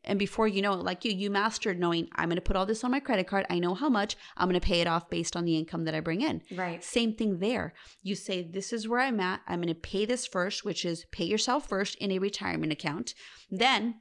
And 0.04 0.18
before 0.18 0.48
you 0.48 0.62
know 0.62 0.72
it, 0.74 0.84
like 0.84 1.04
you, 1.04 1.12
you 1.12 1.30
mastered 1.30 1.78
knowing 1.78 2.08
I'm 2.14 2.28
going 2.28 2.36
to 2.36 2.42
put 2.42 2.56
all 2.56 2.66
this 2.66 2.84
on 2.84 2.90
my 2.90 3.00
credit 3.00 3.26
card. 3.26 3.46
I 3.50 3.58
know 3.58 3.74
how 3.74 3.88
much. 3.88 4.16
I'm 4.36 4.48
going 4.48 4.60
to 4.60 4.66
pay 4.66 4.80
it 4.80 4.86
off 4.86 5.10
based 5.10 5.36
on 5.36 5.44
the 5.44 5.56
income 5.56 5.84
that 5.84 5.94
I 5.94 6.00
bring 6.00 6.22
in. 6.22 6.42
Right. 6.54 6.82
Same 6.82 7.14
thing 7.14 7.38
there. 7.38 7.74
You 8.02 8.14
say, 8.14 8.42
This 8.42 8.72
is 8.72 8.88
where 8.88 9.00
I'm 9.00 9.20
at. 9.20 9.40
I'm 9.46 9.60
going 9.60 9.74
to 9.74 9.80
pay 9.80 10.04
this 10.06 10.26
first, 10.26 10.64
which 10.64 10.84
is 10.84 11.04
pay 11.12 11.24
yourself 11.24 11.68
first 11.68 11.96
in 11.96 12.10
a 12.10 12.18
retirement 12.18 12.72
account. 12.72 13.14
Then, 13.50 13.96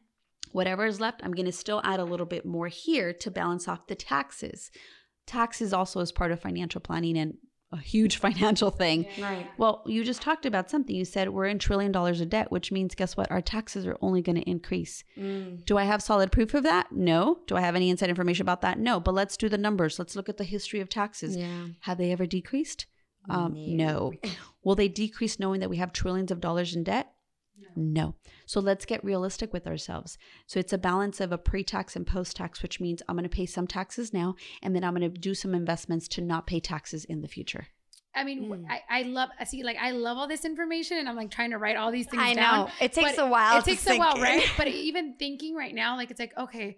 whatever 0.52 0.86
is 0.86 1.00
left, 1.00 1.22
I'm 1.24 1.34
going 1.34 1.46
to 1.46 1.52
still 1.52 1.82
add 1.84 2.00
a 2.00 2.06
little 2.06 2.26
bit 2.26 2.46
more 2.46 2.68
here 2.68 3.14
to 3.14 3.32
balance 3.32 3.68
off 3.68 3.88
the 3.88 3.96
taxes. 3.96 4.72
Taxes 5.26 5.74
also 5.74 6.00
is 6.00 6.12
part 6.12 6.32
of 6.32 6.40
financial 6.40 6.80
planning 6.80 7.18
and 7.18 7.38
a 7.72 7.78
huge 7.78 8.18
financial 8.26 8.72
thing. 8.72 9.08
Right. 9.20 9.48
Well, 9.58 9.84
you 9.86 10.04
just 10.04 10.22
talked 10.22 10.46
about 10.46 10.70
something. 10.70 10.96
You 10.96 11.06
said 11.06 11.30
we're 11.30 11.46
in 11.48 11.60
trillion 11.60 11.92
dollars 11.92 12.22
of 12.22 12.30
debt, 12.30 12.52
which 12.52 12.72
means 12.72 12.96
guess 12.96 13.18
what? 13.18 13.30
Our 13.32 13.42
taxes 13.42 13.86
are 13.86 13.98
only 14.02 14.22
going 14.22 14.38
to 14.38 14.50
increase. 14.50 15.04
Mm. 15.18 15.66
Do 15.66 15.78
I 15.78 15.84
have 15.84 16.02
solid 16.02 16.32
proof 16.32 16.54
of 16.54 16.64
that? 16.64 16.92
No. 16.92 17.40
Do 17.48 17.56
I 17.56 17.62
have 17.62 17.76
any 17.76 17.90
inside 17.90 18.10
information 18.10 18.44
about 18.44 18.62
that? 18.62 18.80
No. 18.80 19.00
But 19.00 19.14
let's 19.14 19.38
do 19.38 19.50
the 19.50 19.58
numbers. 19.58 20.00
Let's 20.00 20.16
look 20.16 20.30
at 20.30 20.38
the 20.38 20.44
history 20.44 20.80
of 20.80 20.90
taxes. 20.90 21.36
Yeah. 21.36 21.68
Have 21.82 21.98
they 21.98 22.12
ever 22.12 22.26
decreased? 22.26 22.86
Um, 23.30 23.54
no. 23.76 24.14
Will 24.64 24.76
they 24.76 24.88
decrease 24.88 25.38
knowing 25.40 25.60
that 25.60 25.70
we 25.70 25.78
have 25.78 25.92
trillions 25.92 26.32
of 26.32 26.40
dollars 26.40 26.76
in 26.76 26.84
debt? 26.84 27.12
No. 27.76 28.16
So 28.46 28.60
let's 28.60 28.86
get 28.86 29.04
realistic 29.04 29.54
with 29.54 29.68
ourselves. 29.68 30.18
So 30.48 30.60
it's 30.60 30.74
a 30.74 30.78
balance 30.78 31.20
of 31.22 31.32
a 31.32 31.38
pre 31.38 31.64
tax 31.64 31.96
and 31.96 32.06
post 32.08 32.36
tax, 32.36 32.62
which 32.64 32.80
means 32.80 33.02
I'm 33.08 33.16
going 33.16 33.24
to 33.30 33.36
pay 33.36 33.46
some 33.46 33.68
taxes 33.68 34.14
now, 34.14 34.36
and 34.64 34.76
then 34.76 34.84
I'm 34.84 34.96
going 34.96 35.12
to 35.12 35.20
do 35.20 35.34
some 35.36 35.54
investments 35.54 36.08
to 36.10 36.22
not 36.22 36.48
pay 36.48 36.60
taxes 36.60 37.06
in 37.06 37.22
the 37.22 37.28
future. 37.28 37.68
I 38.16 38.24
mean, 38.24 38.50
Mm. 38.50 38.66
I, 38.68 38.82
I 38.90 39.02
love, 39.04 39.30
I 39.40 39.44
see, 39.44 39.62
like, 39.64 39.78
I 39.80 39.92
love 39.92 40.18
all 40.18 40.28
this 40.28 40.44
information 40.44 40.98
and 40.98 41.08
I'm 41.08 41.16
like 41.16 41.30
trying 41.30 41.52
to 41.52 41.60
write 41.60 41.78
all 41.78 41.92
these 41.92 42.08
things 42.08 42.24
I 42.24 42.34
down. 42.34 42.66
know. 42.66 42.72
It 42.82 42.94
takes 42.94 43.20
a 43.20 43.28
while. 43.28 43.60
It 43.60 43.66
to 43.66 43.70
takes 43.70 43.86
a 43.88 43.96
while, 43.98 44.16
in. 44.16 44.22
right? 44.24 44.52
But 44.58 44.68
even 44.70 45.16
thinking 45.20 45.54
right 45.56 45.76
now, 45.76 45.96
like, 45.98 46.10
it's 46.10 46.20
like, 46.20 46.34
okay, 46.36 46.78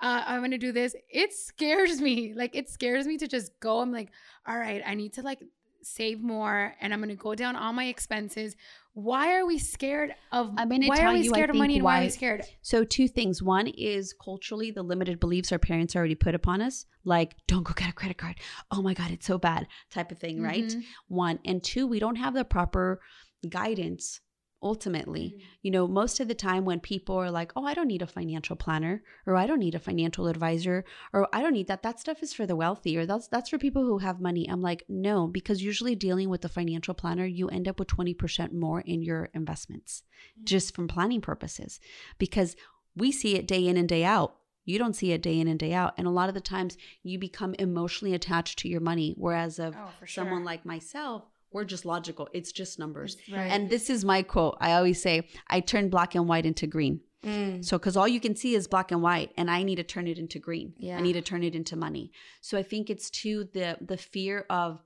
uh, 0.00 0.22
I'm 0.24 0.38
going 0.40 0.52
to 0.52 0.58
do 0.58 0.70
this. 0.70 0.94
It 1.08 1.32
scares 1.32 2.00
me. 2.00 2.32
Like, 2.32 2.54
it 2.54 2.68
scares 2.68 3.08
me 3.08 3.16
to 3.18 3.26
just 3.26 3.50
go. 3.58 3.80
I'm 3.80 3.90
like, 3.90 4.10
all 4.46 4.56
right, 4.56 4.80
I 4.86 4.94
need 4.94 5.14
to 5.14 5.22
like 5.22 5.40
save 5.82 6.20
more 6.22 6.74
and 6.80 6.92
I'm 6.92 7.00
going 7.00 7.10
to 7.10 7.14
go 7.16 7.34
down 7.34 7.56
all 7.56 7.72
my 7.72 7.86
expenses. 7.86 8.56
Why 8.94 9.34
are 9.36 9.46
we 9.46 9.58
scared 9.58 10.12
of, 10.32 10.52
I'm 10.56 10.68
gonna 10.68 10.88
why 10.88 10.96
tell 10.96 11.10
are 11.10 11.14
we 11.14 11.20
you, 11.20 11.30
scared 11.30 11.50
of 11.50 11.56
money 11.56 11.76
and 11.76 11.84
why 11.84 12.00
are 12.00 12.02
we 12.02 12.08
scared? 12.10 12.42
So, 12.62 12.82
two 12.82 13.06
things. 13.06 13.40
One 13.40 13.68
is 13.68 14.12
culturally 14.12 14.72
the 14.72 14.82
limited 14.82 15.20
beliefs 15.20 15.52
our 15.52 15.58
parents 15.60 15.94
already 15.94 16.16
put 16.16 16.34
upon 16.34 16.60
us, 16.60 16.84
like, 17.04 17.36
don't 17.46 17.62
go 17.62 17.74
get 17.74 17.90
a 17.90 17.92
credit 17.92 18.18
card. 18.18 18.40
Oh 18.72 18.82
my 18.82 18.94
God, 18.94 19.12
it's 19.12 19.26
so 19.26 19.38
bad, 19.38 19.68
type 19.90 20.10
of 20.10 20.18
thing, 20.18 20.42
right? 20.42 20.64
Mhm. 20.64 20.82
One. 21.06 21.38
And 21.44 21.62
two, 21.62 21.86
we 21.86 22.00
don't 22.00 22.16
have 22.16 22.34
the 22.34 22.44
proper 22.44 23.00
guidance 23.48 24.20
ultimately. 24.62 25.34
Mm. 25.36 25.42
You 25.62 25.70
know, 25.70 25.86
most 25.88 26.20
of 26.20 26.28
the 26.28 26.34
time 26.34 26.64
when 26.64 26.80
people 26.80 27.16
are 27.16 27.30
like, 27.30 27.52
oh, 27.56 27.64
I 27.64 27.74
don't 27.74 27.86
need 27.88 28.02
a 28.02 28.06
financial 28.06 28.56
planner, 28.56 29.02
or 29.26 29.36
I 29.36 29.46
don't 29.46 29.58
need 29.60 29.74
a 29.74 29.78
financial 29.78 30.26
advisor, 30.26 30.84
or 31.12 31.28
I 31.32 31.42
don't 31.42 31.52
need 31.52 31.68
that, 31.68 31.82
that 31.82 32.00
stuff 32.00 32.22
is 32.22 32.32
for 32.32 32.46
the 32.46 32.56
wealthy, 32.56 32.96
or 32.96 33.06
that's 33.06 33.28
that's 33.28 33.50
for 33.50 33.58
people 33.58 33.84
who 33.84 33.98
have 33.98 34.20
money. 34.20 34.48
I'm 34.48 34.60
like, 34.62 34.84
no, 34.88 35.26
because 35.26 35.62
usually 35.62 35.94
dealing 35.94 36.28
with 36.28 36.44
a 36.44 36.48
financial 36.48 36.94
planner, 36.94 37.26
you 37.26 37.48
end 37.48 37.68
up 37.68 37.78
with 37.78 37.88
20% 37.88 38.52
more 38.52 38.80
in 38.80 39.02
your 39.02 39.28
investments 39.34 40.02
just 40.44 40.74
from 40.74 40.88
planning 40.88 41.20
purposes. 41.20 41.80
Because 42.18 42.56
we 42.96 43.12
see 43.12 43.36
it 43.36 43.46
day 43.46 43.66
in 43.66 43.76
and 43.76 43.88
day 43.88 44.04
out. 44.04 44.34
you 44.64 44.78
don't 44.78 44.96
see 44.96 45.12
it 45.12 45.22
day 45.22 45.40
in 45.40 45.48
and 45.48 45.58
day 45.58 45.72
out. 45.72 45.94
And 45.96 46.06
a 46.06 46.10
lot 46.10 46.28
of 46.28 46.34
the 46.34 46.42
times 46.42 46.76
you 47.02 47.18
become 47.18 47.54
emotionally 47.58 48.12
attached 48.14 48.58
to 48.58 48.68
your 48.68 48.80
money. 48.82 49.14
Whereas 49.16 49.58
of 49.58 49.74
Oh, 49.74 49.88
for 49.98 50.06
someone 50.06 50.40
sure. 50.40 50.44
like 50.44 50.66
myself, 50.66 51.22
we're 51.52 51.64
just 51.64 51.84
logical. 51.84 52.28
It's 52.32 52.52
just 52.52 52.78
numbers. 52.78 53.16
Right. 53.30 53.50
And 53.50 53.70
this 53.70 53.90
is 53.90 54.04
my 54.04 54.22
quote. 54.22 54.56
I 54.60 54.72
always 54.72 55.00
say, 55.00 55.28
I 55.48 55.60
turn 55.60 55.88
black 55.88 56.14
and 56.14 56.28
white 56.28 56.46
into 56.46 56.66
green. 56.66 57.00
Mm. 57.24 57.64
So, 57.64 57.78
because 57.78 57.96
all 57.96 58.06
you 58.06 58.20
can 58.20 58.36
see 58.36 58.54
is 58.54 58.68
black 58.68 58.92
and 58.92 59.02
white, 59.02 59.32
and 59.36 59.50
I 59.50 59.64
need 59.64 59.76
to 59.76 59.82
turn 59.82 60.06
it 60.06 60.18
into 60.18 60.38
green. 60.38 60.74
Yeah. 60.78 60.98
I 60.98 61.00
need 61.00 61.14
to 61.14 61.20
turn 61.20 61.42
it 61.42 61.54
into 61.54 61.74
money. 61.74 62.12
So, 62.40 62.56
I 62.56 62.62
think 62.62 62.90
it's 62.90 63.10
to 63.22 63.48
the 63.52 63.76
the 63.80 63.96
fear 63.96 64.46
of 64.48 64.80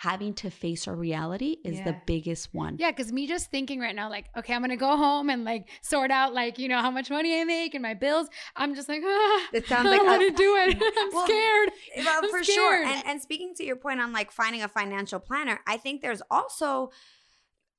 having 0.00 0.32
to 0.32 0.48
face 0.50 0.88
our 0.88 0.94
reality 0.96 1.58
is 1.62 1.78
the 1.82 1.94
biggest 2.06 2.54
one. 2.54 2.76
Yeah, 2.78 2.90
because 2.90 3.12
me 3.12 3.26
just 3.26 3.50
thinking 3.50 3.80
right 3.80 3.94
now, 3.94 4.08
like, 4.08 4.30
okay, 4.34 4.54
I'm 4.54 4.62
gonna 4.62 4.78
go 4.78 4.96
home 4.96 5.28
and 5.28 5.44
like 5.44 5.68
sort 5.82 6.10
out 6.10 6.32
like 6.32 6.58
you 6.58 6.68
know 6.68 6.78
how 6.80 6.90
much 6.90 7.10
money 7.10 7.38
I 7.38 7.44
make 7.44 7.74
and 7.74 7.82
my 7.82 7.92
bills. 7.92 8.26
I'm 8.56 8.74
just 8.74 8.88
like, 8.88 9.02
ah, 9.04 9.46
It 9.52 9.66
sounds 9.66 9.86
I 9.86 9.90
like 9.90 9.98
don't 9.98 10.06
want 10.06 10.22
a- 10.22 10.30
to 10.30 10.36
do 10.36 10.56
it. 10.56 10.82
I'm 10.98 11.10
Well, 11.12 11.26
scared. 11.26 11.70
Well, 11.98 12.20
I'm 12.24 12.30
for 12.30 12.42
sure. 12.42 12.82
And, 12.82 13.02
and 13.06 13.20
speaking 13.20 13.52
to 13.56 13.64
your 13.64 13.76
point 13.76 14.00
on 14.00 14.10
like 14.14 14.30
finding 14.32 14.62
a 14.62 14.68
financial 14.68 15.20
planner, 15.20 15.60
I 15.66 15.76
think 15.76 16.00
there's 16.00 16.22
also, 16.30 16.92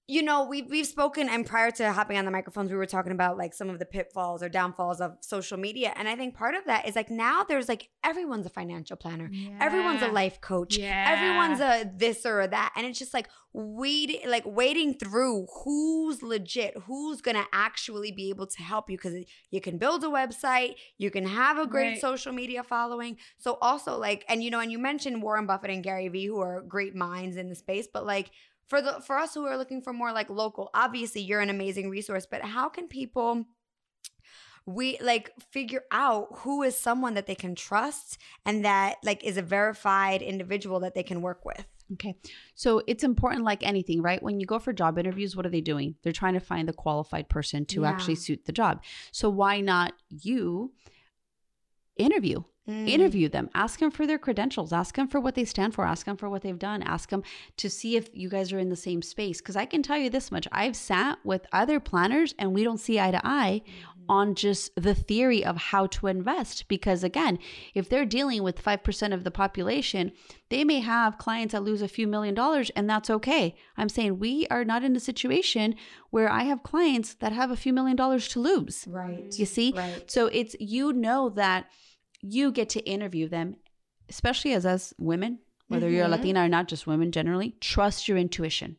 you 0.08 0.22
know, 0.24 0.44
we've 0.44 0.70
we've 0.70 0.88
spoken 0.88 1.30
and 1.30 1.46
prior 1.46 1.72
to 1.72 1.94
hopping 1.94 2.18
on 2.18 2.26
the 2.26 2.32
microphones, 2.32 2.70
we 2.70 2.76
were 2.78 2.86
talking 2.86 3.12
about 3.14 3.38
like 3.38 3.54
some 3.54 3.70
of 3.70 3.80
the 3.80 3.86
pitfalls 3.86 4.44
or 4.44 4.50
downfalls 4.50 5.00
of 5.00 5.14
social 5.22 5.58
media. 5.58 5.94
And 5.96 6.08
I 6.10 6.16
think 6.16 6.36
part 6.36 6.56
of 6.56 6.66
that 6.66 6.88
is 6.88 6.96
like 6.96 7.10
now 7.10 7.44
there's 7.44 7.70
like 7.70 7.90
everyone's 8.04 8.46
a 8.46 8.50
financial 8.50 8.98
planner. 8.98 9.32
Everyone's 9.60 10.02
a 10.02 10.10
life 10.10 10.42
coach. 10.42 10.78
Yeah. 10.78 11.16
Everyone's 11.16 11.62
a 11.62 11.90
this 11.96 12.26
or 12.26 12.42
a 12.42 12.48
that. 12.50 12.74
And 12.76 12.86
it's 12.86 13.00
just 13.00 13.14
like 13.14 13.30
waiting 13.54 14.22
like 14.30 14.44
waiting 14.46 14.94
through 14.96 15.46
who's 15.64 16.22
legit, 16.22 16.76
who's 16.88 17.22
gonna 17.22 17.46
actually 17.54 18.12
be 18.12 18.30
able 18.30 18.48
to 18.48 18.62
help 18.64 18.90
you. 18.90 18.98
Cause 18.98 19.14
you 19.50 19.62
can 19.62 19.78
build 19.78 20.04
a 20.04 20.08
website, 20.08 20.76
you 20.98 21.10
can 21.12 21.26
have 21.26 21.58
a 21.58 21.68
great 21.68 21.82
Right. 21.92 22.02
social 22.02 22.34
media 22.34 22.64
following. 22.64 23.18
So 23.38 23.58
also 23.62 23.98
like, 23.98 24.26
and 24.28 24.44
you 24.44 24.50
know, 24.52 24.60
and 24.60 24.72
you 24.72 24.80
mentioned 24.80 25.22
Warren 25.22 25.46
Buffett 25.46 25.70
and 25.72 25.84
Gary 25.84 26.08
Vee, 26.10 26.26
who 26.26 26.40
are 26.40 26.62
great 26.62 26.96
minds 26.96 27.38
in 27.38 27.50
the 27.50 27.56
space, 27.56 27.88
but 27.92 28.06
like 28.06 28.32
for 28.72 28.82
the 28.82 29.02
for 29.02 29.18
us 29.18 29.34
who 29.34 29.46
are 29.46 29.58
looking 29.58 29.82
for 29.82 29.92
more 29.92 30.14
like 30.14 30.30
local, 30.30 30.70
obviously 30.74 31.22
you're 31.22 31.42
an 31.42 31.50
amazing 31.50 31.90
resource, 31.90 32.26
but 32.26 32.42
how 32.42 32.70
can 32.70 32.88
people 32.88 33.46
we 34.66 34.98
like 35.02 35.32
figure 35.52 35.84
out 35.92 36.28
who 36.38 36.64
is 36.64 36.78
someone 36.78 37.16
that 37.16 37.28
they 37.28 37.36
can 37.36 37.54
trust 37.54 38.18
and 38.46 38.64
that 38.64 38.96
like 39.04 39.26
is 39.26 39.36
a 39.36 39.42
verified 39.42 40.22
individual 40.22 40.80
that 40.80 40.96
they 40.96 41.04
can 41.04 41.22
work 41.22 41.44
with. 41.44 41.66
Okay. 41.94 42.16
So 42.56 42.82
it's 42.88 43.04
important, 43.04 43.44
like 43.44 43.62
anything, 43.62 44.02
right? 44.02 44.24
When 44.24 44.40
you 44.40 44.46
go 44.46 44.60
for 44.60 44.72
job 44.72 44.98
interviews, 44.98 45.36
what 45.36 45.46
are 45.46 45.50
they 45.50 45.60
doing? 45.60 45.96
They're 46.02 46.14
trying 46.14 46.36
to 46.36 46.40
find 46.40 46.70
the 46.70 46.74
qualified 46.74 47.28
person 47.28 47.66
to 47.66 47.82
Yeah. 47.82 47.90
actually 47.90 48.16
suit 48.16 48.46
the 48.46 48.54
job. 48.54 48.82
So 49.12 49.30
why 49.30 49.60
not 49.60 49.92
you 50.08 50.72
interview? 51.98 52.44
Mm. 52.70 52.88
Interview 52.88 53.28
them. 53.28 53.50
Ask 53.56 53.80
them 53.80 53.90
for 53.90 54.06
their 54.06 54.20
credentials. 54.20 54.72
Ask 54.72 54.96
them 54.96 55.08
for 55.08 55.20
what 55.20 55.34
they 55.34 55.46
stand 55.46 55.74
for. 55.74 55.86
Ask 55.86 56.06
them 56.06 56.18
for 56.18 56.30
what 56.30 56.44
they've 56.44 56.60
done. 56.60 56.84
Ask 56.84 57.10
them 57.10 57.24
to 57.58 57.70
see 57.70 57.98
if 57.98 58.10
you 58.14 58.30
guys 58.30 58.54
are 58.54 58.60
in 58.60 58.70
the 58.70 58.76
same 58.76 59.02
space. 59.02 59.42
Because 59.42 59.56
I 59.56 59.66
can 59.66 59.82
tell 59.82 59.98
you 59.98 60.10
this 60.10 60.32
much 60.32 60.48
I've 60.52 60.76
sat 60.76 61.18
with 61.24 61.48
other 61.52 61.80
planners 61.80 62.36
and 62.38 62.54
we 62.54 62.64
don't 62.64 62.80
see 62.80 63.00
eye 63.00 63.12
to 63.12 63.22
eye 63.24 63.64
on 64.08 64.36
just 64.36 64.72
the 64.76 64.94
theory 64.94 65.44
of 65.44 65.58
how 65.58 65.88
to 65.88 66.08
invest. 66.08 66.68
Because 66.68 67.04
again, 67.04 67.40
if 67.74 67.90
they're 67.90 68.06
dealing 68.06 68.44
with 68.44 68.64
5% 68.64 69.14
of 69.14 69.24
the 69.24 69.32
population, 69.32 70.12
they 70.50 70.64
may 70.64 70.82
have 70.82 71.18
clients 71.18 71.54
that 71.54 71.64
lose 71.64 71.82
a 71.82 71.88
few 71.88 72.08
million 72.08 72.36
dollars, 72.36 72.70
and 72.72 72.90
that's 72.90 73.10
okay. 73.10 73.56
I'm 73.78 73.90
saying 73.90 74.20
we 74.20 74.48
are 74.52 74.66
not 74.66 74.84
in 74.84 74.96
a 74.96 75.00
situation 75.00 75.76
where 76.10 76.30
I 76.30 76.44
have 76.44 76.62
clients 76.62 77.14
that 77.16 77.32
have 77.32 77.52
a 77.52 77.56
few 77.56 77.74
million 77.74 77.96
dollars 77.96 78.28
to 78.30 78.40
lose. 78.40 78.86
Right. 78.88 79.34
You 79.38 79.46
see? 79.46 79.74
Right. 79.76 80.12
So 80.12 80.28
it's 80.28 80.56
you 80.60 80.94
know 80.94 81.30
that 81.30 81.68
you 82.22 82.52
get 82.52 82.70
to 82.70 82.80
interview 82.82 83.28
them, 83.28 83.56
especially 84.10 84.54
as 84.54 84.66
us 84.66 84.94
women, 84.98 85.40
whether 85.68 85.90
you're 85.90 86.06
a 86.06 86.08
Mhm. 86.08 86.12
Latina 86.12 86.46
or 86.46 86.50
not, 86.50 86.68
just 86.68 86.86
women 86.88 87.12
generally, 87.12 87.56
trust 87.62 88.08
your 88.08 88.18
intuition. 88.18 88.78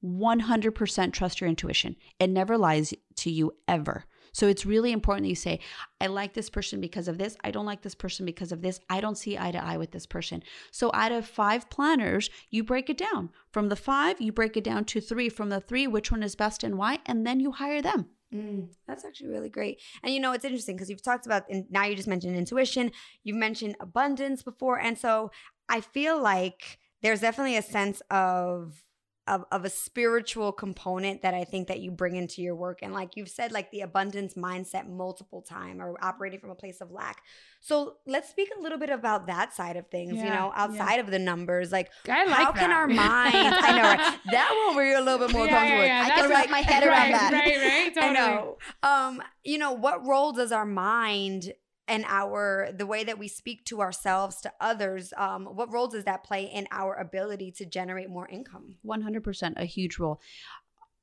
100% 0.00 1.14
trust 1.14 1.40
your 1.40 1.48
intuition. 1.48 1.96
It 2.18 2.28
never 2.28 2.58
lies 2.58 2.92
to 3.16 3.30
you 3.30 3.52
ever. 3.66 4.04
So 4.32 4.48
it's 4.48 4.66
really 4.66 4.90
important 4.90 5.24
that 5.24 5.28
you 5.28 5.36
say, 5.36 5.60
I 6.00 6.08
like 6.08 6.34
this 6.34 6.50
person 6.50 6.80
because 6.80 7.06
of 7.06 7.18
this. 7.18 7.36
I 7.44 7.52
don't 7.52 7.66
like 7.66 7.82
this 7.82 7.94
person 7.94 8.26
because 8.26 8.50
of 8.50 8.62
this. 8.62 8.80
I 8.90 9.00
don't 9.00 9.16
see 9.16 9.38
eye 9.38 9.52
to 9.52 9.64
eye 9.64 9.76
with 9.76 9.92
this 9.92 10.06
person. 10.06 10.42
So 10.72 10.90
out 10.92 11.12
of 11.12 11.24
five 11.24 11.70
planners, 11.70 12.28
you 12.50 12.64
break 12.64 12.90
it 12.90 12.98
down. 12.98 13.30
From 13.52 13.68
the 13.68 13.76
five, 13.76 14.20
you 14.20 14.32
break 14.32 14.56
it 14.56 14.64
down 14.64 14.86
to 14.86 15.00
three. 15.00 15.28
From 15.28 15.50
the 15.50 15.60
three, 15.60 15.86
which 15.86 16.10
one 16.10 16.24
is 16.24 16.34
best 16.34 16.64
and 16.64 16.76
why? 16.76 16.98
And 17.06 17.24
then 17.24 17.38
you 17.38 17.52
hire 17.52 17.80
them. 17.80 18.06
Mm, 18.34 18.68
that's 18.86 19.04
actually 19.04 19.28
really 19.28 19.48
great. 19.48 19.80
And 20.02 20.12
you 20.12 20.20
know, 20.20 20.32
it's 20.32 20.44
interesting 20.44 20.76
because 20.76 20.90
you've 20.90 21.02
talked 21.02 21.26
about, 21.26 21.44
and 21.48 21.66
now 21.70 21.84
you 21.84 21.94
just 21.94 22.08
mentioned 22.08 22.36
intuition, 22.36 22.90
you've 23.22 23.36
mentioned 23.36 23.76
abundance 23.80 24.42
before. 24.42 24.78
And 24.80 24.98
so 24.98 25.30
I 25.68 25.80
feel 25.80 26.20
like 26.20 26.78
there's 27.02 27.20
definitely 27.20 27.56
a 27.56 27.62
sense 27.62 28.02
of, 28.10 28.82
of, 29.26 29.44
of 29.50 29.64
a 29.64 29.70
spiritual 29.70 30.52
component 30.52 31.22
that 31.22 31.32
I 31.32 31.44
think 31.44 31.68
that 31.68 31.80
you 31.80 31.90
bring 31.90 32.16
into 32.16 32.42
your 32.42 32.54
work. 32.54 32.80
And 32.82 32.92
like 32.92 33.16
you've 33.16 33.30
said, 33.30 33.52
like 33.52 33.70
the 33.70 33.80
abundance 33.80 34.34
mindset 34.34 34.88
multiple 34.88 35.40
time 35.40 35.80
or 35.80 35.96
operating 36.02 36.40
from 36.40 36.50
a 36.50 36.54
place 36.54 36.80
of 36.80 36.90
lack. 36.90 37.22
So 37.60 37.94
let's 38.06 38.28
speak 38.28 38.50
a 38.58 38.60
little 38.60 38.78
bit 38.78 38.90
about 38.90 39.26
that 39.28 39.54
side 39.54 39.76
of 39.76 39.86
things, 39.88 40.18
you 40.18 40.28
know, 40.28 40.52
outside 40.54 41.00
of 41.00 41.10
the 41.10 41.18
numbers. 41.18 41.72
Like 41.72 41.90
I 42.08 42.24
like 42.24 42.34
how 42.36 42.52
can 42.52 42.70
our 42.70 42.86
minds, 42.86 43.34
I 43.34 43.72
know, 43.76 43.82
right? 43.82 44.18
That 44.30 44.66
one 44.66 44.76
we're 44.76 44.98
a 44.98 45.00
little 45.00 45.26
bit 45.26 45.34
more 45.34 45.46
Yeah, 45.46 45.52
comfortable 45.52 45.84
yeah, 45.84 46.06
yeah. 46.06 46.14
I 46.14 46.20
can 46.20 46.30
wrap 46.30 46.50
my 46.50 46.60
head 46.60 46.82
right, 46.86 46.88
around 46.88 47.12
that. 47.12 47.32
Right, 47.32 47.56
right, 47.56 47.94
totally. 47.94 48.18
I 48.18 48.26
know. 48.26 48.58
Um, 48.82 49.22
you 49.42 49.58
know, 49.58 49.72
what 49.72 50.04
role 50.06 50.32
does 50.32 50.52
our 50.52 50.66
mind 50.66 51.52
and 51.86 52.04
our 52.08 52.70
the 52.72 52.86
way 52.86 53.04
that 53.04 53.18
we 53.18 53.28
speak 53.28 53.64
to 53.66 53.80
ourselves 53.80 54.40
to 54.42 54.52
others, 54.60 55.12
um, 55.16 55.44
what 55.46 55.72
role 55.72 55.88
does 55.88 56.04
that 56.04 56.24
play 56.24 56.44
in 56.44 56.66
our 56.70 56.94
ability 56.94 57.50
to 57.52 57.66
generate 57.66 58.08
more 58.08 58.28
income? 58.28 58.76
100% 58.86 59.54
a 59.56 59.64
huge 59.64 59.98
role. 59.98 60.20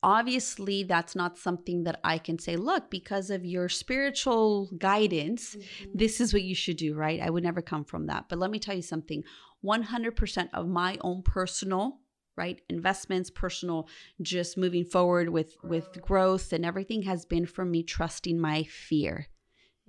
Obviously, 0.04 0.82
that's 0.84 1.16
not 1.16 1.38
something 1.38 1.84
that 1.84 2.00
I 2.04 2.18
can 2.18 2.40
say, 2.40 2.56
look, 2.56 2.90
because 2.90 3.30
of 3.30 3.46
your 3.46 3.70
spiritual 3.70 4.72
guidance, 4.80 5.56
this 5.94 6.20
is 6.20 6.34
what 6.34 6.42
you 6.42 6.56
should 6.56 6.78
do, 6.78 6.96
right? 6.96 7.22
I 7.22 7.30
would 7.30 7.44
never 7.44 7.62
come 7.62 7.84
from 7.84 8.08
that. 8.08 8.26
But 8.28 8.40
let 8.40 8.50
me 8.50 8.58
tell 8.58 8.76
you 8.76 8.82
something 8.82 9.24
100% 9.64 10.50
of 10.54 10.68
my 10.68 10.98
own 11.02 11.22
personal 11.22 12.00
right 12.38 12.62
investments 12.70 13.30
personal 13.30 13.90
just 14.22 14.58
moving 14.58 14.86
forward 14.86 15.28
with 15.28 15.58
with 15.64 16.02
growth 16.02 16.54
and 16.54 16.66
everything 16.66 17.02
has 17.02 17.26
been 17.26 17.46
from 17.46 17.70
me 17.70 17.84
trusting 17.84 18.40
my 18.40 18.64
fear 18.64 19.28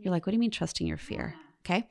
you're 0.03 0.13
like 0.13 0.27
what 0.27 0.31
do 0.31 0.37
you 0.37 0.41
mean 0.41 0.51
trusting 0.51 0.87
your 0.87 0.97
fear 0.97 1.35
okay 1.65 1.89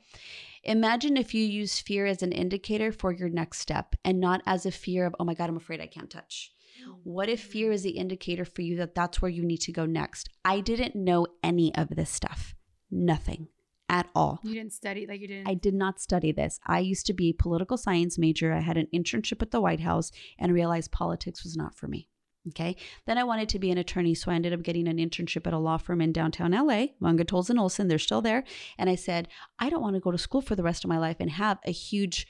imagine 0.64 1.16
if 1.16 1.34
you 1.34 1.44
use 1.44 1.80
fear 1.80 2.06
as 2.06 2.22
an 2.22 2.32
indicator 2.32 2.92
for 2.92 3.12
your 3.12 3.28
next 3.28 3.58
step 3.58 3.94
and 4.04 4.20
not 4.20 4.42
as 4.46 4.66
a 4.66 4.70
fear 4.70 5.06
of 5.06 5.14
oh 5.18 5.24
my 5.24 5.34
god 5.34 5.48
i'm 5.48 5.56
afraid 5.56 5.80
i 5.80 5.86
can't 5.86 6.10
touch 6.10 6.52
mm-hmm. 6.82 6.92
what 7.04 7.28
if 7.28 7.40
fear 7.40 7.72
is 7.72 7.82
the 7.82 7.90
indicator 7.90 8.44
for 8.44 8.62
you 8.62 8.76
that 8.76 8.94
that's 8.94 9.20
where 9.20 9.30
you 9.30 9.44
need 9.44 9.58
to 9.58 9.72
go 9.72 9.86
next 9.86 10.28
i 10.44 10.60
didn't 10.60 10.94
know 10.94 11.26
any 11.42 11.74
of 11.74 11.88
this 11.88 12.10
stuff 12.10 12.54
nothing 12.90 13.48
at 13.92 14.08
all 14.14 14.40
You 14.42 14.54
didn't 14.54 14.72
study 14.72 15.06
like 15.06 15.20
you 15.20 15.28
didn't. 15.28 15.48
I 15.48 15.54
did 15.54 15.74
not 15.74 16.00
study 16.00 16.32
this. 16.32 16.58
I 16.66 16.78
used 16.78 17.04
to 17.06 17.12
be 17.12 17.28
a 17.28 17.42
political 17.42 17.76
science 17.76 18.18
major. 18.18 18.52
I 18.52 18.60
had 18.60 18.78
an 18.78 18.88
internship 18.92 19.42
at 19.42 19.50
the 19.50 19.60
White 19.60 19.80
House 19.80 20.10
and 20.38 20.54
realized 20.54 20.90
politics 20.90 21.44
was 21.44 21.56
not 21.56 21.74
for 21.76 21.88
me. 21.88 22.08
Okay. 22.48 22.76
Then 23.06 23.18
I 23.18 23.24
wanted 23.24 23.48
to 23.50 23.58
be 23.58 23.70
an 23.70 23.78
attorney. 23.78 24.14
So 24.14 24.30
I 24.30 24.34
ended 24.34 24.52
up 24.52 24.62
getting 24.62 24.88
an 24.88 24.96
internship 24.96 25.46
at 25.46 25.52
a 25.52 25.58
law 25.58 25.76
firm 25.76 26.00
in 26.00 26.12
downtown 26.12 26.52
LA, 26.52 26.86
Munger, 26.98 27.24
Tolles 27.24 27.50
and 27.50 27.58
Olson. 27.58 27.88
They're 27.88 27.98
still 27.98 28.20
there. 28.20 28.42
And 28.78 28.90
I 28.90 28.96
said, 28.96 29.28
I 29.58 29.70
don't 29.70 29.82
want 29.82 29.94
to 29.94 30.00
go 30.00 30.10
to 30.10 30.18
school 30.18 30.40
for 30.40 30.56
the 30.56 30.64
rest 30.64 30.84
of 30.84 30.88
my 30.88 30.98
life 30.98 31.16
and 31.20 31.30
have 31.30 31.58
a 31.64 31.70
huge 31.70 32.26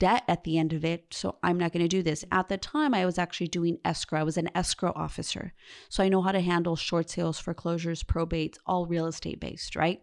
debt 0.00 0.22
at 0.28 0.44
the 0.44 0.56
end 0.56 0.72
of 0.72 0.82
it. 0.82 1.12
So 1.12 1.36
I'm 1.42 1.58
not 1.58 1.72
going 1.72 1.84
to 1.84 1.88
do 1.88 2.02
this. 2.02 2.24
At 2.32 2.48
the 2.48 2.56
time, 2.56 2.94
I 2.94 3.04
was 3.04 3.18
actually 3.18 3.48
doing 3.48 3.78
escrow. 3.84 4.20
I 4.20 4.24
was 4.24 4.38
an 4.38 4.48
escrow 4.54 4.92
officer. 4.96 5.52
So 5.90 6.02
I 6.02 6.08
know 6.08 6.22
how 6.22 6.32
to 6.32 6.40
handle 6.40 6.74
short 6.74 7.10
sales, 7.10 7.38
foreclosures, 7.38 8.02
probates, 8.02 8.56
all 8.66 8.86
real 8.86 9.06
estate 9.06 9.40
based, 9.40 9.76
right? 9.76 10.00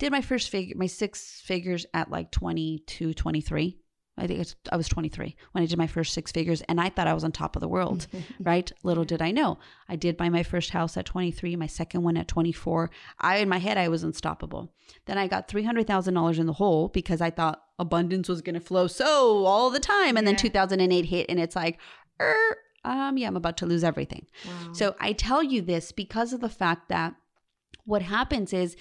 did 0.00 0.10
my 0.10 0.22
first 0.22 0.48
figure 0.48 0.74
my 0.76 0.86
six 0.86 1.40
figures 1.44 1.86
at 1.94 2.10
like 2.10 2.32
22 2.32 3.14
23 3.14 3.78
i 4.18 4.26
think 4.26 4.46
i 4.70 4.76
was 4.76 4.88
23 4.88 5.36
when 5.52 5.62
i 5.62 5.66
did 5.66 5.78
my 5.78 5.86
first 5.86 6.12
six 6.12 6.32
figures 6.32 6.62
and 6.62 6.80
i 6.80 6.88
thought 6.88 7.06
i 7.06 7.14
was 7.14 7.24
on 7.24 7.32
top 7.32 7.56
of 7.56 7.60
the 7.60 7.68
world 7.68 8.06
right? 8.40 8.72
Little 8.82 9.04
did 9.04 9.22
i 9.22 9.30
know. 9.30 9.58
I 9.88 9.96
did 9.96 10.16
buy 10.16 10.28
my 10.28 10.42
first 10.42 10.70
house 10.70 10.96
at 10.96 11.06
23 11.06 11.56
my 11.56 11.66
second 11.66 12.02
one 12.02 12.16
at 12.16 12.28
24 12.28 12.90
i 13.20 13.36
in 13.38 13.48
my 13.48 13.58
head 13.58 13.78
i 13.78 13.88
was 13.88 14.02
unstoppable. 14.02 14.72
Then 15.06 15.18
i 15.18 15.26
got 15.26 15.48
$300000 15.48 16.38
in 16.38 16.46
the 16.46 16.52
hole 16.54 16.88
because 16.88 17.20
i 17.20 17.30
thought 17.30 17.62
abundance 17.78 18.28
was 18.28 18.42
going 18.42 18.54
to 18.54 18.60
flow 18.60 18.86
so 18.86 19.44
all 19.46 19.70
the 19.70 19.80
time 19.80 20.16
and 20.16 20.26
then 20.26 20.36
2008 20.36 21.04
hit 21.06 21.26
and 21.28 21.40
it's 21.40 21.56
like 21.56 21.78
er, 22.20 22.56
um 22.84 23.16
yeah 23.16 23.26
i'm 23.26 23.36
about 23.36 23.56
to 23.58 23.66
lose 23.66 23.84
everything. 23.84 24.26
Wow. 24.46 24.72
so 24.72 24.96
I 25.00 25.12
tell 25.12 25.42
you 25.42 25.62
this 25.62 25.92
because 25.92 26.32
of 26.32 26.40
the 26.40 26.48
fact 26.48 26.88
that 26.88 27.14
what 27.84 28.02
happens 28.02 28.52
is 28.52 28.76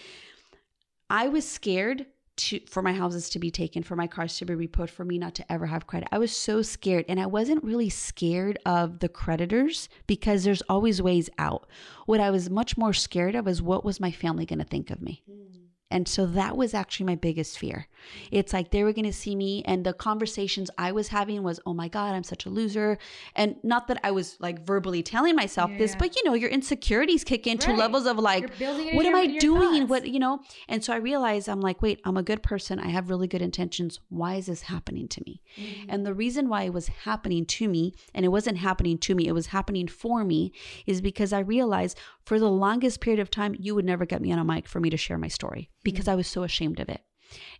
I 1.09 1.27
was 1.27 1.47
scared 1.47 2.05
to 2.39 2.59
for 2.67 2.81
my 2.81 2.93
houses 2.93 3.29
to 3.29 3.39
be 3.39 3.51
taken, 3.51 3.83
for 3.83 3.95
my 3.95 4.07
cars 4.07 4.37
to 4.37 4.45
be 4.45 4.53
repoed, 4.53 4.89
for 4.89 5.05
me 5.05 5.17
not 5.17 5.35
to 5.35 5.51
ever 5.51 5.67
have 5.67 5.87
credit. 5.87 6.09
I 6.11 6.17
was 6.17 6.35
so 6.35 6.61
scared 6.61 7.05
and 7.07 7.19
I 7.19 7.25
wasn't 7.25 7.63
really 7.63 7.89
scared 7.89 8.57
of 8.65 8.99
the 8.99 9.09
creditors 9.09 9.89
because 10.07 10.43
there's 10.43 10.63
always 10.63 11.01
ways 11.01 11.29
out. 11.37 11.67
What 12.05 12.19
I 12.19 12.31
was 12.31 12.49
much 12.49 12.77
more 12.77 12.93
scared 12.93 13.35
of 13.35 13.47
is 13.47 13.61
what 13.61 13.85
was 13.85 13.99
my 13.99 14.11
family 14.11 14.45
going 14.45 14.59
to 14.59 14.65
think 14.65 14.89
of 14.89 15.01
me? 15.01 15.23
Mm. 15.29 15.68
And 15.91 16.07
so 16.07 16.25
that 16.27 16.55
was 16.55 16.73
actually 16.75 17.07
my 17.07 17.15
biggest 17.15 17.57
fear. 17.57 17.87
It's 18.31 18.53
like 18.53 18.69
they 18.69 18.83
were 18.83 18.93
going 18.93 19.05
to 19.05 19.13
see 19.13 19.35
me 19.35 19.63
and 19.65 19.83
the 19.83 19.93
conversations 19.93 20.69
I 20.77 20.91
was 20.91 21.07
having 21.07 21.41
was, 21.41 21.59
"Oh 21.65 21.73
my 21.73 21.87
god, 21.87 22.13
I'm 22.13 22.23
such 22.23 22.45
a 22.45 22.49
loser." 22.49 22.97
And 23.35 23.55
not 23.63 23.87
that 23.87 23.99
I 24.03 24.11
was 24.11 24.37
like 24.39 24.65
verbally 24.65 25.01
telling 25.01 25.35
myself 25.35 25.71
this, 25.77 25.91
Yeah. 25.93 25.97
but 25.99 26.15
you 26.15 26.23
know, 26.25 26.33
your 26.35 26.49
insecurities 26.49 27.23
kick 27.23 27.47
into 27.47 27.69
Right. 27.69 27.77
levels 27.79 28.05
of 28.05 28.17
like 28.19 28.41
You're 28.41 28.57
building 28.59 28.87
it 28.87 28.91
in 28.91 28.95
what 28.97 29.05
am 29.07 29.15
I 29.15 29.25
doing? 29.37 29.79
thoughts. 29.87 29.89
What, 29.89 30.07
you 30.09 30.19
know? 30.19 30.41
And 30.67 30.83
so 30.83 30.93
I 30.93 30.97
realized 30.97 31.49
I'm 31.49 31.61
like, 31.61 31.81
wait, 31.81 31.99
I'm 32.05 32.17
a 32.17 32.23
good 32.23 32.43
person. 32.43 32.79
I 32.79 32.89
have 32.89 33.09
really 33.09 33.27
good 33.27 33.41
intentions. 33.41 33.99
Why 34.09 34.35
is 34.35 34.45
this 34.45 34.61
happening 34.63 35.07
to 35.09 35.23
me? 35.25 35.41
Mm-hmm. 35.57 35.89
And 35.89 36.05
the 36.05 36.13
reason 36.13 36.49
why 36.49 36.63
it 36.63 36.73
was 36.73 36.87
happening 36.87 37.45
to 37.47 37.67
me, 37.67 37.93
and 38.13 38.23
it 38.23 38.29
wasn't 38.29 38.59
happening 38.59 38.97
to 38.99 39.15
me, 39.15 39.27
it 39.27 39.33
was 39.33 39.47
happening 39.47 39.87
for 39.87 40.23
me, 40.23 40.51
is 40.85 41.01
because 41.01 41.33
I 41.33 41.39
realized 41.39 41.97
for 42.29 42.37
the 42.37 42.47
longest 42.47 43.01
period 43.01 43.19
of 43.19 43.31
time, 43.31 43.55
you 43.57 43.73
would 43.73 43.85
never 43.85 44.05
get 44.05 44.21
me 44.21 44.31
on 44.31 44.37
a 44.37 44.43
mic 44.43 44.67
for 44.67 44.79
me 44.79 44.91
to 44.91 44.97
share 44.97 45.17
my 45.17 45.27
story 45.27 45.71
because 45.83 46.03
mm-hmm. 46.03 46.11
I 46.11 46.15
was 46.15 46.27
so 46.27 46.43
ashamed 46.43 46.79
of 46.79 46.87
it. 46.87 47.01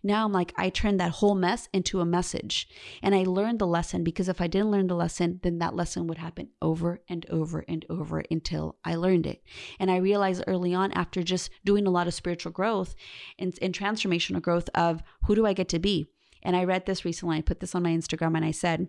Now 0.04 0.24
I'm 0.24 0.30
like, 0.30 0.54
I 0.56 0.70
turned 0.70 1.00
that 1.00 1.10
whole 1.10 1.34
mess 1.34 1.68
into 1.72 1.98
a 1.98 2.04
message. 2.04 2.68
And 3.02 3.12
I 3.12 3.24
learned 3.24 3.58
the 3.58 3.66
lesson 3.66 4.04
because 4.04 4.28
if 4.28 4.40
I 4.40 4.46
didn't 4.46 4.70
learn 4.70 4.86
the 4.86 4.94
lesson, 4.94 5.40
then 5.42 5.58
that 5.58 5.74
lesson 5.74 6.06
would 6.06 6.18
happen 6.18 6.50
over 6.62 7.00
and 7.08 7.26
over 7.28 7.64
and 7.66 7.84
over 7.90 8.22
until 8.30 8.76
I 8.84 8.94
learned 8.94 9.26
it. 9.26 9.42
And 9.80 9.90
I 9.90 9.96
realized 9.96 10.44
early 10.46 10.72
on, 10.72 10.92
after 10.92 11.24
just 11.24 11.50
doing 11.64 11.84
a 11.88 11.90
lot 11.90 12.06
of 12.06 12.14
spiritual 12.14 12.52
growth 12.52 12.94
and, 13.40 13.58
and 13.60 13.76
transformational 13.76 14.40
growth, 14.40 14.70
of 14.76 15.02
who 15.24 15.34
do 15.34 15.46
I 15.46 15.52
get 15.52 15.68
to 15.70 15.80
be? 15.80 16.10
And 16.44 16.54
I 16.54 16.62
read 16.62 16.86
this 16.86 17.04
recently. 17.04 17.38
I 17.38 17.42
put 17.42 17.58
this 17.58 17.74
on 17.74 17.82
my 17.82 17.90
Instagram 17.90 18.36
and 18.36 18.44
I 18.44 18.52
said, 18.52 18.86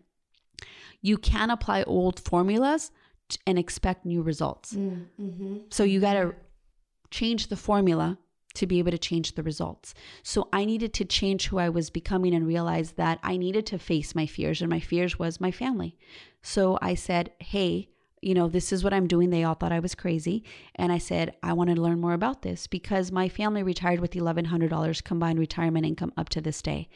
you 1.01 1.17
can 1.17 1.49
apply 1.49 1.81
old 1.81 2.19
formulas 2.19 2.91
and 3.45 3.57
expect 3.57 4.05
new 4.05 4.21
results. 4.21 4.73
Mm-hmm. 4.73 5.57
So 5.69 5.83
you 5.83 5.99
got 5.99 6.13
to 6.13 6.35
change 7.09 7.47
the 7.47 7.57
formula 7.57 8.17
to 8.53 8.67
be 8.67 8.79
able 8.79 8.91
to 8.91 8.97
change 8.97 9.35
the 9.35 9.43
results. 9.43 9.93
So 10.23 10.49
I 10.51 10.65
needed 10.65 10.93
to 10.95 11.05
change 11.05 11.47
who 11.47 11.57
I 11.57 11.69
was 11.69 11.89
becoming 11.89 12.33
and 12.33 12.45
realize 12.45 12.93
that 12.93 13.19
I 13.23 13.37
needed 13.37 13.65
to 13.67 13.79
face 13.79 14.13
my 14.13 14.25
fears 14.25 14.61
and 14.61 14.69
my 14.69 14.79
fears 14.79 15.17
was 15.17 15.39
my 15.39 15.51
family. 15.51 15.97
So 16.41 16.77
I 16.81 16.95
said, 16.95 17.31
"Hey, 17.39 17.91
you 18.21 18.35
know, 18.35 18.47
this 18.47 18.71
is 18.71 18.83
what 18.83 18.93
I'm 18.93 19.07
doing. 19.07 19.29
They 19.29 19.43
all 19.43 19.55
thought 19.55 19.71
I 19.71 19.79
was 19.79 19.95
crazy. 19.95 20.43
And 20.75 20.91
I 20.91 20.99
said, 20.99 21.35
I 21.41 21.53
want 21.53 21.71
to 21.71 21.81
learn 21.81 21.99
more 21.99 22.13
about 22.13 22.43
this 22.43 22.67
because 22.67 23.11
my 23.11 23.27
family 23.27 23.63
retired 23.63 23.99
with 23.99 24.11
$1,100 24.11 25.03
combined 25.03 25.39
retirement 25.39 25.87
income 25.87 26.13
up 26.15 26.29
to 26.29 26.41
this 26.41 26.61
day. 26.61 26.87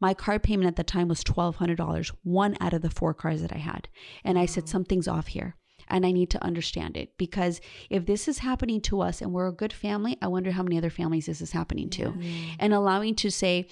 My 0.00 0.14
car 0.14 0.38
payment 0.38 0.68
at 0.68 0.76
the 0.76 0.84
time 0.84 1.08
was 1.08 1.24
$1,200, 1.24 2.12
one 2.22 2.56
out 2.60 2.74
of 2.74 2.82
the 2.82 2.90
four 2.90 3.12
cars 3.12 3.42
that 3.42 3.52
I 3.52 3.58
had. 3.58 3.88
And 4.24 4.38
I 4.38 4.46
said, 4.46 4.68
something's 4.68 5.08
off 5.08 5.28
here 5.28 5.56
and 5.88 6.06
I 6.06 6.12
need 6.12 6.30
to 6.30 6.44
understand 6.44 6.96
it 6.96 7.16
because 7.18 7.60
if 7.90 8.06
this 8.06 8.28
is 8.28 8.38
happening 8.38 8.80
to 8.82 9.00
us 9.00 9.20
and 9.20 9.32
we're 9.32 9.48
a 9.48 9.52
good 9.52 9.72
family, 9.72 10.16
I 10.22 10.28
wonder 10.28 10.50
how 10.52 10.62
many 10.62 10.78
other 10.78 10.90
families 10.90 11.26
this 11.26 11.40
is 11.40 11.52
happening 11.52 11.90
to. 11.90 12.14
And 12.58 12.72
allowing 12.72 13.14
to 13.16 13.30
say, 13.30 13.68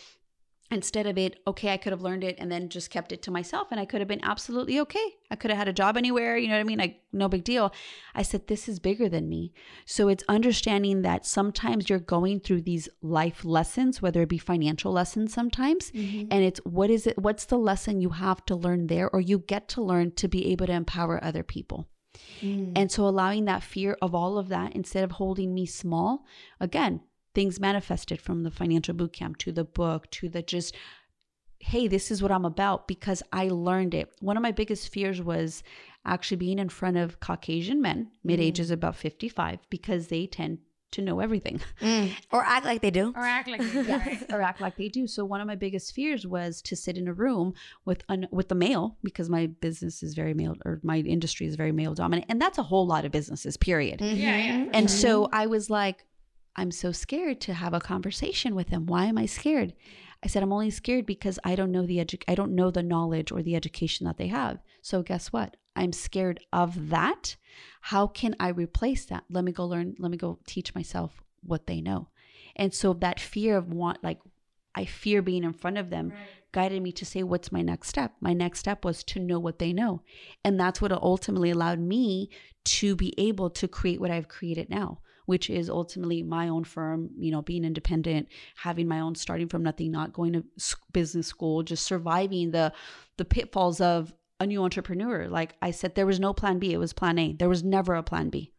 instead 0.71 1.07
of 1.07 1.17
it, 1.17 1.41
okay, 1.47 1.73
I 1.73 1.77
could 1.77 1.93
have 1.93 2.03
learned 2.03 2.25
it 2.25 2.37
and 2.39 2.51
then 2.51 2.69
just 2.69 2.91
kept 2.91 3.13
it 3.13 3.23
to 3.23 3.31
myself 3.31 3.69
and 3.71 3.79
I 3.79 3.85
could 3.85 4.01
have 4.01 4.09
been 4.09 4.25
absolutely 4.25 4.81
okay. 4.81 5.15
I 5.31 5.37
could 5.37 5.51
have 5.51 5.59
had 5.59 5.69
a 5.69 5.73
job 5.73 5.97
anywhere, 5.97 6.37
you 6.37 6.49
know 6.49 6.55
what 6.55 6.61
I 6.61 6.65
mean? 6.65 6.79
Like, 6.79 7.03
no 7.13 7.29
big 7.29 7.45
deal. 7.45 7.73
I 8.15 8.23
said, 8.23 8.47
this 8.47 8.69
is 8.69 8.81
bigger 8.81 9.09
than 9.09 9.29
me. 9.29 9.53
So 9.85 10.09
it's 10.09 10.25
understanding 10.29 11.03
that 11.03 11.25
sometimes 11.25 11.89
you're 11.89 12.01
going 12.01 12.41
through 12.41 12.63
these 12.63 12.89
life 13.01 13.45
lessons, 13.45 14.03
whether 14.03 14.23
it 14.23 14.29
be 14.29 14.39
financial 14.39 14.93
lessons 14.93 15.33
sometimes, 15.33 15.93
mm-hmm. 15.93 16.29
and 16.31 16.45
it's 16.45 16.61
what 16.65 16.91
is 16.91 17.07
it, 17.07 17.19
what's 17.19 17.45
the 17.45 17.59
lesson 17.59 18.01
you 18.01 18.11
have 18.11 18.45
to 18.47 18.57
learn 18.57 18.89
there 18.89 19.09
or 19.11 19.21
you 19.21 19.39
get 19.39 19.69
to 19.69 19.83
learn 19.83 20.13
to 20.13 20.27
be 20.27 20.51
able 20.51 20.67
to 20.67 20.73
empower 20.73 21.23
other 21.23 21.45
people. 21.45 21.87
Mm. 22.41 22.73
And 22.77 22.91
so 22.91 23.07
allowing 23.07 23.45
that 23.45 23.63
fear 23.63 23.97
of 24.03 24.15
all 24.15 24.39
of 24.39 24.49
that 24.49 24.75
instead 24.75 25.05
of 25.05 25.13
holding 25.13 25.55
me 25.55 25.67
small, 25.67 26.25
again, 26.61 27.01
things 27.35 27.61
manifested 27.61 28.21
from 28.21 28.43
the 28.43 28.51
financial 28.51 28.95
boot 28.95 29.13
camp 29.13 29.37
to 29.39 29.53
the 29.53 29.65
book 29.65 30.11
to 30.11 30.29
the 30.29 30.43
just, 30.43 30.75
hey, 31.61 31.89
this 31.89 32.11
is 32.11 32.23
what 32.23 32.33
I'm 32.33 32.45
about 32.45 32.89
because 32.89 33.23
I 33.33 33.49
learned 33.49 33.95
it. 33.95 34.13
One 34.21 34.37
of 34.37 34.43
my 34.43 34.53
biggest 34.53 34.93
fears 34.93 35.21
was 35.21 35.63
actually 36.05 36.39
being 36.39 36.59
in 36.59 36.69
front 36.69 36.97
of 36.97 37.21
Caucasian 37.21 37.83
men, 37.83 38.11
mid 38.25 38.41
ages 38.41 38.71
mm. 38.71 38.75
about 38.75 38.97
55, 38.97 39.59
because 39.71 40.09
they 40.09 40.27
tend 40.27 40.59
to 40.93 41.03
know 41.03 41.21
everything 41.21 41.61
Mm. 41.81 42.13
Or 42.33 42.43
act 42.43 42.65
like 42.65 42.81
they 42.81 42.91
do. 42.91 43.13
Or 43.15 43.23
act 43.23 43.49
like 43.49 43.61
it, 43.61 43.89
right? 43.89 44.25
or 44.33 44.41
act 44.41 44.61
like 44.61 44.77
they 44.77 44.89
do. 44.89 45.07
So 45.07 45.25
one 45.25 45.41
of 45.41 45.47
my 45.47 45.55
biggest 45.57 45.95
fears 45.95 46.27
was 46.27 46.63
to 46.63 46.77
sit 46.77 46.97
in 46.97 47.07
a 47.09 47.13
room 47.13 47.55
with 47.85 48.03
an, 48.09 48.27
with 48.31 48.49
the 48.49 48.55
male 48.55 48.97
because 49.03 49.29
my 49.29 49.47
business 49.47 50.03
is 50.03 50.15
very 50.15 50.33
male 50.35 50.55
or 50.65 50.81
my 50.83 50.99
industry 50.99 51.47
is 51.47 51.57
very 51.57 51.73
male 51.73 51.95
dominant, 51.95 52.27
and 52.31 52.41
that's 52.41 52.59
a 52.59 52.63
whole 52.63 52.87
lot 52.87 53.05
of 53.05 53.13
businesses. 53.13 53.57
Period. 53.57 54.01
Yeah, 54.01 54.15
yeah. 54.37 54.57
Mhm. 54.65 54.71
And 54.73 54.91
so 54.91 55.29
I 55.33 55.47
was 55.47 55.69
like, 55.71 56.05
I'm 56.57 56.71
so 56.71 56.93
scared 56.93 57.41
to 57.43 57.55
have 57.55 57.75
a 57.75 57.81
conversation 57.81 58.55
with 58.55 58.69
him. 58.71 58.87
Why 58.87 59.05
am 59.07 59.19
I 59.19 59.27
scared? 59.27 59.75
I 60.25 60.29
said, 60.29 60.43
I'm 60.43 60.53
only 60.53 60.71
scared 60.71 61.05
because 61.05 61.39
I 61.45 61.55
don't 61.57 61.71
know 61.71 61.85
the 61.87 61.99
edu- 61.99 62.23
I 62.27 62.35
don't 62.35 62.55
know 62.55 62.71
the 62.71 62.83
knowledge 62.83 63.31
or 63.31 63.43
the 63.43 63.55
education 63.55 64.07
that 64.07 64.17
they 64.17 64.29
have. 64.29 64.59
So 64.81 65.03
guess 65.03 65.33
what? 65.33 65.57
I'm 65.77 65.93
scared 65.93 66.41
of 66.55 66.89
that. 66.89 67.37
How 67.87 68.09
can 68.09 68.35
I 68.41 68.49
replace 68.49 69.05
that? 69.05 69.23
Let 69.31 69.45
me 69.45 69.53
go 69.53 69.65
learn, 69.65 69.95
let 70.01 70.11
me 70.11 70.17
go 70.17 70.41
teach 70.45 70.75
myself 70.75 71.23
what 71.45 71.69
they 71.69 71.81
know. 71.81 72.09
And 72.57 72.75
so 72.75 72.93
that 72.95 73.21
fear 73.21 73.57
of 73.57 73.73
want 73.73 74.03
like 74.03 74.19
I 74.75 74.87
fear 74.87 75.23
being 75.23 75.45
in 75.45 75.53
front 75.53 75.79
of 75.79 75.89
them 75.89 76.13
guided 76.51 76.83
me 76.83 76.91
to 76.91 77.07
say 77.07 77.23
what's 77.23 77.53
my 77.53 77.63
next 77.63 77.89
step. 77.89 78.13
My 78.21 78.33
next 78.33 78.59
step 78.59 78.85
was 78.85 79.05
to 79.05 79.21
know 79.21 79.39
what 79.39 79.61
they 79.61 79.73
know. 79.73 80.03
And 80.45 80.59
that's 80.59 80.81
what 80.81 80.91
ultimately 80.91 81.51
allowed 81.51 81.79
me 81.79 82.29
to 82.65 82.97
be 82.97 83.15
able 83.19 83.51
to 83.51 83.69
create 83.69 84.01
what 84.01 84.11
I've 84.11 84.27
created 84.27 84.69
now 84.69 84.99
which 85.27 85.51
is 85.51 85.69
ultimately 85.69 86.23
my 86.23 86.47
own 86.47 86.63
firm, 86.63 87.11
you 87.19 87.33
know, 87.33 87.43
being 87.43 87.65
independent, 87.65 88.29
having 88.55 88.87
my 88.87 89.01
own 89.01 89.13
starting 89.17 89.49
from 89.49 89.65
nothing, 89.65 89.91
not 89.91 90.13
going 90.13 90.33
to 90.33 90.45
business 90.93 91.27
school, 91.27 91.65
just 91.65 91.85
surviving 91.85 92.53
the 92.53 92.73
the 93.17 93.25
pitfalls 93.25 93.81
of 93.81 94.13
a 94.41 94.47
new 94.47 94.63
entrepreneur. 94.63 95.29
Like 95.29 95.57
I 95.63 95.71
said 95.71 95.95
there 95.95 96.07
was 96.07 96.21
no 96.21 96.33
plan 96.33 96.59
B, 96.59 96.73
it 96.73 96.79
was 96.79 96.93
plan 96.93 97.19
A. 97.19 97.33
There 97.33 97.49
was 97.49 97.65
never 97.65 97.95
a 97.95 98.03
plan 98.03 98.29
B. 98.31 98.53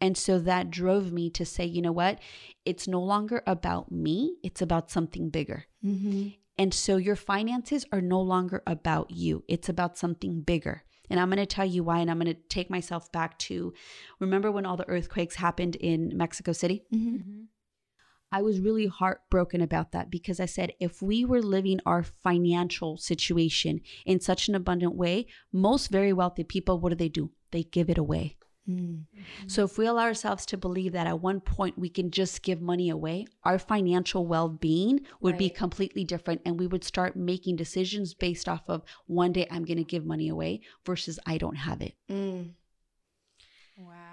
And 0.00 0.16
so 0.16 0.38
that 0.40 0.70
drove 0.70 1.10
me 1.10 1.30
to 1.30 1.46
say, 1.46 1.64
you 1.64 1.80
know 1.80 1.92
what? 1.92 2.18
It's 2.64 2.86
no 2.86 3.00
longer 3.00 3.42
about 3.46 3.90
me, 3.90 4.36
it's 4.42 4.60
about 4.60 4.90
something 4.90 5.30
bigger. 5.30 5.64
Mm-hmm. 5.84 6.28
And 6.58 6.72
so 6.72 6.96
your 6.96 7.16
finances 7.16 7.84
are 7.92 8.00
no 8.00 8.20
longer 8.20 8.62
about 8.66 9.10
you, 9.10 9.44
it's 9.48 9.68
about 9.68 9.96
something 9.96 10.42
bigger. 10.42 10.82
And 11.08 11.20
I'm 11.20 11.28
going 11.28 11.38
to 11.38 11.46
tell 11.46 11.64
you 11.64 11.84
why. 11.84 12.00
And 12.00 12.10
I'm 12.10 12.18
going 12.18 12.34
to 12.34 12.40
take 12.48 12.68
myself 12.68 13.10
back 13.12 13.38
to 13.40 13.72
remember 14.18 14.50
when 14.50 14.66
all 14.66 14.76
the 14.76 14.88
earthquakes 14.88 15.36
happened 15.36 15.76
in 15.76 16.12
Mexico 16.16 16.52
City? 16.52 16.82
Mm-hmm. 16.92 17.42
I 18.32 18.42
was 18.42 18.60
really 18.60 18.86
heartbroken 18.86 19.60
about 19.60 19.92
that 19.92 20.10
because 20.10 20.40
I 20.40 20.46
said, 20.46 20.72
if 20.80 21.00
we 21.00 21.24
were 21.24 21.42
living 21.42 21.80
our 21.86 22.02
financial 22.02 22.96
situation 22.96 23.80
in 24.04 24.20
such 24.20 24.48
an 24.48 24.54
abundant 24.54 24.94
way, 24.94 25.26
most 25.52 25.88
very 25.90 26.12
wealthy 26.12 26.44
people, 26.44 26.78
what 26.78 26.90
do 26.90 26.96
they 26.96 27.08
do? 27.08 27.30
They 27.52 27.62
give 27.62 27.88
it 27.88 27.98
away. 27.98 28.36
Mm. 28.68 29.04
So 29.46 29.64
if 29.64 29.78
we 29.78 29.86
allow 29.86 30.02
ourselves 30.02 30.44
to 30.46 30.56
believe 30.56 30.92
that 30.92 31.06
at 31.06 31.20
one 31.20 31.40
point 31.40 31.78
we 31.78 31.88
can 31.88 32.10
just 32.10 32.42
give 32.42 32.60
money 32.60 32.90
away, 32.90 33.26
our 33.44 33.58
financial 33.58 34.26
well-being 34.26 35.06
would 35.20 35.38
be 35.38 35.48
completely 35.48 36.04
different 36.04 36.42
and 36.44 36.58
we 36.58 36.66
would 36.66 36.82
start 36.82 37.14
making 37.14 37.56
decisions 37.56 38.12
based 38.12 38.48
off 38.48 38.62
of 38.66 38.82
one 39.06 39.32
day 39.32 39.46
I'm 39.50 39.64
going 39.64 39.76
to 39.76 39.84
give 39.84 40.04
money 40.04 40.28
away 40.28 40.62
versus 40.84 41.20
I 41.24 41.38
don't 41.38 41.56
have 41.56 41.80
it. 41.80 41.94
Mm. 42.10 42.50
Wow. 43.78 44.05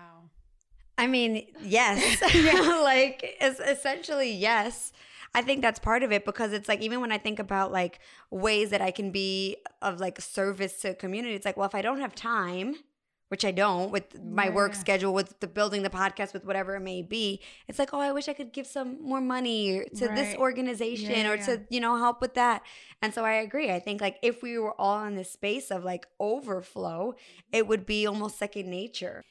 I 0.98 1.08
mean, 1.08 1.48
yes. 1.62 2.22
like 2.84 3.38
it's 3.41 3.60
essentially 3.60 4.32
yes. 4.32 4.91
I 5.36 5.41
think 5.41 5.62
that's 5.62 5.80
part 5.80 6.04
of 6.04 6.12
it 6.12 6.26
because 6.26 6.54
it's 6.54 6.70
like 6.70 6.82
even 6.82 7.02
when 7.02 7.12
I 7.12 7.18
think 7.18 7.39
about 7.39 7.72
like 7.72 8.00
ways 8.30 8.70
that 8.70 8.82
I 8.82 8.91
can 8.91 9.12
be 9.12 9.58
of 9.82 10.00
like 10.00 10.22
service 10.22 10.82
to 10.82 10.94
community, 10.94 11.34
it's 11.34 11.46
like, 11.46 11.58
well, 11.58 11.68
if 11.68 11.74
I 11.74 11.82
don't 11.82 12.00
have 12.00 12.14
time, 12.14 12.76
which 13.30 13.44
I 13.44 13.50
don't 13.50 13.89
with 13.89 14.24
my 14.24 14.52
work 14.52 14.76
schedule, 14.76 15.12
with 15.12 15.39
the 15.39 15.48
building 15.48 15.82
the 15.82 15.89
podcast, 15.89 16.34
with 16.34 16.46
whatever 16.46 16.76
it 16.76 16.82
may 16.82 17.02
be, 17.02 17.41
it's 17.68 17.80
like, 17.80 17.91
oh, 17.91 18.00
I 18.00 18.12
wish 18.12 18.30
I 18.30 18.34
could 18.34 18.54
give 18.54 18.68
some 18.68 19.02
more 19.02 19.22
money 19.22 19.84
to 19.96 20.08
this 20.10 20.36
organization 20.36 21.10
Yeah, 21.10 21.32
or 21.32 21.36
yeah. 21.38 21.46
to, 21.48 21.62
you 21.72 21.80
know, 21.80 21.98
help 21.98 22.22
with 22.22 22.36
that. 22.36 22.62
And 23.02 23.12
so 23.12 23.26
I 23.26 23.34
agree. 23.34 23.72
I 23.72 23.80
think 23.80 24.02
like 24.02 24.18
if 24.22 24.44
we 24.44 24.60
were 24.60 24.80
all 24.80 25.04
in 25.06 25.16
this 25.16 25.32
space 25.32 25.72
of 25.72 25.84
like 25.84 26.06
overflow, 26.20 27.16
it 27.52 27.66
would 27.68 27.88
be 27.88 28.06
almost 28.06 28.38
second 28.38 28.70
nature. 28.70 29.24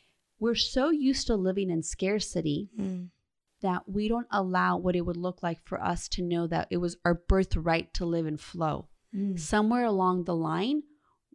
We're 0.43 0.57
so 0.57 0.91
used 0.91 1.29
to 1.29 1.37
living 1.37 1.71
in 1.71 1.83
scarcity 1.85 2.69
Mm. 2.77 3.11
that 3.61 3.89
we 3.89 4.09
don't 4.09 4.27
allow 4.31 4.77
what 4.77 4.97
it 4.97 5.03
would 5.07 5.17
look 5.17 5.41
like 5.41 5.61
for 5.65 5.81
us 5.81 6.09
to 6.09 6.23
know 6.23 6.49
that 6.49 6.67
it 6.69 6.79
was 6.79 6.97
our 7.05 7.15
birthright 7.15 7.95
to 7.95 8.05
live 8.05 8.27
in 8.27 8.37
flow. 8.37 8.89
Mm. 9.15 9.39
Somewhere 9.39 9.85
along 9.85 10.25
the 10.25 10.35
line, 10.35 10.83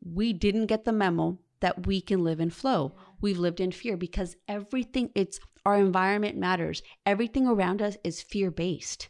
we 0.04 0.34
didn't 0.34 0.66
get 0.66 0.84
the 0.84 0.92
memo 0.92 1.40
that 1.62 1.88
we 1.88 2.02
can 2.02 2.24
live 2.24 2.42
in 2.42 2.50
flow. 2.50 2.96
We've 3.22 3.40
lived 3.40 3.62
in 3.62 3.72
fear 3.72 3.96
because 3.96 4.36
everything 4.48 5.10
it's 5.16 5.40
our 5.66 5.78
environment 5.80 6.38
matters. 6.38 6.84
Everything 7.06 7.48
around 7.48 7.82
us 7.82 7.98
is 8.04 8.22
fear 8.22 8.52
based. 8.52 9.10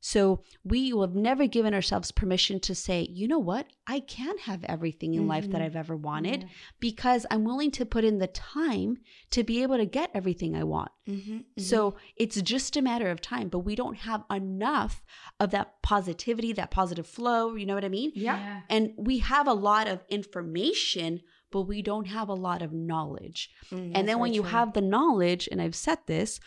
So 0.00 0.42
we 0.64 0.92
will 0.92 1.02
have 1.06 1.16
never 1.16 1.46
given 1.48 1.74
ourselves 1.74 2.12
permission 2.12 2.60
to 2.60 2.74
say, 2.74 3.06
you 3.10 3.26
know 3.26 3.40
what? 3.40 3.66
I 3.86 3.98
can 4.00 4.38
have 4.38 4.62
everything 4.64 5.14
in 5.14 5.26
life 5.26 5.50
that 5.50 5.60
Mhm. 5.60 5.64
I've 5.64 5.76
ever 5.76 5.96
wanted 5.96 6.40
Mm-hmm. 6.42 6.48
because 6.78 7.26
I'm 7.32 7.42
willing 7.44 7.72
to 7.72 7.84
put 7.84 8.04
in 8.04 8.18
the 8.18 8.28
time 8.28 8.98
to 9.30 9.42
be 9.42 9.60
able 9.62 9.76
to 9.76 9.86
get 9.86 10.10
everything 10.14 10.54
I 10.54 10.62
want. 10.62 10.92
Mhm, 11.08 11.44
mhm. 11.56 11.60
So 11.60 11.96
it's 12.16 12.40
just 12.42 12.76
a 12.76 12.82
matter 12.82 13.10
of 13.10 13.20
time, 13.20 13.48
but 13.48 13.60
we 13.60 13.74
don't 13.74 13.96
have 13.98 14.22
enough 14.30 15.02
of 15.40 15.50
that 15.50 15.82
positivity, 15.82 16.52
that 16.52 16.70
positive 16.70 17.06
flow. 17.06 17.54
You 17.56 17.66
know 17.66 17.74
what 17.74 17.84
I 17.84 17.88
mean? 17.88 18.12
yeah. 18.14 18.62
And 18.70 18.92
we 18.96 19.18
have 19.18 19.48
a 19.48 19.52
lot 19.54 19.88
of 19.88 20.04
information, 20.08 21.22
but 21.50 21.62
we 21.62 21.82
don't 21.82 22.06
have 22.06 22.28
a 22.28 22.34
lot 22.34 22.62
of 22.62 22.72
knowledge. 22.72 23.50
Mm, 23.72 23.92
and 23.94 24.08
then 24.08 24.18
when 24.18 24.32
you 24.34 24.42
true. 24.42 24.50
have 24.50 24.74
the 24.74 24.80
knowledge, 24.80 25.48
and 25.50 25.60
I've 25.62 25.74
said 25.74 25.98
this, 26.06 26.40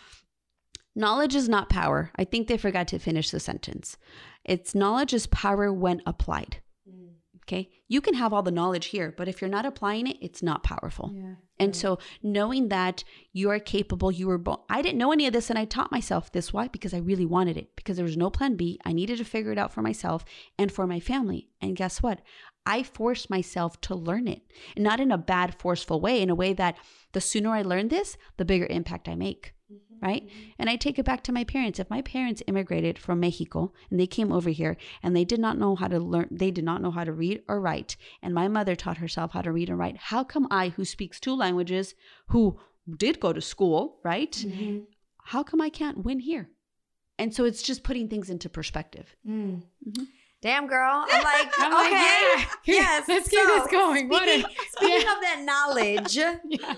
knowledge 0.96 1.36
is 1.36 1.50
not 1.50 1.70
power. 1.70 2.12
I 2.16 2.24
think 2.24 2.48
they 2.48 2.58
forgot 2.58 2.88
to 2.90 3.00
finish 3.00 3.32
the 3.32 3.40
sentence. 3.40 3.98
It's 4.44 4.76
knowledge 4.76 5.14
is 5.14 5.28
power 5.28 5.72
when 5.72 6.02
applied. 6.06 6.58
Mm. 6.90 7.10
Okay. 7.44 7.70
You 7.88 8.02
can 8.02 8.14
have 8.14 8.34
all 8.34 8.44
the 8.44 8.52
knowledge 8.52 8.88
here, 8.88 9.14
but 9.16 9.28
if 9.28 9.42
you're 9.42 9.50
not 9.50 9.66
applying 9.66 10.08
it, 10.08 10.18
it's 10.22 10.42
not 10.42 10.64
powerful. 10.64 11.12
Yeah. 11.14 11.36
And 11.60 11.76
so 11.76 12.00
knowing 12.24 12.70
that 12.70 13.04
you 13.34 13.52
are 13.52 13.60
capable, 13.60 14.12
you 14.12 14.28
were 14.28 14.40
born. 14.40 14.58
I 14.68 14.82
didn't 14.82 14.98
know 14.98 15.12
any 15.12 15.28
of 15.28 15.34
this 15.34 15.52
and 15.52 15.60
I 15.60 15.66
taught 15.66 15.92
myself 15.92 16.32
this. 16.32 16.52
Why? 16.52 16.68
Because 16.68 16.94
I 16.94 16.98
really 16.98 17.26
wanted 17.26 17.56
it. 17.56 17.76
Because 17.76 17.98
there 17.98 18.06
was 18.06 18.18
no 18.18 18.32
plan 18.32 18.56
B. 18.56 18.80
I 18.84 18.94
needed 18.94 19.20
to 19.20 19.26
figure 19.26 19.52
it 19.52 19.60
out 19.60 19.72
for 19.72 19.84
myself 19.84 20.26
and 20.58 20.72
for 20.72 20.88
my 20.88 21.00
family. 21.00 21.50
And 21.62 21.76
guess 21.76 22.02
what? 22.02 22.22
I 22.66 22.84
forced 22.84 23.30
myself 23.30 23.82
to 23.82 23.96
learn 23.96 24.28
it. 24.28 24.42
And 24.76 24.84
not 24.84 25.00
in 25.00 25.12
a 25.12 25.18
bad, 25.18 25.56
forceful 25.56 26.00
way, 26.00 26.22
in 26.22 26.30
a 26.30 26.36
way 26.36 26.54
that 26.54 26.78
the 27.14 27.22
sooner 27.22 27.50
I 27.52 27.62
learn 27.62 27.88
this, 27.88 28.18
the 28.38 28.46
bigger 28.46 28.68
impact 28.68 29.10
I 29.10 29.16
make. 29.16 29.54
Right. 30.02 30.28
And 30.58 30.68
I 30.68 30.78
take 30.78 30.98
it 30.98 31.06
back 31.06 31.24
to 31.26 31.32
my 31.32 31.44
parents. 31.44 31.80
If 31.80 31.90
my 31.90 32.02
parents 32.02 32.42
immigrated 32.48 32.98
from 32.98 33.20
Mexico 33.20 33.72
and 33.92 34.00
they 34.00 34.08
came 34.08 34.32
over 34.32 34.50
here 34.50 34.76
and 35.04 35.16
they 35.16 35.24
did 35.24 35.40
not 35.40 35.60
know 35.60 35.76
how 35.76 35.88
to 35.88 36.00
learn, 36.00 36.28
they 36.32 36.50
did 36.50 36.64
not 36.64 36.82
know 36.82 36.90
how 36.90 37.04
to 37.04 37.14
read 37.14 37.44
or 37.48 37.62
write, 37.62 37.98
and 38.22 38.34
my 38.34 38.48
mother 38.48 38.76
taught 38.76 38.98
herself 38.98 39.32
how 39.32 39.44
to 39.44 39.52
read 39.52 39.70
and 39.70 39.78
write, 39.78 39.98
how 39.98 40.24
come 40.24 40.48
I, 40.50 40.70
who 40.70 40.86
speaks 40.86 41.20
two 41.20 41.36
languages, 41.36 41.94
who 42.30 42.60
did 42.98 43.20
go 43.20 43.32
to 43.32 43.42
school, 43.42 44.00
right? 44.04 44.32
Mhm. 44.32 44.88
How 45.26 45.44
come 45.44 45.62
I 45.62 45.70
can't 45.70 46.04
win 46.04 46.20
here? 46.20 46.50
And 47.20 47.32
so 47.32 47.46
it's 47.46 47.62
just 47.62 47.84
putting 47.84 48.08
things 48.10 48.32
into 48.32 48.50
perspective. 48.50 49.16
Mm. 49.24 49.62
Mhm. 49.88 50.08
Damn, 50.42 50.68
girl. 50.68 51.06
I'm 51.10 51.24
like, 51.24 51.54
I'm 51.60 51.72
like, 51.72 51.88
okay. 51.88 51.96
yeah. 51.96 52.46
Yes. 52.66 53.08
Let's 53.08 53.28
keep 53.30 53.40
this 53.48 53.68
going. 53.68 54.10
What 54.10 54.28
a- 54.28 54.40
Speaking, 54.42 54.56
speaking 54.72 55.02
yeah. 55.02 55.14
of 55.14 55.22
that 55.22 55.42
knowledge, 55.44 56.16
Yeah. 56.16 56.76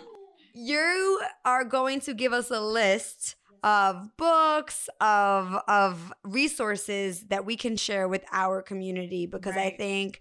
you 0.53 1.19
are 1.45 1.63
going 1.63 1.99
to 2.01 2.13
give 2.13 2.33
us 2.33 2.51
a 2.51 2.61
list 2.61 3.35
of 3.63 4.15
books 4.17 4.89
of 4.99 5.55
of 5.69 6.11
resources 6.23 7.23
that 7.29 7.45
we 7.45 7.55
can 7.55 7.77
share 7.77 8.07
with 8.09 8.23
our 8.33 8.61
community 8.61 9.25
because 9.25 9.55
I 9.55 9.69
think 9.69 10.19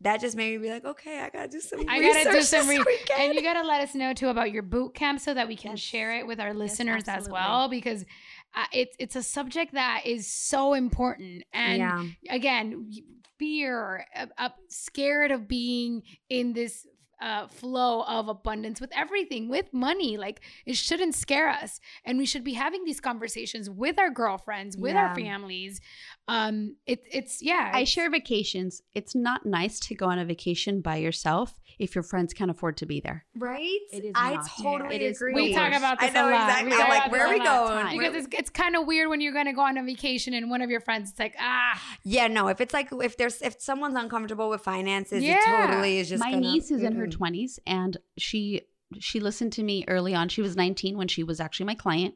that 0.00 0.20
just 0.20 0.36
made 0.36 0.52
me 0.52 0.58
be 0.68 0.70
like, 0.72 0.84
okay, 0.86 1.18
I 1.20 1.28
gotta 1.28 1.48
do 1.48 1.60
some. 1.60 1.80
I 1.88 2.00
gotta 2.00 2.30
do 2.32 2.40
some 2.42 2.66
re- 2.68 2.82
and 3.18 3.34
you 3.34 3.42
gotta 3.42 3.66
let 3.66 3.82
us 3.82 3.94
know 3.94 4.14
too 4.14 4.28
about 4.28 4.52
your 4.52 4.62
boot 4.62 4.94
camp 4.94 5.20
so 5.20 5.34
that 5.34 5.48
we 5.48 5.54
can 5.56 5.72
Yes. 5.72 5.80
share 5.80 6.16
it 6.18 6.26
with 6.26 6.40
our 6.40 6.54
listeners 6.54 7.04
as 7.08 7.28
well 7.28 7.68
because 7.68 8.06
uh, 8.54 8.64
it's 8.72 8.96
it's 8.98 9.16
a 9.16 9.22
subject 9.22 9.74
that 9.74 10.02
is 10.04 10.26
so 10.26 10.74
important 10.74 11.44
and 11.52 11.78
yeah. 11.78 12.04
again 12.30 12.90
fear 13.38 14.04
uh, 14.16 14.26
uh, 14.36 14.48
scared 14.68 15.30
of 15.30 15.46
being 15.46 16.02
in 16.28 16.52
this 16.52 16.86
uh, 17.20 17.46
flow 17.48 18.02
of 18.02 18.28
abundance 18.28 18.80
with 18.80 18.90
everything 18.96 19.48
with 19.48 19.66
money 19.72 20.16
like 20.16 20.40
it 20.66 20.76
shouldn't 20.76 21.14
scare 21.14 21.48
us 21.48 21.80
and 22.04 22.18
we 22.18 22.24
should 22.26 22.44
be 22.44 22.52
having 22.54 22.84
these 22.84 23.00
conversations 23.00 23.68
with 23.68 23.98
our 23.98 24.10
girlfriends 24.10 24.76
with 24.76 24.94
our 24.94 25.14
families 25.14 25.80
um 26.28 26.76
it, 26.86 27.00
it's 27.10 27.42
yeah 27.42 27.70
I 27.74 27.84
share 27.84 28.10
vacations. 28.10 28.82
It's 28.94 29.14
not 29.14 29.44
nice 29.46 29.80
to 29.80 29.94
go 29.94 30.06
on 30.06 30.18
a 30.18 30.24
vacation 30.24 30.80
by 30.80 30.96
yourself 30.96 31.58
if 31.78 31.94
your 31.94 32.02
friends 32.02 32.34
can't 32.34 32.50
afford 32.50 32.76
to 32.78 32.86
be 32.86 33.00
there. 33.00 33.24
Right? 33.36 33.78
It 33.92 34.04
is 34.04 34.12
I 34.14 34.34
not. 34.34 34.48
totally 34.62 34.96
It 34.96 35.02
is 35.02 35.16
agree. 35.18 35.34
we 35.34 35.54
talk 35.54 35.68
worse. 35.70 35.78
about 35.78 36.02
I 36.02 36.06
this 36.06 36.14
know 36.14 36.28
a 36.28 36.30
lot. 36.30 36.48
exactly. 36.48 36.72
I'm 36.72 36.78
talk 36.78 36.88
like, 36.88 37.12
where 37.12 37.26
are 37.26 37.30
we 37.30 37.38
going? 37.38 37.98
Because 37.98 38.14
it's 38.24 38.28
it's 38.38 38.50
kind 38.50 38.76
of 38.76 38.86
weird 38.86 39.08
when 39.08 39.20
you're 39.20 39.32
gonna 39.32 39.52
go 39.54 39.62
on 39.62 39.78
a 39.78 39.82
vacation 39.84 40.34
and 40.34 40.50
one 40.50 40.60
of 40.62 40.70
your 40.70 40.80
friends 40.80 41.10
it's 41.10 41.18
like 41.18 41.34
ah 41.40 41.80
Yeah, 42.04 42.26
no. 42.28 42.48
If 42.48 42.60
it's 42.60 42.74
like 42.74 42.88
if 42.92 43.16
there's 43.16 43.40
if 43.42 43.60
someone's 43.60 43.96
uncomfortable 43.96 44.48
with 44.50 44.60
finances, 44.60 45.22
Yeah. 45.24 45.36
it 45.64 45.66
totally 45.68 45.98
is 45.98 46.08
just. 46.10 46.22
my 46.22 46.32
gonna- 46.32 46.42
niece 46.52 46.70
is 46.70 46.82
in 46.82 46.94
her 46.96 47.06
Mm-mm. 47.10 47.18
20s 47.18 47.58
and 47.66 47.96
she 48.16 48.62
she 48.98 49.20
listened 49.20 49.52
to 49.52 49.62
me 49.62 49.84
early 49.88 50.14
on 50.14 50.28
she 50.28 50.40
was 50.42 50.56
19 50.56 50.96
when 50.96 51.08
she 51.08 51.22
was 51.22 51.40
actually 51.40 51.66
my 51.66 51.74
client 51.74 52.14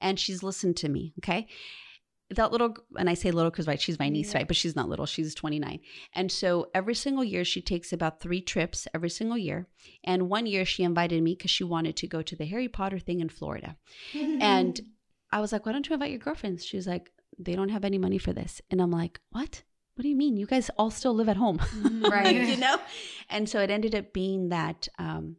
and 0.00 0.18
she's 0.18 0.42
listened 0.42 0.76
to 0.78 0.88
me 0.88 1.12
okay 1.18 1.46
that 2.30 2.50
little 2.50 2.74
and 2.96 3.10
i 3.10 3.14
say 3.14 3.30
little 3.30 3.50
because 3.50 3.66
right 3.66 3.80
she's 3.80 3.98
my 3.98 4.08
niece 4.08 4.32
Yeah. 4.32 4.38
right 4.38 4.48
but 4.48 4.56
she's 4.56 4.74
not 4.74 4.88
little 4.88 5.04
she's 5.06 5.34
29 5.34 5.80
and 6.14 6.32
so 6.32 6.70
every 6.74 6.94
single 6.94 7.22
year 7.22 7.44
she 7.44 7.60
takes 7.60 7.92
about 7.92 8.20
three 8.20 8.40
trips 8.40 8.88
every 8.94 9.10
single 9.10 9.36
year 9.36 9.68
and 10.02 10.30
one 10.30 10.46
year 10.46 10.64
she 10.64 10.82
invited 10.82 11.22
me 11.22 11.34
because 11.34 11.50
she 11.50 11.64
wanted 11.64 11.96
to 11.96 12.06
go 12.06 12.22
to 12.22 12.34
the 12.34 12.46
harry 12.46 12.68
potter 12.68 12.98
thing 12.98 13.20
in 13.20 13.28
florida 13.28 13.76
and 14.40 14.80
I 15.32 15.40
was 15.40 15.50
like, 15.50 15.66
why 15.66 15.72
don't 15.72 15.88
you 15.88 15.94
invite 15.94 16.10
your 16.12 16.20
girlfriends? 16.20 16.64
She 16.64 16.76
was 16.76 16.86
like, 16.86 17.10
they 17.40 17.56
don't 17.56 17.70
have 17.70 17.84
any 17.84 17.98
money 17.98 18.18
for 18.18 18.32
this. 18.32 18.60
And 18.70 18.80
I'm 18.80 18.92
like, 18.92 19.18
what? 19.30 19.64
What 19.94 20.02
do 20.02 20.08
you 20.08 20.16
mean? 20.16 20.36
You 20.36 20.46
guys 20.46 20.70
all 20.76 20.90
still 20.90 21.14
live 21.14 21.28
at 21.28 21.36
home. 21.36 21.60
Right. 22.02 22.34
you 22.34 22.56
know? 22.56 22.78
And 23.30 23.48
so 23.48 23.60
it 23.60 23.70
ended 23.70 23.94
up 23.94 24.12
being 24.12 24.50
that 24.50 24.88
um, 24.98 25.36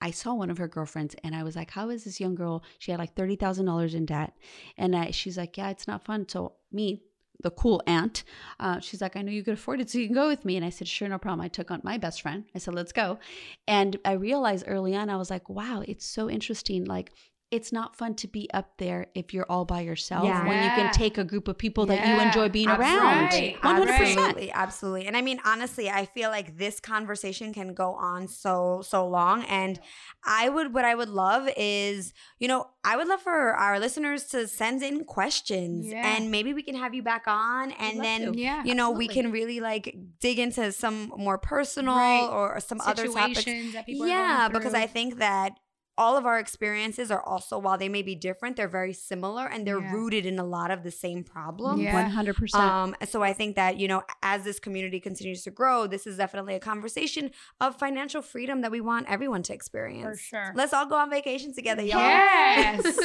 I 0.00 0.10
saw 0.10 0.34
one 0.34 0.50
of 0.50 0.58
her 0.58 0.68
girlfriends 0.68 1.14
and 1.22 1.34
I 1.34 1.42
was 1.42 1.56
like, 1.56 1.70
how 1.70 1.90
is 1.90 2.04
this 2.04 2.20
young 2.20 2.34
girl? 2.34 2.64
She 2.78 2.90
had 2.90 2.98
like 2.98 3.14
$30,000 3.14 3.94
in 3.94 4.06
debt. 4.06 4.34
And 4.76 4.96
I, 4.96 5.10
she's 5.10 5.36
like, 5.36 5.56
yeah, 5.56 5.70
it's 5.70 5.86
not 5.86 6.04
fun. 6.04 6.28
So 6.28 6.54
me, 6.72 7.02
the 7.42 7.50
cool 7.50 7.82
aunt, 7.86 8.24
uh, 8.58 8.80
she's 8.80 9.00
like, 9.00 9.16
I 9.16 9.22
know 9.22 9.32
you 9.32 9.42
could 9.42 9.54
afford 9.54 9.80
it, 9.80 9.88
so 9.88 9.98
you 9.98 10.06
can 10.06 10.14
go 10.14 10.28
with 10.28 10.44
me. 10.44 10.56
And 10.56 10.64
I 10.64 10.70
said, 10.70 10.88
sure, 10.88 11.08
no 11.08 11.18
problem. 11.18 11.40
I 11.40 11.48
took 11.48 11.70
on 11.70 11.80
my 11.82 11.96
best 11.96 12.20
friend. 12.22 12.44
I 12.54 12.58
said, 12.58 12.74
let's 12.74 12.92
go. 12.92 13.18
And 13.66 13.96
I 14.04 14.12
realized 14.12 14.64
early 14.66 14.94
on, 14.94 15.08
I 15.08 15.16
was 15.16 15.30
like, 15.30 15.48
wow, 15.48 15.82
it's 15.86 16.06
so 16.06 16.28
interesting. 16.28 16.84
Like, 16.84 17.12
it's 17.50 17.72
not 17.72 17.96
fun 17.96 18.14
to 18.14 18.28
be 18.28 18.48
up 18.54 18.78
there 18.78 19.08
if 19.14 19.34
you're 19.34 19.46
all 19.48 19.64
by 19.64 19.80
yourself 19.80 20.24
Yeah. 20.24 20.46
when 20.46 20.62
you 20.62 20.70
can 20.70 20.92
take 20.92 21.18
a 21.18 21.24
group 21.24 21.48
of 21.48 21.58
people 21.58 21.84
that 21.86 22.06
you 22.06 22.20
enjoy 22.20 22.48
being 22.48 22.68
Absolutely. 22.68 23.56
around. 23.60 23.88
100%. 23.88 23.90
Absolutely, 24.16 24.52
absolutely. 24.52 25.06
And 25.08 25.16
I 25.16 25.22
mean, 25.22 25.40
honestly, 25.44 25.90
I 25.90 26.06
feel 26.06 26.30
like 26.30 26.58
this 26.58 26.78
conversation 26.78 27.52
can 27.52 27.74
go 27.74 27.94
on 27.94 28.28
so 28.28 28.82
so 28.84 29.06
long. 29.08 29.42
And 29.44 29.80
I 30.24 30.48
would, 30.48 30.72
what 30.72 30.84
I 30.84 30.94
would 30.94 31.08
love 31.08 31.48
is, 31.56 32.12
you 32.38 32.46
know, 32.46 32.68
I 32.84 32.96
would 32.96 33.08
love 33.08 33.20
for 33.20 33.54
our 33.54 33.80
listeners 33.80 34.24
to 34.26 34.46
send 34.46 34.82
in 34.84 35.04
questions, 35.04 35.88
Yeah. 35.88 36.06
and 36.16 36.30
maybe 36.30 36.54
we 36.54 36.62
can 36.62 36.76
have 36.76 36.94
you 36.94 37.02
back 37.02 37.24
on, 37.26 37.72
and 37.72 38.00
then. 38.04 38.34
yeah 38.34 38.62
You 38.64 38.74
know, 38.76 38.90
we 38.92 39.08
can 39.08 39.32
really 39.32 39.58
like 39.60 39.96
dig 40.20 40.38
into 40.38 40.70
some 40.70 41.12
more 41.16 41.36
personal 41.38 41.96
Right. 41.96 42.28
or 42.30 42.60
some 42.60 42.80
other 42.82 43.08
topics. 43.08 43.44
that 43.44 43.86
people 43.86 44.04
are 44.04 44.08
Yeah, 44.08 44.48
going 44.48 44.52
because. 44.52 44.74
I 44.74 44.86
think 44.86 45.18
that 45.18 45.58
all 46.04 46.16
of 46.16 46.24
our 46.30 46.38
experiences 46.38 47.10
are 47.10 47.22
also, 47.32 47.54
while 47.58 47.78
they 47.82 47.88
may 47.96 48.02
be 48.02 48.14
different, 48.28 48.56
they're 48.56 48.74
very 48.80 48.94
similar 48.94 49.44
and 49.52 49.60
they're 49.66 49.80
Yeah. 49.86 49.92
rooted 49.96 50.24
in 50.24 50.38
a 50.38 50.44
lot 50.56 50.70
of 50.76 50.82
the 50.82 50.90
same 50.90 51.20
problems. 51.22 51.80
Yeah. 51.82 51.92
100%. 51.92 52.54
Um, 52.54 52.96
so 53.12 53.22
I 53.22 53.32
think 53.34 53.54
that, 53.56 53.72
you 53.78 53.86
know, 53.86 54.02
as 54.22 54.42
this 54.48 54.58
community 54.58 54.98
continues 55.00 55.42
to 55.44 55.50
grow, 55.50 55.86
this 55.86 56.06
is 56.10 56.16
definitely 56.16 56.54
a 56.54 56.60
conversation 56.72 57.30
of 57.60 57.76
financial 57.76 58.22
freedom 58.22 58.56
that 58.62 58.70
we 58.76 58.80
want 58.80 59.04
everyone 59.08 59.42
to 59.48 59.52
experience. 59.52 60.18
for 60.20 60.24
sure 60.30 60.52
Let's 60.56 60.72
all 60.72 60.86
go 60.86 60.96
on 60.96 61.10
vacation 61.10 61.52
together, 61.54 61.82
y'all. 61.82 62.00
yes 62.00 62.80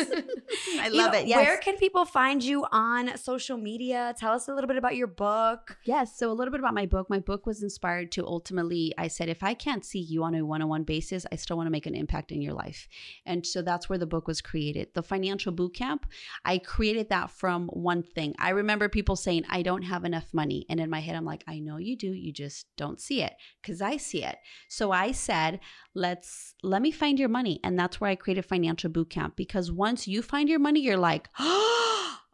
I 0.80 0.88
You 0.88 0.98
love 1.02 1.12
know, 1.14 1.20
it. 1.20 1.28
Yes. 1.28 1.46
Where 1.46 1.58
can 1.58 1.76
people 1.78 2.06
find 2.06 2.44
you 2.44 2.66
on 2.72 3.18
social 3.18 3.58
media? 3.58 4.16
Tell 4.18 4.32
us 4.34 4.48
a 4.48 4.54
little 4.56 4.68
bit 4.68 4.78
about 4.78 4.96
your 4.96 5.08
book. 5.08 5.78
Yes. 5.84 6.18
So, 6.18 6.32
a 6.32 6.36
little 6.40 6.52
bit 6.52 6.60
about 6.60 6.74
my 6.74 6.86
book. 6.86 7.10
My 7.10 7.20
book 7.20 7.46
was 7.46 7.62
inspired 7.64 8.12
to 8.14 8.26
ultimately, 8.26 8.94
I 8.98 9.08
said, 9.08 9.28
if 9.30 9.44
I 9.44 9.54
can't 9.54 9.84
see 9.84 10.00
you 10.00 10.24
on 10.24 10.34
a 10.36 10.46
one 10.46 10.62
on 10.62 10.70
one 10.70 10.84
basis, 10.84 11.26
I 11.32 11.36
still 11.36 11.58
want 11.58 11.68
to 11.68 11.72
make 11.72 11.86
an 11.86 11.96
impact 11.96 12.32
in 12.32 12.42
your 12.42 12.54
life. 12.54 12.85
And 13.26 13.46
so 13.46 13.62
that's 13.62 13.90
where 13.90 13.98
the 13.98 14.06
book 14.06 14.28
was 14.28 14.42
created. 14.42 14.90
The 14.94 15.04
financial 15.04 15.52
boot 15.52 15.76
camp, 15.76 16.06
I 16.44 16.58
created 16.58 17.10
that 17.10 17.32
from 17.32 17.68
one 17.68 18.04
thing. 18.04 18.36
I 18.40 18.50
remember 18.50 18.90
people 18.90 19.16
saying, 19.16 19.46
I 19.50 19.62
don't 19.62 19.84
have 19.84 20.06
enough 20.06 20.34
money. 20.34 20.66
And 20.70 20.80
in 20.80 20.90
my 20.90 21.00
head, 21.00 21.16
I'm 21.16 21.26
like, 21.26 21.44
I 21.48 21.60
know 21.60 21.78
you 21.78 21.98
do. 21.98 22.12
You 22.12 22.32
just 22.32 22.68
don't 22.78 23.00
see 23.00 23.22
it 23.22 23.34
because 23.62 23.82
I 23.82 23.98
see 23.98 24.24
it. 24.24 24.38
So 24.70 24.92
I 24.92 25.12
said, 25.12 25.60
let's, 25.94 26.54
let 26.64 26.82
me 26.82 26.92
find 26.92 27.20
your 27.20 27.30
money. 27.30 27.60
And 27.64 27.78
that's 27.78 28.00
where 28.00 28.10
I 28.10 28.16
created 28.16 28.46
Financial 28.46 28.90
Boot 28.90 29.10
Camp 29.10 29.36
because 29.36 29.72
once 29.72 30.08
you 30.08 30.22
find 30.22 30.50
your 30.50 30.60
money, 30.60 30.82
you're 30.82 30.98
like, 30.98 31.30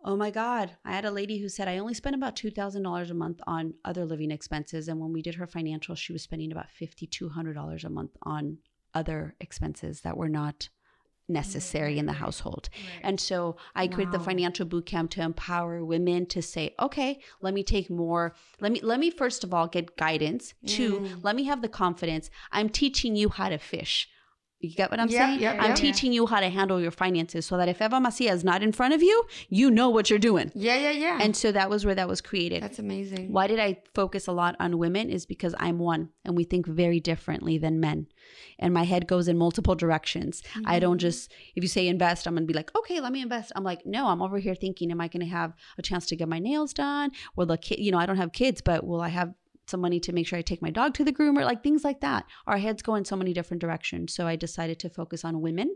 Oh 0.04 0.16
my 0.16 0.32
God. 0.32 0.72
I 0.84 0.94
had 0.94 1.06
a 1.06 1.12
lady 1.12 1.38
who 1.38 1.48
said, 1.48 1.68
I 1.68 1.78
only 1.78 1.94
spend 1.94 2.16
about 2.16 2.36
$2,000 2.36 3.12
a 3.12 3.14
month 3.14 3.40
on 3.46 3.76
other 3.86 4.04
living 4.04 4.32
expenses. 4.32 4.88
And 4.88 5.00
when 5.00 5.14
we 5.14 5.22
did 5.22 5.36
her 5.36 5.46
financial, 5.46 5.94
she 5.94 6.12
was 6.12 6.24
spending 6.24 6.52
about 6.52 6.68
$5,200 6.82 7.84
a 7.84 7.90
month 7.90 8.18
on 8.24 8.58
other 8.94 9.36
expenses 9.40 10.02
that 10.02 10.18
were 10.18 10.30
not 10.30 10.70
necessary 11.30 11.98
in 11.98 12.06
the 12.08 12.14
household. 12.14 12.70
And 13.04 13.20
so 13.20 13.56
I 13.74 13.88
created 13.88 14.12
the 14.12 14.20
financial 14.20 14.66
boot 14.66 14.86
camp 14.86 15.12
to 15.12 15.22
empower 15.22 15.84
women 15.84 16.26
to 16.28 16.42
say, 16.42 16.76
okay, 16.80 17.22
let 17.42 17.54
me 17.54 17.64
take 17.64 17.90
more. 17.90 18.34
Let 18.60 18.72
me 18.74 18.82
let 18.82 19.00
me 19.00 19.10
first 19.12 19.44
of 19.44 19.54
all 19.54 19.68
get 19.68 19.96
guidance. 19.98 20.54
Two, 20.66 21.00
Mm. 21.00 21.24
let 21.24 21.36
me 21.36 21.44
have 21.46 21.62
the 21.62 21.70
confidence. 21.70 22.30
I'm 22.52 22.70
teaching 22.70 23.16
you 23.16 23.30
how 23.30 23.50
to 23.50 23.58
fish. 23.58 24.10
You 24.62 24.76
get 24.76 24.92
what 24.92 25.00
I'm 25.00 25.10
Yeah, 25.10 25.28
saying? 25.28 25.40
yeah, 25.40 25.58
I'm 25.60 25.72
yeah. 25.72 25.76
teaching 25.76 26.14
you 26.14 26.28
how 26.28 26.40
to 26.40 26.50
handle 26.50 26.80
your 26.80 26.92
finances 26.92 27.46
so 27.46 27.58
that 27.58 27.68
if 27.68 27.82
Eva 27.82 28.00
Macias 28.00 28.38
is 28.38 28.44
not 28.44 28.62
in 28.64 28.72
front 28.72 28.94
of 28.94 29.02
you, 29.02 29.24
you 29.50 29.72
know 29.72 29.90
what 29.90 30.10
you're 30.10 30.20
doing. 30.20 30.52
Yeah, 30.54 30.76
yeah, 30.78 30.92
yeah. 30.92 31.20
And 31.22 31.36
so 31.36 31.52
that 31.52 31.70
was 31.70 31.86
where 31.86 31.96
that 31.96 32.08
was 32.08 32.22
created. 32.22 32.62
that's 32.64 32.80
amazing. 32.80 33.32
Why 33.32 33.48
did 33.48 33.60
I 33.60 33.82
focus 33.94 34.28
a 34.28 34.32
lot 34.32 34.56
on 34.60 34.78
women? 34.78 35.10
Is 35.10 35.26
because 35.26 35.56
I'm 35.60 35.80
one 35.80 36.10
and 36.26 36.36
we 36.36 36.44
think 36.44 36.68
very 36.68 37.00
differently 37.00 37.58
than 37.58 37.80
men. 37.80 38.08
And 38.60 38.74
my 38.74 38.84
head 38.84 39.08
goes 39.08 39.28
in 39.28 39.38
multiple 39.38 39.76
directions. 39.76 40.44
I 40.66 40.80
don't 40.80 40.94
mm-hmm. 40.94 41.00
just, 41.00 41.32
if 41.56 41.64
you 41.64 41.68
say 41.68 41.88
invest, 41.88 42.28
I'm 42.28 42.36
going 42.36 42.44
to 42.44 42.48
be 42.48 42.54
like, 42.54 42.72
okay, 42.78 43.00
let 43.00 43.12
me 43.12 43.22
invest. 43.22 43.52
I'm 43.56 43.64
like, 43.64 43.86
no, 43.86 44.08
I'm 44.08 44.22
over 44.22 44.38
here 44.38 44.56
thinking, 44.56 44.92
am 44.92 45.02
I 45.02 45.08
going 45.08 45.26
to 45.26 45.32
have 45.32 45.54
a 45.78 45.82
chance 45.82 46.06
to 46.08 46.16
get 46.16 46.30
my 46.30 46.40
nails 46.40 46.74
done? 46.74 47.12
Will 47.36 47.48
the 47.48 47.58
kid, 47.58 47.80
you 47.80 47.92
know, 47.92 47.98
I 47.98 48.06
don't 48.06 48.18
have 48.18 48.32
kids, 48.32 48.62
but 48.62 48.86
will 48.86 49.02
I 49.02 49.10
have 49.10 49.34
some 49.72 49.82
money 49.82 50.00
to 50.02 50.14
make 50.14 50.28
sure 50.28 50.38
I 50.38 50.44
take 50.44 50.62
my 50.62 50.70
dog 50.70 50.94
to 50.96 51.04
the 51.04 51.12
groomer? 51.12 51.44
Like 51.44 51.64
things 51.64 51.84
like 51.84 52.02
that. 52.02 52.26
Our 52.46 52.58
heads 52.58 52.84
go 52.84 52.96
in 52.96 53.06
so 53.06 53.16
many 53.16 53.34
different 53.34 53.62
directions. 53.62 54.14
So 54.14 54.28
I 54.28 54.36
decided 54.36 54.78
to 54.80 54.90
focus 54.90 55.26
on 55.26 55.42
women 55.42 55.76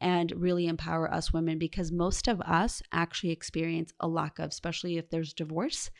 and 0.00 0.32
really 0.36 0.66
empower 0.66 1.12
us 1.12 1.32
women 1.32 1.58
because 1.58 1.92
most 1.92 2.26
of 2.26 2.40
us 2.40 2.82
actually 2.92 3.30
experience 3.30 3.92
a 4.00 4.08
lack 4.08 4.38
of, 4.38 4.50
especially 4.50 4.98
if 4.98 5.10
there's 5.10 5.32
divorce, 5.32 5.90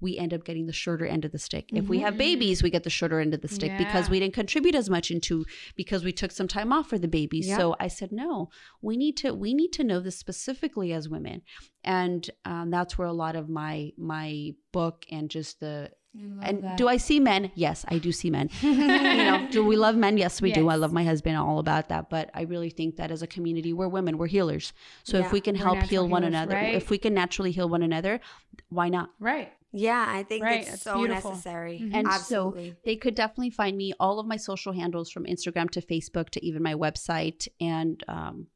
we 0.00 0.18
end 0.18 0.34
up 0.34 0.44
getting 0.44 0.66
the 0.66 0.72
shorter 0.72 1.06
end 1.06 1.24
of 1.24 1.32
the 1.32 1.38
stick. 1.38 1.70
If 1.72 1.88
we 1.88 2.00
have 2.00 2.16
babies, 2.16 2.62
we 2.62 2.70
get 2.70 2.84
the 2.84 2.90
shorter 2.90 3.20
end 3.20 3.34
of 3.34 3.40
the 3.40 3.48
stick 3.48 3.76
because 3.78 4.10
we 4.10 4.18
didn't 4.18 4.34
contribute 4.34 4.74
as 4.74 4.90
much 4.90 5.10
into 5.10 5.44
because 5.76 6.04
we 6.04 6.12
took 6.12 6.32
some 6.32 6.48
time 6.48 6.72
off 6.72 6.88
for 6.88 6.98
the 6.98 7.08
baby. 7.08 7.38
Yeah. 7.38 7.58
So 7.58 7.76
I 7.78 7.88
said, 7.88 8.10
no, 8.12 8.50
we 8.82 8.96
need 8.96 9.16
to 9.18 9.34
we 9.34 9.54
need 9.54 9.72
to 9.74 9.84
know 9.84 10.00
this 10.00 10.18
specifically 10.18 10.92
as 10.92 11.08
women, 11.08 11.42
and 11.82 12.28
um, 12.44 12.70
that's 12.70 12.96
where 12.96 13.08
a 13.08 13.12
lot 13.12 13.36
of 13.36 13.48
my 13.48 13.92
my 13.98 14.54
book 14.72 15.04
and 15.10 15.30
just 15.30 15.60
the 15.60 15.90
and 16.42 16.76
do 16.76 16.86
I 16.88 16.96
see 16.96 17.18
men? 17.20 17.50
Yes, 17.54 17.84
I 17.88 17.98
do 17.98 18.12
see 18.12 18.30
men. 18.30 18.48
you 18.62 18.74
know, 18.76 19.48
do 19.50 19.64
we 19.64 19.76
love 19.76 19.96
men? 19.96 20.16
Yes, 20.16 20.40
we 20.40 20.52
do. 20.52 20.68
I 20.68 20.76
love 20.76 20.92
my 20.92 21.04
husband, 21.04 21.36
all 21.36 21.58
about 21.58 21.88
that. 21.88 22.08
But 22.10 22.30
I 22.34 22.42
really 22.42 22.70
think 22.70 22.96
that 22.96 23.10
as 23.10 23.22
a 23.22 23.26
community, 23.26 23.72
we're 23.72 23.88
women, 23.88 24.16
we're 24.18 24.28
healers. 24.28 24.72
So 25.02 25.18
Yeah, 25.18 25.26
if 25.26 25.32
we 25.32 25.40
can 25.40 25.54
help 25.56 25.74
natural 25.78 25.88
heal 25.88 26.08
one 26.08 26.24
another, 26.24 26.54
right? 26.54 26.74
if 26.74 26.90
we 26.90 26.98
can 26.98 27.14
naturally 27.14 27.50
heal 27.50 27.68
one 27.68 27.82
another, 27.82 28.20
why 28.68 28.88
not? 28.88 29.10
Right. 29.18 29.52
yeah, 29.72 30.04
I 30.08 30.22
think 30.22 30.44
Right, 30.44 30.60
it's 30.60 30.74
it's 30.74 30.82
so 30.82 30.98
beautiful. 30.98 31.30
necessary. 31.32 31.80
Mhm. 31.82 31.94
And 31.94 32.06
Absolutely. 32.06 32.70
so 32.70 32.76
they 32.84 32.94
could 32.96 33.16
definitely 33.16 33.50
find 33.50 33.76
me 33.76 33.92
all 33.98 34.20
of 34.20 34.26
my 34.26 34.36
social 34.36 34.72
handles 34.72 35.10
from 35.10 35.24
Instagram 35.24 35.68
to 35.70 35.80
Facebook 35.80 36.30
to 36.30 36.46
even 36.46 36.62
my 36.62 36.74
website 36.74 37.48
and 37.60 38.02
um, 38.06 38.46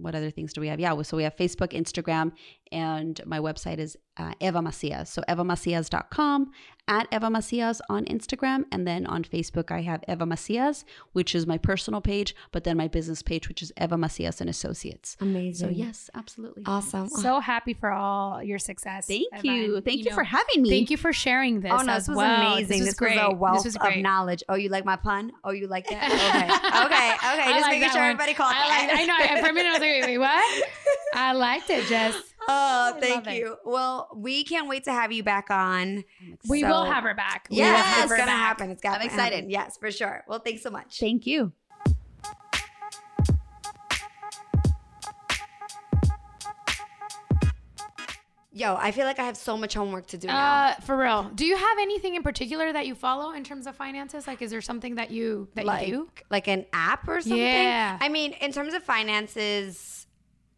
what 0.00 0.14
other 0.14 0.30
things 0.30 0.52
do 0.52 0.60
we 0.60 0.68
have? 0.68 0.80
Yeah, 0.80 1.00
so 1.02 1.16
we 1.16 1.22
have 1.24 1.36
Facebook, 1.36 1.72
Instagram, 1.72 2.32
and 2.72 3.20
my 3.26 3.38
website 3.38 3.78
is 3.78 3.96
uh, 4.16 4.32
Eva 4.40 4.60
Macias. 4.60 5.10
So 5.10 5.22
evamacias.com, 5.28 6.50
at 6.88 7.06
Eva 7.12 7.30
Macias 7.30 7.80
on 7.88 8.04
Instagram, 8.06 8.64
and 8.72 8.86
then 8.86 9.06
on 9.06 9.22
Facebook 9.22 9.70
I 9.70 9.82
have 9.82 10.02
Eva 10.08 10.26
Macias, 10.26 10.84
which 11.12 11.34
is 11.34 11.46
my 11.46 11.56
personal 11.56 12.00
page, 12.00 12.34
but 12.50 12.64
then 12.64 12.76
my 12.76 12.88
business 12.88 13.22
page, 13.22 13.48
which 13.48 13.62
is 13.62 13.72
Eva 13.80 13.96
Macias 13.96 14.40
and 14.40 14.50
Associates. 14.50 15.16
Amazing. 15.20 15.68
So 15.68 15.72
yes, 15.72 16.10
absolutely. 16.14 16.64
Awesome. 16.66 17.08
So 17.08 17.40
happy 17.40 17.72
for 17.74 17.90
all 17.90 18.42
your 18.42 18.58
success. 18.58 19.06
Thank 19.06 19.26
Eva, 19.32 19.46
you. 19.46 19.76
and, 19.76 19.84
Thank 19.84 19.98
you, 19.98 20.10
know, 20.10 20.14
for 20.16 20.24
having 20.24 20.62
me. 20.62 20.70
Thank 20.70 20.90
you 20.90 20.96
for 20.96 21.12
sharing 21.12 21.60
this. 21.60 21.72
Oh 21.72 21.82
no, 21.82 21.92
as 21.92 22.06
this 22.06 22.08
was 22.08 22.16
well. 22.16 22.52
amazing. 22.54 22.80
This, 22.80 22.88
was 22.88 22.94
great. 22.94 23.16
was 23.16 23.32
a 23.32 23.36
wealth 23.36 23.56
this 23.58 23.64
was 23.64 23.76
of 23.76 23.82
great. 23.82 24.02
knowledge. 24.02 24.42
Oh, 24.48 24.56
you 24.56 24.68
like 24.68 24.84
my 24.84 24.96
pun? 24.96 25.32
Oh, 25.44 25.52
you 25.52 25.68
like 25.68 25.86
that? 25.88 26.02
Okay, 26.72 26.86
okay, 26.86 27.14
okay. 27.14 27.50
I 27.50 27.52
Just 27.52 27.62
like 27.62 27.80
making 27.80 27.90
sure 27.90 28.00
one. 28.00 28.10
everybody 28.10 28.34
caught 28.34 28.54
I 28.56 28.86
like. 28.86 28.98
I 28.98 29.04
know. 29.04 29.40
For 29.42 29.50
a 29.50 29.52
minute, 29.52 29.68
I 29.68 29.72
was 29.72 29.80
like, 29.80 29.90
wait, 29.90 30.04
wait, 30.06 30.18
what? 30.18 30.64
I 31.14 31.32
liked 31.32 31.70
it, 31.70 31.86
Jess. 31.86 32.14
Oh, 32.48 32.92
I 32.96 33.00
thank 33.00 33.26
love 33.26 33.34
it. 33.34 33.38
you. 33.38 33.56
Well, 33.64 34.08
we 34.14 34.44
can't 34.44 34.68
wait 34.68 34.84
to 34.84 34.92
have 34.92 35.12
you 35.12 35.22
back 35.22 35.50
on. 35.50 36.04
We 36.48 36.60
So- 36.62 36.68
will 36.68 36.84
have 36.84 37.04
her 37.04 37.14
back. 37.14 37.46
We 37.50 37.56
will 37.56 37.64
Yes, 37.64 37.86
have 37.86 38.04
it's 38.04 38.12
gonna 38.12 38.26
back. 38.26 38.36
happen. 38.38 38.70
It's 38.70 38.82
gonna 38.82 38.96
I'm 38.96 39.02
excited. 39.02 39.34
happen. 39.36 39.50
Yes, 39.50 39.76
for 39.78 39.90
sure. 39.90 40.24
Well, 40.26 40.38
thanks 40.40 40.62
so 40.62 40.70
much. 40.70 40.98
Thank 40.98 41.26
you. 41.26 41.52
Yo, 48.54 48.76
I 48.78 48.90
feel 48.90 49.06
like 49.06 49.18
I 49.18 49.24
have 49.24 49.36
so 49.38 49.56
much 49.56 49.72
homework 49.72 50.06
to 50.08 50.18
do 50.18 50.26
now. 50.26 50.64
Uh, 50.66 50.74
for 50.82 50.94
real. 50.94 51.30
Do 51.34 51.46
you 51.46 51.56
have 51.56 51.78
anything 51.80 52.16
in 52.16 52.22
particular 52.22 52.70
that 52.70 52.86
you 52.86 52.94
follow 52.94 53.32
in 53.32 53.44
terms 53.44 53.66
of 53.66 53.74
finances? 53.74 54.26
Like, 54.26 54.42
is 54.42 54.50
there 54.50 54.60
something 54.60 54.96
that 54.96 55.10
you 55.10 55.48
that 55.54 55.64
like, 55.64 55.88
you 55.88 55.94
do? 55.94 56.08
like 56.28 56.48
an 56.48 56.66
app 56.74 57.08
or 57.08 57.22
something. 57.22 57.38
Yeah. 57.38 57.96
I 57.98 58.10
mean, 58.10 58.32
in 58.42 58.52
terms 58.52 58.74
of 58.74 58.82
finances, 58.82 60.06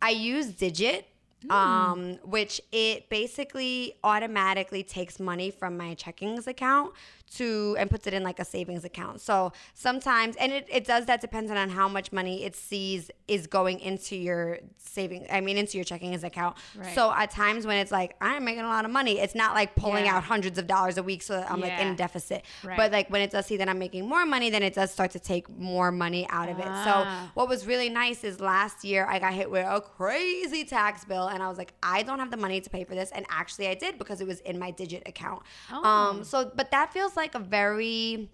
I 0.03 0.11
use 0.11 0.47
Digit, 0.49 1.07
Hmm. 1.49 1.53
um, 1.53 2.19
which 2.25 2.61
it 2.73 3.09
basically 3.09 3.95
automatically 4.03 4.83
takes 4.83 5.21
money 5.21 5.51
from 5.51 5.77
my 5.77 5.95
checkings 5.95 6.47
account 6.47 6.93
to 7.37 7.77
and 7.79 7.91
puts 7.91 8.07
it 8.07 8.15
in 8.15 8.23
like 8.23 8.39
a 8.39 8.45
savings 8.45 8.85
account. 8.85 9.21
So 9.21 9.53
sometimes, 9.75 10.37
and 10.37 10.53
it, 10.53 10.67
it 10.71 10.85
does 10.85 11.07
that 11.07 11.21
depending 11.21 11.57
on 11.57 11.69
how 11.71 11.89
much 11.89 12.13
money 12.13 12.45
it 12.45 12.57
sees 12.57 13.11
is 13.29 13.47
going 13.47 13.81
into 13.81 14.17
your 14.17 14.59
saving. 14.77 15.27
I 15.31 15.41
mean, 15.41 15.57
into 15.57 15.77
your 15.79 15.85
checkings 15.85 16.25
account. 16.25 16.57
Right. 16.77 16.95
So 16.95 17.13
at 17.13 17.31
times 17.31 17.67
when 17.67 17.77
it's 17.79 17.91
like 17.93 18.15
I'm 18.21 18.45
making 18.45 18.63
a 18.65 18.69
lot 18.69 18.85
of 18.85 18.91
money, 18.91 19.19
it's 19.21 19.35
not 19.35 19.55
like 19.55 19.75
pulling 19.75 20.05
Yeah. 20.07 20.17
out 20.17 20.25
hundreds 20.25 20.59
of 20.59 20.67
dollars 20.67 20.99
a 20.99 21.03
week, 21.03 21.23
so 21.23 21.35
that 21.35 21.51
I'm 21.51 21.61
like 21.61 21.73
in 21.79 21.89
a 21.89 21.97
deficit. 21.97 22.45
Right. 22.63 22.77
But 22.77 22.93
like 22.93 23.11
when 23.11 23.23
it 23.23 23.31
does 23.31 23.47
see 23.47 23.57
that 23.59 23.69
I'm 23.69 23.79
making 23.79 24.07
more 24.09 24.25
money, 24.27 24.51
then 24.51 24.63
it 24.63 24.75
does 24.75 24.91
start 24.91 25.11
to 25.13 25.19
take 25.19 25.49
more 25.49 25.91
money 25.91 26.27
out 26.31 26.49
of 26.49 26.59
it. 26.59 26.67
Ah. 26.69 26.85
So 26.85 27.31
what 27.35 27.49
was 27.49 27.67
really 27.67 27.89
nice 27.89 28.25
is 28.25 28.41
last 28.41 28.85
year 28.85 29.07
I 29.09 29.19
got 29.19 29.33
hit 29.35 29.51
with 29.51 29.67
a 29.67 29.81
crazy 29.81 30.65
tax 30.65 31.05
bill 31.05 31.29
and 31.29 31.43
I 31.43 31.49
was 31.49 31.59
like, 31.59 31.73
I 31.83 32.03
don't 32.03 32.19
have 32.19 32.31
the 32.31 32.37
money 32.37 32.61
to 32.61 32.71
pay 32.71 32.85
for 32.85 32.95
this. 32.95 33.11
And 33.13 33.25
actually 33.29 33.69
I 33.69 33.75
did 33.75 33.99
because 33.99 34.21
it 34.21 34.27
was 34.27 34.41
in 34.41 34.59
my 34.59 34.71
digit 34.71 35.03
account. 35.07 35.43
Oh. 35.73 35.83
Um 35.85 36.25
so 36.25 36.51
but 36.55 36.71
that 36.71 36.93
feels 36.93 37.17
like 37.17 37.24
a 37.35 37.39
very 37.39 38.29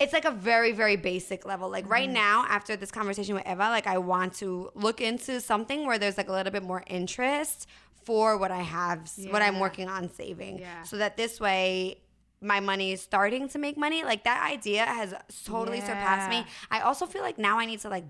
it's 0.00 0.12
like 0.14 0.24
a 0.24 0.30
very 0.30 0.72
very 0.72 0.96
basic 0.96 1.44
level. 1.46 1.68
Like 1.70 1.86
right 1.88 2.04
Mm-hmm. 2.08 2.14
now 2.14 2.46
after 2.48 2.74
this 2.74 2.90
conversation 2.90 3.34
with 3.34 3.46
eva 3.46 3.68
like 3.68 3.86
i 3.86 3.98
want 3.98 4.32
to 4.42 4.70
look 4.74 5.00
into 5.00 5.40
something 5.40 5.86
where 5.86 5.98
there's 5.98 6.16
like 6.16 6.28
a 6.28 6.32
little 6.32 6.50
bit 6.52 6.62
more 6.62 6.82
interest 6.86 7.68
for 8.04 8.38
what 8.38 8.50
i 8.50 8.62
have 8.62 8.98
what 9.30 9.42
i'm 9.42 9.60
working 9.60 9.88
on 9.88 10.10
saving. 10.12 10.58
Yeah. 10.58 10.82
so 10.82 10.96
that 10.96 11.16
this 11.16 11.38
way 11.38 11.98
my 12.42 12.58
money 12.58 12.92
is 12.92 13.02
starting 13.02 13.50
to 13.50 13.58
make 13.58 13.76
money. 13.76 14.02
Like 14.02 14.24
that 14.24 14.50
idea 14.50 14.86
has 14.86 15.12
totally 15.44 15.80
surpassed 15.82 16.30
me. 16.30 16.46
I 16.70 16.80
also 16.80 17.04
feel 17.04 17.20
like 17.20 17.36
now 17.38 17.58
i 17.58 17.66
need 17.66 17.80
to 17.80 17.90
like 17.90 18.04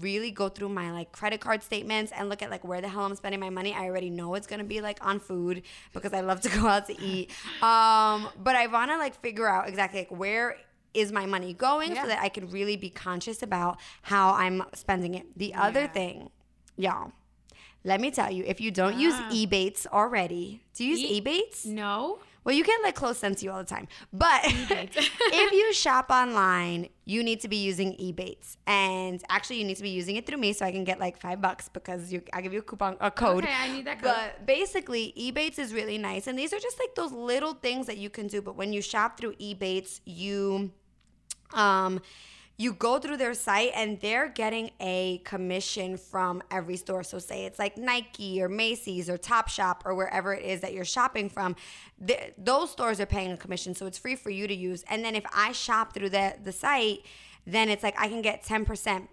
really 0.00 0.30
go 0.30 0.48
through 0.48 0.68
my 0.70 0.90
like 0.90 1.12
credit 1.12 1.40
card 1.40 1.62
statements 1.62 2.12
and 2.14 2.28
look 2.28 2.42
at 2.42 2.50
like 2.50 2.64
where 2.64 2.80
the 2.80 2.88
hell 2.88 3.04
I'm 3.04 3.14
spending 3.14 3.40
my 3.40 3.50
money. 3.50 3.72
I 3.72 3.84
already 3.86 4.10
know 4.10 4.34
it's 4.34 4.46
gonna 4.46 4.64
be 4.64 4.80
like 4.80 4.98
on 5.04 5.20
food 5.20 5.62
because 5.92 6.12
I 6.12 6.20
love 6.20 6.40
to 6.42 6.48
go 6.60 6.66
out 6.66 6.86
to 6.88 7.00
eat. 7.00 7.30
Um, 7.62 8.28
but 8.42 8.56
I 8.56 8.66
wanna 8.70 8.96
like 8.98 9.20
figure 9.20 9.46
out 9.48 9.68
exactly 9.68 10.00
like 10.00 10.10
where 10.10 10.56
is 10.94 11.12
my 11.12 11.26
money 11.26 11.52
going 11.52 11.94
Yeah. 11.94 12.02
so 12.02 12.08
that 12.08 12.20
I 12.22 12.28
can 12.28 12.48
really 12.50 12.76
be 12.76 12.90
conscious 12.90 13.42
about 13.42 13.78
how 14.02 14.32
I'm 14.32 14.62
spending 14.74 15.14
it. 15.14 15.26
The 15.36 15.54
other 15.54 15.82
Yeah. 15.82 15.86
thing, 15.92 16.30
y'all, 16.76 17.12
let 17.84 18.00
me 18.00 18.10
tell 18.10 18.30
you, 18.32 18.42
if 18.46 18.60
you 18.60 18.70
don't 18.70 18.98
use 18.98 19.14
Ah. 19.16 19.30
Ebates 19.30 19.86
already, 19.86 20.62
do 20.74 20.84
you 20.84 20.96
use 20.96 21.00
E- 21.10 21.20
Ebates? 21.20 21.66
No. 21.66 22.18
Well, 22.46 22.54
you 22.54 22.62
get 22.62 22.80
like 22.84 22.94
close 22.94 23.18
sent 23.18 23.38
to 23.38 23.44
you 23.44 23.50
all 23.50 23.58
the 23.58 23.64
time. 23.64 23.88
But 24.12 24.40
if 24.44 25.52
you 25.52 25.72
shop 25.72 26.10
online, 26.10 26.88
you 27.04 27.24
need 27.24 27.40
to 27.40 27.48
be 27.48 27.56
using 27.56 27.94
Ebates. 27.94 28.56
And 28.68 29.20
actually, 29.28 29.58
you 29.58 29.64
need 29.64 29.78
to 29.78 29.82
be 29.82 29.90
using 29.90 30.14
it 30.14 30.26
through 30.26 30.38
me 30.38 30.52
so 30.52 30.64
I 30.64 30.70
can 30.70 30.84
get 30.84 31.00
like 31.00 31.20
five 31.20 31.40
bucks 31.40 31.68
because 31.68 32.12
you, 32.12 32.22
I 32.32 32.40
give 32.42 32.52
you 32.52 32.60
a 32.60 32.62
coupon, 32.62 32.98
a 33.00 33.10
code. 33.10 33.42
Okay, 33.42 33.52
I 33.52 33.72
need 33.72 33.84
that 33.88 34.00
code. 34.00 34.14
But 34.14 34.46
basically, 34.46 35.12
Ebates 35.18 35.58
is 35.58 35.74
really 35.74 35.98
nice. 35.98 36.28
And 36.28 36.38
these 36.38 36.52
are 36.52 36.60
just 36.60 36.78
like 36.78 36.94
those 36.94 37.10
little 37.10 37.54
things 37.54 37.88
that 37.88 37.98
you 37.98 38.10
can 38.10 38.28
do. 38.28 38.40
But 38.40 38.54
when 38.54 38.72
you 38.72 38.80
shop 38.80 39.18
through 39.18 39.34
Ebates, 39.34 40.00
you 40.04 40.70
um 41.52 42.00
you 42.58 42.72
go 42.72 42.98
through 42.98 43.18
their 43.18 43.34
site 43.34 43.72
and 43.74 44.00
they're 44.00 44.28
getting 44.28 44.70
a 44.80 45.18
commission 45.24 45.96
from 45.98 46.42
every 46.50 46.76
store. 46.76 47.02
So 47.02 47.18
say 47.18 47.44
it's 47.44 47.58
like 47.58 47.76
Nike 47.76 48.42
or 48.42 48.48
Macy's 48.48 49.10
or 49.10 49.18
Topshop 49.18 49.80
or 49.84 49.94
wherever 49.94 50.32
it 50.32 50.42
is 50.42 50.62
that 50.62 50.72
you're 50.72 50.84
shopping 50.84 51.28
from. 51.28 51.54
th- 52.04 52.32
those 52.38 52.70
stores 52.70 52.98
are 53.00 53.06
paying 53.06 53.32
a 53.32 53.36
commission, 53.36 53.74
so 53.74 53.86
it's 53.86 53.98
free 53.98 54.16
for 54.16 54.30
you 54.30 54.46
to 54.46 54.54
use. 54.54 54.84
And 54.88 55.04
then 55.04 55.14
if 55.14 55.24
I 55.34 55.52
shop 55.52 55.92
through 55.92 56.10
the 56.10 56.36
the 56.42 56.52
site, 56.52 57.00
then 57.46 57.68
it's 57.68 57.82
like 57.82 57.94
I 57.98 58.08
can 58.08 58.22
get 58.22 58.42
10% 58.42 59.06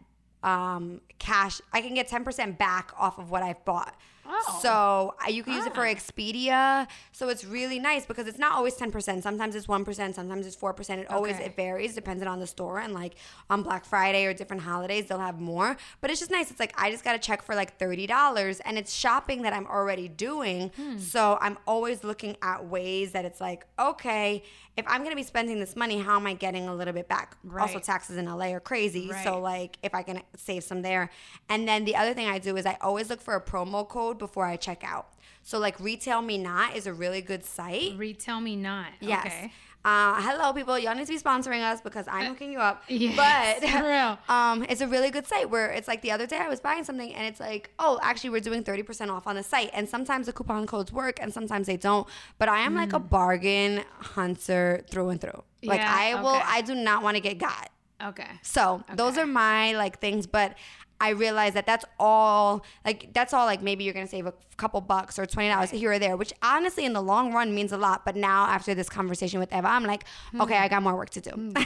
um, 0.43 1.01
cash. 1.19 1.61
I 1.71 1.81
can 1.81 1.93
get 1.93 2.09
10% 2.09 2.57
back 2.57 2.91
off 2.97 3.19
of 3.19 3.29
what 3.29 3.43
I've 3.43 3.63
bought. 3.65 3.95
Oh. 4.26 4.59
So 4.61 5.15
uh, 5.26 5.30
you 5.30 5.43
can 5.43 5.53
use 5.53 5.65
it 5.65 5.74
for 5.76 5.82
Ah. 5.86 5.93
Expedia. 5.93 6.88
So 7.11 7.30
it's 7.30 7.43
really 7.45 7.80
nice 7.80 8.05
because 8.05 8.28
it's 8.28 8.39
not 8.39 8.53
always 8.53 8.76
10%. 8.76 9.21
Sometimes 9.21 9.55
it's 9.55 9.67
1%, 9.67 10.15
sometimes 10.15 10.47
it's 10.47 10.55
4%. 10.55 10.97
It 10.99 11.09
always 11.11 11.36
Okay. 11.36 11.45
it 11.45 11.55
varies 11.55 11.93
depending 11.95 12.28
on 12.28 12.39
the 12.39 12.47
store 12.47 12.80
and 12.80 12.93
like 12.93 13.15
on 13.49 13.63
Black 13.63 13.86
Friday 13.86 14.26
or 14.26 14.34
different 14.34 14.61
holidays 14.63 15.07
they'll 15.07 15.19
have 15.19 15.39
more. 15.39 15.76
But 16.01 16.09
it's 16.11 16.19
just 16.19 16.32
nice. 16.32 16.51
It's 16.51 16.59
like 16.59 16.74
I 16.78 16.89
just 16.91 17.03
got 17.03 17.13
to 17.13 17.19
check 17.19 17.41
for 17.41 17.55
like 17.55 17.78
$30 17.80 18.61
and 18.65 18.78
it's 18.78 18.93
shopping 18.93 19.41
that 19.43 19.53
I'm 19.53 19.67
already 19.67 20.07
doing. 20.07 20.71
Hmm. 20.76 20.97
So 20.97 21.38
I'm 21.41 21.57
always 21.67 22.03
looking 22.03 22.38
at 22.41 22.65
ways 22.65 23.11
that 23.11 23.26
it's 23.26 23.41
like, 23.41 23.65
okay, 23.80 24.43
if 24.76 24.86
I'm 24.88 24.99
going 25.01 25.11
to 25.11 25.15
be 25.15 25.24
spending 25.24 25.59
this 25.59 25.76
money, 25.76 25.99
how 25.99 26.15
am 26.15 26.26
I 26.26 26.34
getting 26.34 26.67
a 26.67 26.74
little 26.74 26.93
bit 26.93 27.07
back? 27.07 27.36
Also 27.59 27.76
Right. 27.76 27.84
taxes 27.84 28.17
in 28.17 28.26
LA 28.26 28.53
are 28.53 28.59
crazy. 28.59 29.07
So 29.24 29.34
Right. 29.34 29.36
like 29.63 29.78
if 29.84 29.93
I 29.93 30.01
can 30.01 30.21
save 30.36 30.63
some 30.63 30.82
there. 30.82 31.09
And 31.49 31.67
then 31.67 31.86
the 31.86 31.95
other 31.95 32.13
thing 32.15 32.28
I 32.28 32.39
do 32.39 32.57
is 32.57 32.65
I 32.65 32.78
always 32.82 33.09
look 33.09 33.21
for 33.21 33.36
a 33.36 33.41
promo 33.41 33.88
code 33.88 34.12
before 34.14 34.45
I 34.45 34.55
check 34.55 34.84
out. 34.84 35.07
So 35.43 35.59
like 35.59 35.80
Retail 35.80 36.22
Me 36.22 36.38
Not 36.38 36.76
is 36.76 36.88
a 36.88 36.93
really 36.93 37.22
good 37.22 37.45
site. 37.45 37.97
Retail 37.97 38.39
me 38.39 38.55
not. 38.55 38.88
Yes. 39.01 39.26
Okay. 39.26 39.51
Uh, 39.86 40.22
hello, 40.22 40.53
people. 40.53 40.80
Y'all 40.80 40.95
need 40.95 41.05
to 41.05 41.11
be 41.11 41.20
sponsoring 41.20 41.61
us 41.61 41.82
because 41.82 42.07
I'm 42.07 42.28
hooking 42.28 42.53
you 42.53 42.59
up. 42.59 42.84
Yes, 42.88 43.59
but 43.59 44.30
um, 44.34 44.66
it's 44.70 44.80
a 44.80 44.88
really 44.88 45.09
good 45.09 45.28
site 45.28 45.49
where 45.49 45.72
it's 45.72 45.89
like 45.89 46.01
the 46.01 46.11
other 46.11 46.26
day 46.26 46.38
I 46.38 46.47
was 46.47 46.61
buying 46.61 46.86
something 46.86 47.14
and 47.14 47.28
it's 47.28 47.41
like, 47.41 47.70
oh, 47.80 47.99
actually 48.01 48.30
we're 48.30 48.39
doing 48.39 48.64
30% 48.64 49.09
off 49.09 49.28
on 49.28 49.36
the 49.36 49.43
site. 49.43 49.72
And 49.74 49.89
sometimes 49.89 50.28
the 50.28 50.34
coupon 50.34 50.66
codes 50.68 50.93
work 50.93 51.20
and 51.22 51.34
sometimes 51.34 51.68
they 51.68 51.76
don't. 51.76 52.07
But 52.38 52.47
I 52.47 52.59
am 52.59 52.76
like 52.76 52.93
a 52.93 52.99
bargain 52.99 53.84
hunter 53.99 54.86
through 54.89 55.09
and 55.09 55.20
through. 55.20 55.43
Like 55.64 55.82
Mm. 55.82 55.84
Yeah, 55.84 55.95
I 55.97 56.22
will, 56.22 56.36
okay. 56.36 56.43
I 56.45 56.61
do 56.61 56.76
not 56.76 57.03
want 57.03 57.16
to 57.18 57.22
get 57.22 57.38
got. 57.38 57.70
Okay. 58.01 58.28
So 58.41 58.84
those 58.95 59.18
are 59.18 59.26
my 59.26 59.74
like 59.74 59.99
things, 59.99 60.28
but 60.28 60.55
I 61.08 61.10
realize 61.26 61.54
that 61.58 61.66
that's 61.72 61.86
all 61.99 62.64
like 62.88 62.99
that's 63.18 63.34
all 63.36 63.45
like 63.51 63.62
maybe 63.70 63.84
you're 63.84 63.93
gonna 63.99 64.08
save 64.18 64.26
a 64.26 64.34
couple 64.58 64.80
bucks 64.82 65.14
or 65.20 65.26
twenty 65.26 65.49
dollars 65.54 65.72
here 65.72 65.91
or 65.93 65.99
there, 65.99 66.16
which 66.22 66.34
honestly 66.41 66.86
in 66.89 66.93
the 66.93 67.01
long 67.14 67.34
run 67.38 67.54
means 67.58 67.72
a 67.72 67.78
lot. 67.88 67.97
But 68.08 68.16
now 68.16 68.41
after 68.58 68.72
this 68.80 68.89
conversation 68.99 69.39
with 69.39 69.51
Eva, 69.54 69.68
I'm 69.68 69.84
like, 69.93 70.04
Hmm. 70.32 70.41
okay, 70.43 70.58
I 70.58 70.68
got 70.74 70.82
more 70.88 70.95
work 71.01 71.10
to 71.12 71.22
do. 71.22 71.34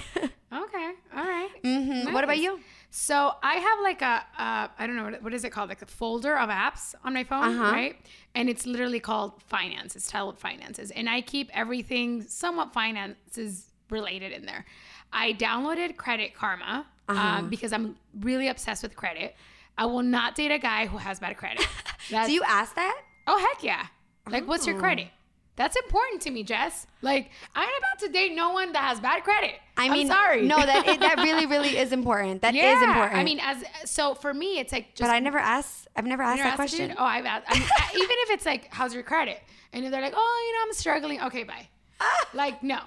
Okay. 0.49 0.91
All 1.17 1.23
right. 1.35 1.49
mm-hmm. 1.61 2.13
What 2.13 2.23
about 2.23 2.37
you? 2.37 2.59
So 2.89 3.15
I 3.43 3.55
have 3.67 3.79
like 3.89 4.01
a 4.01 4.15
uh, 4.45 4.67
I 4.79 4.87
don't 4.87 4.95
know 4.95 5.03
what, 5.09 5.21
what 5.23 5.33
is 5.33 5.43
it 5.43 5.51
called 5.51 5.67
like 5.69 5.81
a 5.81 5.85
folder 5.85 6.37
of 6.37 6.49
apps 6.49 6.95
on 7.03 7.13
my 7.13 7.25
phone, 7.25 7.43
Uh-huh. 7.59 7.71
right? 7.79 7.95
And 8.33 8.47
it's 8.49 8.65
literally 8.65 9.01
called 9.01 9.43
finances, 9.43 9.95
It's 9.97 10.07
titled 10.11 10.39
finances, 10.39 10.87
and 10.91 11.09
I 11.09 11.19
keep 11.33 11.49
everything 11.53 12.21
somewhat 12.43 12.71
finances 12.73 13.65
related 13.89 14.31
in 14.31 14.45
there. 14.45 14.65
I 15.11 15.33
downloaded 15.33 15.97
Credit 15.97 16.33
Karma 16.33 16.85
Uh-huh. 17.09 17.37
um, 17.39 17.49
because 17.49 17.71
I'm 17.73 17.95
really 18.19 18.47
obsessed 18.47 18.83
with 18.83 18.95
credit. 18.95 19.35
I 19.77 19.85
will 19.85 20.03
not 20.03 20.35
date 20.35 20.51
a 20.51 20.57
guy 20.59 20.87
who 20.87 20.97
has 20.97 21.19
bad 21.19 21.37
credit. 21.37 21.65
Do 22.09 22.31
you 22.31 22.43
ask 22.43 22.75
that? 22.75 22.99
Oh 23.27 23.37
heck 23.37 23.63
yeah! 23.63 23.87
Like, 24.29 24.47
what's 24.47 24.65
your 24.67 24.75
Oh. 24.77 24.79
credit? 24.79 25.07
That's 25.55 25.75
important 25.75 26.21
to 26.21 26.29
me, 26.31 26.43
Jess. 26.43 26.85
Like, 27.01 27.31
I'm 27.55 27.67
about 27.79 27.99
to 28.05 28.09
date 28.09 28.35
no 28.35 28.51
one 28.51 28.73
that 28.73 28.83
has 28.83 28.99
bad 28.99 29.23
credit. 29.23 29.55
I 29.75 29.85
I'm 29.85 29.91
mean, 29.91 30.07
sorry. 30.07 30.45
No, 30.45 30.55
that 30.57 30.87
it, 30.87 30.99
that 30.99 31.17
really, 31.17 31.45
really 31.55 31.75
is 31.77 31.91
important. 31.91 32.43
That 32.43 32.53
is 32.53 32.61
yeah. 32.61 32.87
important. 32.87 33.17
I 33.19 33.23
mean, 33.23 33.39
as 33.41 33.63
so 33.85 34.13
for 34.13 34.33
me, 34.33 34.59
it's 34.59 34.71
like 34.71 34.89
just 34.93 35.01
but 35.01 35.09
I 35.09 35.19
never 35.19 35.39
asked. 35.39 35.87
I've 35.95 36.05
never 36.05 36.21
asked 36.21 36.43
that 36.43 36.47
asked 36.49 36.55
question. 36.57 36.93
Oh, 36.97 37.03
I've 37.03 37.25
asked. 37.25 37.45
I 37.49 37.53
mean, 37.55 37.63
even 37.95 38.15
if 38.25 38.29
it's 38.31 38.45
like, 38.45 38.67
how's 38.71 38.93
your 38.93 39.03
credit? 39.03 39.41
And 39.73 39.83
if 39.83 39.91
they're 39.91 40.01
like, 40.01 40.13
oh, 40.15 40.45
you 40.47 40.53
know, 40.53 40.63
I'm 40.67 40.73
struggling. 40.73 41.21
Okay, 41.23 41.43
bye. 41.43 41.67
like, 42.33 42.61
no. 42.61 42.79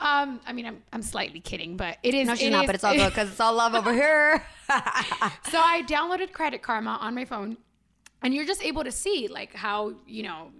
Um, 0.00 0.40
I 0.46 0.52
mean, 0.52 0.66
I'm, 0.66 0.82
I'm 0.92 1.02
slightly 1.02 1.40
kidding, 1.40 1.76
but 1.76 1.98
it 2.02 2.14
is. 2.14 2.26
No, 2.28 2.34
she's 2.34 2.50
not, 2.50 2.64
is- 2.64 2.66
but 2.66 2.74
it's 2.74 2.84
all 2.84 2.94
good 2.94 3.08
because 3.08 3.30
it's 3.30 3.40
all 3.40 3.54
love 3.54 3.74
over 3.74 3.92
here. 4.04 4.42
so 4.68 5.58
I 5.58 5.82
downloaded 5.86 6.32
Credit 6.32 6.60
Karma 6.62 6.98
on 7.00 7.14
my 7.14 7.24
phone, 7.24 7.56
and 8.22 8.34
you're 8.34 8.44
just 8.44 8.62
able 8.62 8.84
to 8.84 8.92
see 8.92 9.28
like 9.28 9.54
how 9.54 9.94
you 10.06 10.22
know 10.22 10.50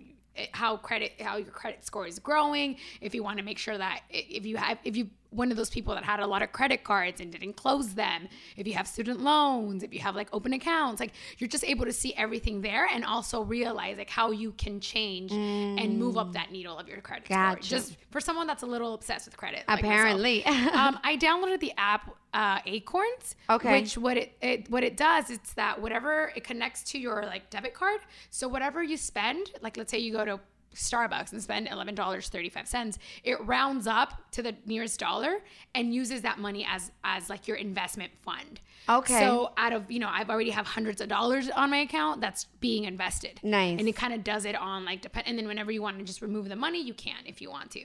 how 0.53 0.77
credit 0.77 1.13
how 1.21 1.37
your 1.37 1.47
credit 1.51 1.85
score 1.85 2.07
is 2.07 2.19
growing. 2.19 2.77
If 3.01 3.15
you 3.15 3.23
want 3.23 3.39
to 3.39 3.45
make 3.45 3.59
sure 3.59 3.77
that 3.77 4.01
if 4.11 4.47
you 4.47 4.57
have 4.57 4.79
if 4.85 4.97
you 4.97 5.11
one 5.31 5.51
of 5.51 5.57
those 5.57 5.71
people 5.71 5.95
that 5.95 6.05
had 6.05 6.21
a 6.21 6.27
lot 6.27 6.43
of 6.43 6.53
credit 6.53 6.85
cards 6.85 7.21
and 7.21 7.33
didn't 7.33 7.55
close 7.55 7.95
them, 7.95 8.29
if 8.57 8.67
you 8.67 8.75
have 8.75 8.87
student 8.87 9.21
loans, 9.21 9.83
if 9.83 9.93
you 9.93 10.01
have 10.01 10.15
like 10.15 10.29
open 10.33 10.53
accounts, 10.53 11.01
like 11.01 11.13
you're 11.39 11.49
just 11.49 11.65
able 11.65 11.85
to 11.85 11.93
see 11.93 12.15
everything 12.15 12.61
there 12.61 12.87
and 12.87 13.05
also 13.05 13.43
realize 13.43 13.99
like 13.99 14.11
how 14.11 14.31
you 14.31 14.53
can 14.53 14.81
change 14.81 15.33
and 15.33 15.99
move 15.99 16.17
up 16.17 16.33
that 16.33 16.51
needle 16.51 16.79
of 16.79 16.89
your 16.89 17.01
credit 17.01 17.29
Gotcha. 17.29 17.63
score. 17.63 17.79
Just 17.79 17.97
for 18.11 18.21
someone 18.21 18.47
that's 18.47 18.63
a 18.63 18.67
little 18.67 18.95
obsessed 18.95 19.27
with 19.27 19.37
credit. 19.37 19.65
like. 19.69 19.81
Apparently. 19.81 20.45
um, 20.47 20.99
I 21.03 21.17
downloaded 21.17 21.61
the 21.61 21.73
app 21.77 22.15
uh, 22.35 22.61
Acorns. 22.67 23.35
Okay. 23.49 23.81
Which 23.81 23.97
what 23.97 24.17
it, 24.17 24.33
it 24.43 24.71
what 24.71 24.85
it 24.85 24.97
does 24.97 25.31
it's 25.31 25.55
that 25.55 25.81
whatever 25.81 26.33
it 26.37 26.45
connects 26.45 26.83
to 26.85 26.99
your 26.99 27.23
like 27.23 27.49
debit 27.51 27.75
card. 27.75 28.01
So 28.31 28.47
whatever 28.47 28.83
you 28.83 28.97
spend, 28.97 29.51
like 29.63 29.77
let's 29.77 29.91
say 29.91 29.99
you 29.99 30.13
go 30.13 30.25
to 30.25 30.41
Starbucks 30.77 31.33
and 31.33 31.43
spend 31.43 31.69
eleven 31.69 31.95
dollars 31.95 32.29
thirty 32.29 32.49
five 32.49 32.69
cents, 32.69 32.99
it 33.25 33.41
rounds 33.45 33.87
up 33.87 34.31
to 34.33 34.43
the 34.43 34.55
nearest 34.67 35.01
dollar 35.01 35.39
and 35.75 35.95
uses 35.95 36.23
that 36.23 36.39
money 36.39 36.67
as 36.69 36.93
as 37.03 37.29
like 37.29 37.49
your 37.49 37.57
investment 37.57 38.13
fund. 38.23 38.61
Okay. 38.89 39.19
So 39.19 39.53
out 39.57 39.73
of 39.73 39.91
you 39.91 39.99
know 39.99 40.09
I've 40.11 40.31
already 40.31 40.51
have 40.51 40.67
hundreds 40.67 41.01
of 41.01 41.09
dollars 41.09 41.51
on 41.51 41.71
my 41.71 41.79
account 41.79 42.21
that's 42.21 42.45
being 42.61 42.85
invested. 42.85 43.41
Nice. 43.43 43.79
And 43.79 43.89
it 43.89 43.97
kind 43.97 44.13
of 44.15 44.23
does 44.23 44.45
it 44.45 44.55
on 44.55 44.85
like 44.85 45.01
depend 45.01 45.27
and 45.27 45.39
then 45.39 45.49
whenever 45.49 45.73
you 45.73 45.83
want 45.83 45.99
to 45.99 46.05
just 46.05 46.23
remove 46.23 46.49
the 46.49 46.57
money 46.57 46.81
you 46.83 46.95
can 46.95 47.19
if 47.25 47.41
you 47.41 47.51
want 47.51 47.71
to. 47.73 47.85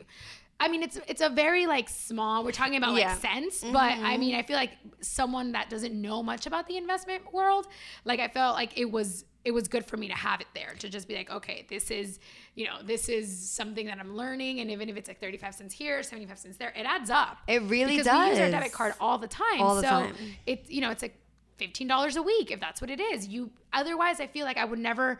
I 0.59 0.67
mean 0.67 0.83
it's 0.83 0.99
it's 1.07 1.21
a 1.21 1.29
very 1.29 1.65
like 1.65 1.89
small 1.89 2.43
we're 2.43 2.51
talking 2.51 2.75
about 2.75 2.93
Yeah. 2.95 3.09
like 3.13 3.19
cents, 3.19 3.63
mm-hmm. 3.63 3.73
but 3.73 3.93
I 3.93 4.17
mean 4.17 4.35
I 4.35 4.43
feel 4.43 4.57
like 4.57 4.73
someone 4.99 5.53
that 5.53 5.69
doesn't 5.71 5.99
know 5.99 6.21
much 6.21 6.45
about 6.45 6.67
the 6.67 6.77
investment 6.77 7.33
world, 7.33 7.67
like 8.05 8.19
I 8.19 8.27
felt 8.27 8.55
like 8.55 8.77
it 8.77 8.91
was 8.91 9.25
it 9.43 9.51
was 9.51 9.67
good 9.67 9.85
for 9.85 9.97
me 9.97 10.07
to 10.07 10.13
have 10.13 10.39
it 10.41 10.47
there 10.53 10.73
to 10.79 10.89
just 10.89 11.07
be 11.07 11.15
like, 11.15 11.31
okay, 11.31 11.65
this 11.69 11.89
is, 11.89 12.19
you 12.55 12.65
know, 12.65 12.77
this 12.83 13.09
is 13.09 13.49
something 13.49 13.87
that 13.87 13.97
I'm 13.99 14.15
learning. 14.15 14.59
And 14.59 14.69
even 14.69 14.87
if 14.89 14.97
it's 14.97 15.07
like 15.07 15.19
35 15.19 15.55
cents 15.55 15.73
here, 15.73 16.03
75 16.03 16.37
cents 16.37 16.57
there, 16.57 16.73
it 16.75 16.85
adds 16.85 17.09
up. 17.09 17.37
It 17.47 17.61
really 17.63 17.97
does. 17.97 18.05
because 18.05 18.23
we 18.23 18.29
use 18.29 18.39
our 18.39 18.51
debit 18.51 18.71
card 18.71 18.93
all 18.99 19.17
the 19.17 19.27
time. 19.27 19.59
All 19.59 19.75
the 19.75 19.81
so 19.81 19.89
time. 19.89 20.15
it's, 20.45 20.69
you 20.69 20.81
know, 20.81 20.91
it's 20.91 21.01
like 21.01 21.17
$15 21.59 22.17
a 22.17 22.21
week 22.21 22.51
if 22.51 22.59
that's 22.59 22.81
what 22.81 22.89
it 22.89 22.99
is. 22.99 23.27
You, 23.27 23.51
otherwise, 23.73 24.19
I 24.19 24.27
feel 24.27 24.45
like 24.45 24.57
I 24.57 24.65
would 24.65 24.79
never, 24.79 25.19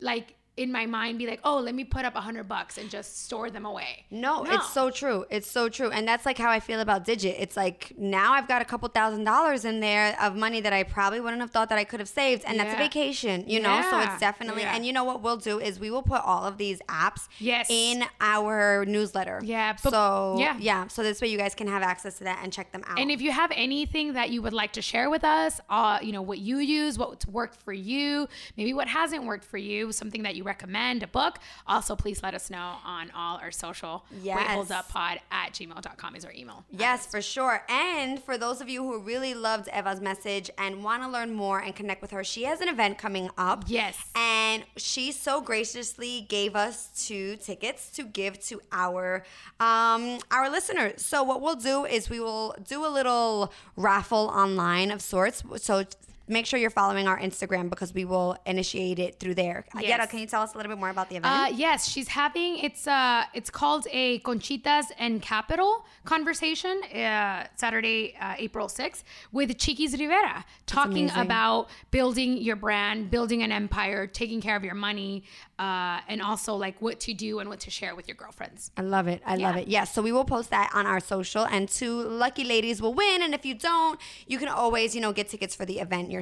like, 0.00 0.34
in 0.56 0.70
my 0.70 0.84
mind 0.84 1.18
be 1.18 1.26
like, 1.26 1.40
oh, 1.44 1.58
let 1.58 1.74
me 1.74 1.82
put 1.82 2.04
up 2.04 2.14
a 2.14 2.20
hundred 2.20 2.46
bucks 2.46 2.76
and 2.76 2.90
just 2.90 3.24
store 3.24 3.48
them 3.50 3.64
away. 3.64 4.04
No, 4.10 4.44
it's 4.44 4.70
so 4.70 4.90
true. 4.90 5.24
It's 5.30 5.50
so 5.50 5.70
true. 5.70 5.90
And 5.90 6.06
that's 6.06 6.26
like 6.26 6.36
how 6.36 6.50
I 6.50 6.60
feel 6.60 6.80
about 6.80 7.06
Digit. 7.06 7.36
It's 7.38 7.56
like 7.56 7.92
now 7.96 8.34
I've 8.34 8.46
got 8.48 8.60
a 8.60 8.64
couple 8.66 8.86
thousand 8.90 9.24
dollars 9.24 9.64
in 9.64 9.80
there 9.80 10.14
of 10.20 10.36
money 10.36 10.60
that 10.60 10.72
I 10.74 10.82
probably 10.82 11.20
wouldn't 11.20 11.40
have 11.40 11.50
thought 11.52 11.70
that 11.70 11.78
I 11.78 11.84
could 11.84 12.00
have 12.00 12.08
saved. 12.08 12.44
And 12.46 12.60
that's 12.60 12.74
a 12.74 12.76
vacation, 12.76 13.44
you 13.48 13.60
know? 13.60 13.80
So 13.90 13.98
it's 14.00 14.20
definitely, 14.20 14.62
Yeah. 14.62 14.74
and 14.76 14.84
you 14.84 14.92
know 14.92 15.04
what 15.04 15.22
we'll 15.22 15.38
do 15.38 15.58
is 15.58 15.80
we 15.80 15.90
will 15.90 16.02
put 16.02 16.20
all 16.22 16.44
of 16.44 16.58
these 16.58 16.80
apps 16.88 17.28
Yes. 17.38 17.68
in 17.70 18.04
our 18.20 18.84
newsletter. 18.84 19.40
Yeah, 19.42 19.74
but- 19.82 19.90
So, 19.92 20.36
yeah. 20.38 20.56
yeah. 20.60 20.86
So 20.88 21.02
this 21.02 21.22
way 21.22 21.28
you 21.28 21.38
guys 21.38 21.54
can 21.54 21.66
have 21.68 21.82
access 21.82 22.18
to 22.18 22.24
that 22.24 22.40
and 22.42 22.52
check 22.52 22.72
them 22.72 22.84
out. 22.86 22.98
And 22.98 23.10
if 23.10 23.22
you 23.22 23.32
have 23.32 23.50
anything 23.54 24.12
that 24.12 24.28
you 24.30 24.42
would 24.42 24.52
like 24.52 24.72
to 24.74 24.82
share 24.82 25.08
with 25.08 25.24
us, 25.24 25.60
uh, 25.70 25.98
you 26.02 26.12
know, 26.12 26.22
what 26.22 26.38
you 26.38 26.58
use, 26.58 26.98
what's 26.98 27.26
worked 27.26 27.56
for 27.62 27.72
you, 27.72 28.28
maybe 28.58 28.74
what 28.74 28.88
hasn't 28.88 29.24
worked 29.24 29.44
for 29.46 29.56
you, 29.58 29.92
something 29.92 30.24
that 30.24 30.36
you 30.36 30.41
recommend, 30.42 31.02
a 31.02 31.06
book, 31.06 31.38
also 31.66 31.96
please 31.96 32.22
let 32.22 32.34
us 32.34 32.50
know 32.50 32.76
on 32.84 33.10
all 33.14 33.38
our 33.38 33.50
social. 33.50 34.04
Yes. 34.22 34.36
Wait, 34.38 34.46
hold 34.48 34.72
up 34.72 34.88
pod 34.88 35.20
at 35.30 35.52
gmail.com 35.52 36.16
is 36.16 36.24
our 36.24 36.32
email. 36.32 36.64
Yes, 36.70 37.06
for 37.06 37.22
sure. 37.22 37.62
And 37.68 38.22
for 38.22 38.36
those 38.36 38.60
of 38.60 38.68
you 38.68 38.82
who 38.82 38.98
really 38.98 39.34
loved 39.34 39.68
Eva's 39.68 40.00
message 40.00 40.50
and 40.58 40.82
want 40.84 41.02
to 41.02 41.08
learn 41.08 41.32
more 41.32 41.58
and 41.60 41.74
connect 41.74 42.02
with 42.02 42.10
her, 42.10 42.24
she 42.24 42.44
has 42.44 42.60
an 42.60 42.68
event 42.68 42.98
coming 42.98 43.30
up. 43.38 43.64
Yes. 43.66 43.98
And 44.14 44.64
she 44.76 45.12
so 45.12 45.40
graciously 45.40 46.26
gave 46.28 46.56
us 46.56 46.88
two 47.06 47.36
tickets 47.36 47.90
to 47.92 48.04
give 48.04 48.40
to 48.46 48.60
our 48.72 49.24
um 49.60 50.18
our 50.30 50.50
listeners. 50.50 51.02
So 51.02 51.22
what 51.22 51.40
we'll 51.40 51.56
do 51.56 51.84
is 51.84 52.10
we 52.10 52.20
will 52.20 52.54
do 52.66 52.84
a 52.84 52.88
little 52.88 53.52
raffle 53.76 54.28
online 54.34 54.90
of 54.90 55.00
sorts. 55.00 55.42
So 55.56 55.84
make 56.32 56.46
sure 56.46 56.58
you're 56.58 56.70
following 56.70 57.06
our 57.06 57.18
Instagram 57.18 57.70
because 57.70 57.92
we 57.94 58.04
will 58.04 58.36
initiate 58.46 58.98
it 58.98 59.20
through 59.20 59.34
there. 59.34 59.64
Yes. 59.74 59.84
Yetta, 59.84 60.06
can 60.06 60.18
you 60.18 60.26
tell 60.26 60.42
us 60.42 60.54
a 60.54 60.56
little 60.56 60.70
bit 60.70 60.78
more 60.78 60.90
about 60.90 61.08
the 61.08 61.16
event? 61.16 61.32
Uh, 61.32 61.48
yes, 61.54 61.88
she's 61.88 62.08
having 62.08 62.58
it's 62.58 62.86
uh 62.86 63.24
it's 63.34 63.50
called 63.50 63.86
a 63.90 64.18
Conchitas 64.20 64.86
and 64.98 65.20
Capital 65.22 65.84
conversation 66.04 66.82
uh, 66.94 67.46
Saturday, 67.56 68.16
uh, 68.20 68.34
April 68.38 68.68
sixth, 68.68 69.04
with 69.30 69.56
Chiquis 69.58 69.92
Rivera, 69.98 70.44
talking 70.66 71.10
about 71.14 71.68
building 71.90 72.38
your 72.38 72.56
brand, 72.56 73.10
building 73.10 73.42
an 73.42 73.52
empire, 73.52 74.06
taking 74.06 74.40
care 74.40 74.56
of 74.56 74.64
your 74.64 74.74
money, 74.74 75.24
uh, 75.58 76.00
and 76.08 76.22
also 76.22 76.54
like 76.54 76.80
what 76.80 76.98
to 77.00 77.14
do 77.14 77.38
and 77.40 77.48
what 77.48 77.60
to 77.60 77.70
share 77.70 77.94
with 77.94 78.08
your 78.08 78.16
girlfriends. 78.16 78.70
I 78.76 78.82
love 78.82 79.06
it. 79.06 79.22
I 79.26 79.36
love 79.36 79.56
it. 79.56 79.68
Yes. 79.68 79.92
So 79.94 80.02
we 80.02 80.12
will 80.12 80.24
post 80.24 80.50
that 80.50 80.70
on 80.74 80.86
our 80.86 81.00
social, 81.00 81.44
and 81.44 81.68
two 81.68 82.02
lucky 82.02 82.44
ladies 82.44 82.80
will 82.82 82.94
win. 82.94 83.22
And 83.22 83.34
if 83.34 83.44
you 83.44 83.54
don't, 83.54 84.00
you 84.26 84.38
can 84.38 84.48
always, 84.48 84.94
you 84.94 85.00
know, 85.00 85.12
get 85.12 85.28
tickets 85.28 85.54
for 85.54 85.66
the 85.66 85.78
event 85.78 86.10
yourself. 86.10 86.21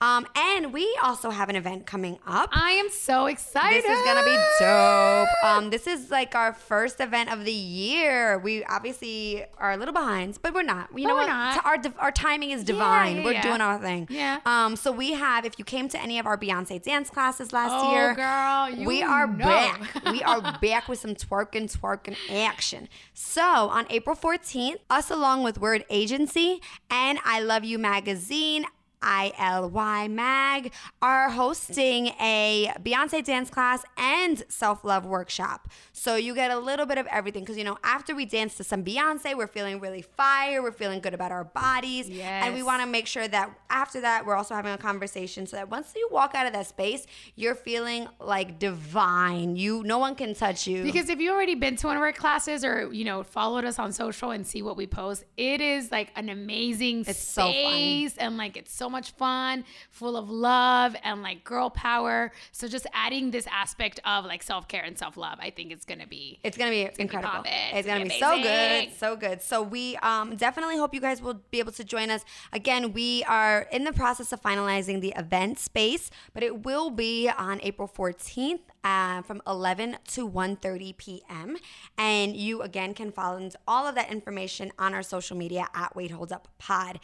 Um, 0.00 0.26
and 0.36 0.72
we 0.72 0.96
also 1.02 1.30
have 1.30 1.48
an 1.48 1.56
event 1.56 1.86
coming 1.86 2.18
up. 2.26 2.50
I 2.52 2.72
am 2.72 2.88
so 2.90 3.26
excited. 3.26 3.82
This 3.84 3.90
is 3.98 4.04
gonna 4.04 4.24
be 4.24 4.36
dope. 4.60 5.28
Um, 5.44 5.70
this 5.70 5.86
is 5.86 6.10
like 6.10 6.34
our 6.34 6.52
first 6.52 7.00
event 7.00 7.32
of 7.32 7.44
the 7.44 7.52
year. 7.52 8.38
We 8.38 8.64
obviously 8.64 9.44
are 9.58 9.72
a 9.72 9.76
little 9.76 9.94
behind, 9.94 10.38
but 10.42 10.54
we're 10.54 10.62
not. 10.62 10.88
You 10.94 11.04
But 11.04 11.08
know 11.08 11.14
we're 11.14 11.20
what? 11.22 11.26
not. 11.28 11.64
Our 11.64 11.76
our 11.98 12.12
timing 12.12 12.50
is 12.50 12.64
divine. 12.64 13.16
yeah, 13.18 13.24
we're 13.24 13.32
yeah. 13.32 13.42
doing 13.42 13.60
our 13.60 13.78
thing. 13.78 14.06
Yeah. 14.10 14.40
Um. 14.46 14.76
So 14.76 14.92
we 14.92 15.12
have. 15.14 15.44
If 15.44 15.58
you 15.58 15.64
came 15.64 15.88
to 15.88 16.00
any 16.00 16.18
of 16.18 16.26
our 16.26 16.36
Beyonce 16.38 16.82
dance 16.82 17.10
classes 17.10 17.52
last 17.52 17.72
Oh, 17.74 17.92
year, 17.92 18.14
girl, 18.14 18.70
you 18.70 18.86
we 18.86 19.02
are 19.02 19.26
know. 19.26 19.44
back. 19.44 20.04
we 20.12 20.22
are 20.22 20.40
back 20.60 20.88
with 20.88 20.98
some 21.00 21.14
twerking, 21.14 21.74
twerking 21.74 22.16
action. 22.30 22.88
So 23.12 23.42
on 23.42 23.86
April 23.90 24.16
14th, 24.16 24.78
us 24.90 25.10
along 25.10 25.42
with 25.42 25.58
Word 25.60 25.84
Agency 25.90 26.60
and 26.90 27.18
I 27.24 27.40
Love 27.40 27.64
You 27.64 27.78
magazine. 27.78 28.64
I 29.04 29.32
L 29.38 29.68
Y 29.70 30.08
Mag, 30.08 30.72
are 31.02 31.28
hosting 31.30 32.06
a 32.20 32.72
Beyonce 32.82 33.22
dance 33.22 33.50
class 33.50 33.84
and 33.98 34.42
self 34.48 34.82
love 34.84 35.04
workshop. 35.04 35.68
So 35.92 36.16
you 36.16 36.34
get 36.34 36.50
a 36.50 36.58
little 36.58 36.86
bit 36.86 36.96
of 36.98 37.06
everything 37.08 37.42
because, 37.42 37.58
you 37.58 37.64
know, 37.64 37.76
after 37.84 38.14
we 38.14 38.24
dance 38.24 38.56
to 38.56 38.64
some 38.64 38.82
Beyonce, 38.82 39.36
we're 39.36 39.46
feeling 39.46 39.78
really 39.80 40.02
fire, 40.02 40.62
we're 40.62 40.72
feeling 40.72 41.00
good 41.00 41.12
about 41.14 41.30
our 41.32 41.44
bodies. 41.44 42.08
And 42.44 42.54
we 42.54 42.62
want 42.62 42.80
to 42.82 42.86
make 42.86 43.06
sure 43.06 43.28
that 43.28 43.50
after 43.68 44.00
that, 44.00 44.24
we're 44.24 44.34
also 44.36 44.54
having 44.54 44.72
a 44.72 44.78
conversation 44.78 45.46
so 45.46 45.56
that 45.56 45.68
once 45.70 45.92
you 45.94 46.08
walk 46.10 46.34
out 46.34 46.46
of 46.46 46.52
that 46.54 46.66
space, 46.66 47.06
you're 47.36 47.54
feeling 47.54 48.08
like 48.20 48.58
divine. 48.58 49.56
You, 49.56 49.82
no 49.84 49.98
one 49.98 50.14
can 50.14 50.34
touch 50.34 50.66
you. 50.66 50.82
Because 50.82 51.08
if 51.10 51.20
you 51.20 51.30
already 51.32 51.54
been 51.54 51.76
to 51.76 51.86
one 51.88 51.96
of 51.96 52.02
our 52.02 52.12
classes 52.12 52.64
or 52.64 52.90
you 52.92 53.04
know 53.04 53.22
followed 53.22 53.64
us 53.64 53.78
on 53.78 53.92
social 53.92 54.30
and 54.30 54.46
see 54.46 54.62
what 54.62 54.76
we 54.76 54.86
post, 54.86 55.24
it 55.36 55.60
is 55.60 55.90
like 55.90 56.10
an 56.16 56.28
amazing 56.28 57.04
It's 57.06 57.18
so 57.18 57.42
fun. 57.42 57.50
space 57.52 58.16
and 58.16 58.36
like 58.36 58.56
it's 58.56 58.72
so 58.72 58.88
much 58.88 58.93
fun, 59.12 59.64
full 59.90 60.16
of 60.16 60.28
love 60.28 60.96
and 61.02 61.22
like 61.22 61.44
girl 61.44 61.70
power. 61.70 62.32
So 62.52 62.68
just 62.68 62.86
adding 62.92 63.30
this 63.30 63.46
aspect 63.50 64.00
of 64.04 64.24
like 64.24 64.42
self 64.42 64.68
care 64.68 64.82
and 64.82 64.98
self 64.98 65.16
love, 65.16 65.38
I 65.40 65.50
think 65.50 65.72
it's 65.72 65.84
gonna 65.84 66.06
be. 66.06 66.38
It's 66.42 66.56
gonna 66.56 66.70
be 66.70 66.74
gonna 66.74 66.92
be 66.96 67.02
incredible. 67.02 67.44
it's 67.46 67.78
It's 67.78 67.86
gonna 67.86 68.04
be 68.04 68.10
be 68.10 68.18
so 68.18 68.42
good, 68.42 68.92
so 68.98 69.16
good. 69.16 69.42
So 69.42 69.62
we 69.62 69.96
um, 69.96 70.36
definitely 70.36 70.76
hope 70.76 70.94
you 70.94 71.00
guys 71.00 71.22
will 71.22 71.40
be 71.50 71.58
able 71.58 71.72
to 71.72 71.84
join 71.84 72.10
us. 72.10 72.24
Again, 72.52 72.92
we 72.92 73.24
are 73.24 73.66
in 73.72 73.84
the 73.84 73.92
process 73.92 74.32
of 74.32 74.42
finalizing 74.42 75.00
the 75.00 75.12
event 75.16 75.58
space, 75.58 76.10
but 76.32 76.42
it 76.42 76.64
will 76.64 76.90
be 76.90 77.28
on 77.28 77.60
April 77.62 77.88
14th 77.88 78.60
uh, 78.82 79.22
from 79.22 79.42
11 79.46 79.98
to 80.08 80.28
1:30 80.28 80.96
p.m. 80.96 81.56
And 81.96 82.36
you 82.36 82.62
again 82.62 82.94
can 82.94 83.12
follow 83.12 83.48
all 83.66 83.86
of 83.86 83.94
that 83.94 84.10
information 84.10 84.72
on 84.78 84.94
our 84.94 85.02
social 85.02 85.36
media 85.36 85.68
at 85.74 85.94
Wait 85.96 86.10
Hold 86.10 86.32
Up 86.32 86.48
Pod. 86.58 87.00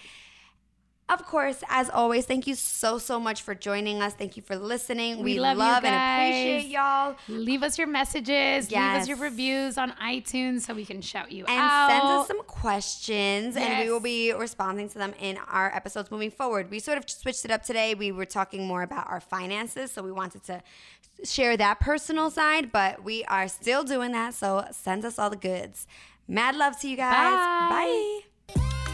Of 1.11 1.27
course, 1.27 1.63
as 1.69 1.91
always, 1.91 2.25
thank 2.25 2.47
you 2.47 2.55
so 2.55 2.99
so 2.99 3.19
much 3.19 3.43
for 3.43 3.55
joining 3.55 4.01
us. 4.01 4.15
Thank 4.15 4.37
you 4.37 4.43
for 4.43 4.57
listening. 4.57 5.19
We, 5.19 5.35
We 5.35 5.41
love 5.41 5.57
you 5.57 5.59
love 5.59 5.85
and 5.85 5.95
appreciate 5.95 6.71
y'all. 6.71 7.17
Leave 7.29 7.63
us 7.63 7.77
your 7.77 7.89
messages. 7.89 8.71
Leave 8.71 8.79
us 8.79 9.09
your 9.09 9.17
reviews 9.17 9.77
on 9.77 9.91
iTunes 9.93 10.61
so 10.63 10.73
we 10.73 10.85
can 10.85 11.01
shout 11.03 11.33
you 11.33 11.45
and 11.47 11.59
out. 11.61 11.91
And 11.91 12.01
send 12.01 12.13
us 12.15 12.27
some 12.29 12.43
questions 12.45 13.57
and 13.57 13.85
we 13.85 13.91
will 13.93 14.01
be 14.01 14.33
responding 14.33 14.89
to 14.91 14.99
them 14.99 15.13
in 15.21 15.37
our 15.49 15.75
episodes 15.75 16.11
moving 16.11 16.31
forward 16.31 16.71
we 16.71 16.79
sort 16.79 16.99
of 16.99 17.09
switched 17.09 17.45
it 17.45 17.51
up 17.51 17.63
today 17.63 17.95
we 17.95 18.13
were 18.13 18.25
talking 18.25 18.67
more 18.67 18.83
about 18.83 19.09
our 19.09 19.21
finances 19.21 19.91
so 19.91 20.03
we 20.03 20.13
wanted 20.13 20.43
to 20.45 20.63
share 21.25 21.57
that 21.57 21.81
personal 21.81 22.31
side 22.31 22.71
but 22.73 23.03
we 23.03 23.25
are 23.25 23.49
still 23.49 23.83
doing 23.85 24.13
that 24.13 24.35
so 24.35 24.65
send 24.73 25.05
us 25.05 25.19
all 25.19 25.31
the 25.31 25.37
goods 25.37 25.87
mad 26.29 26.55
love 26.57 26.79
to 26.81 26.89
you 26.89 26.97
guys 26.97 27.71
Bye. 27.71 28.21
bye 28.55 28.90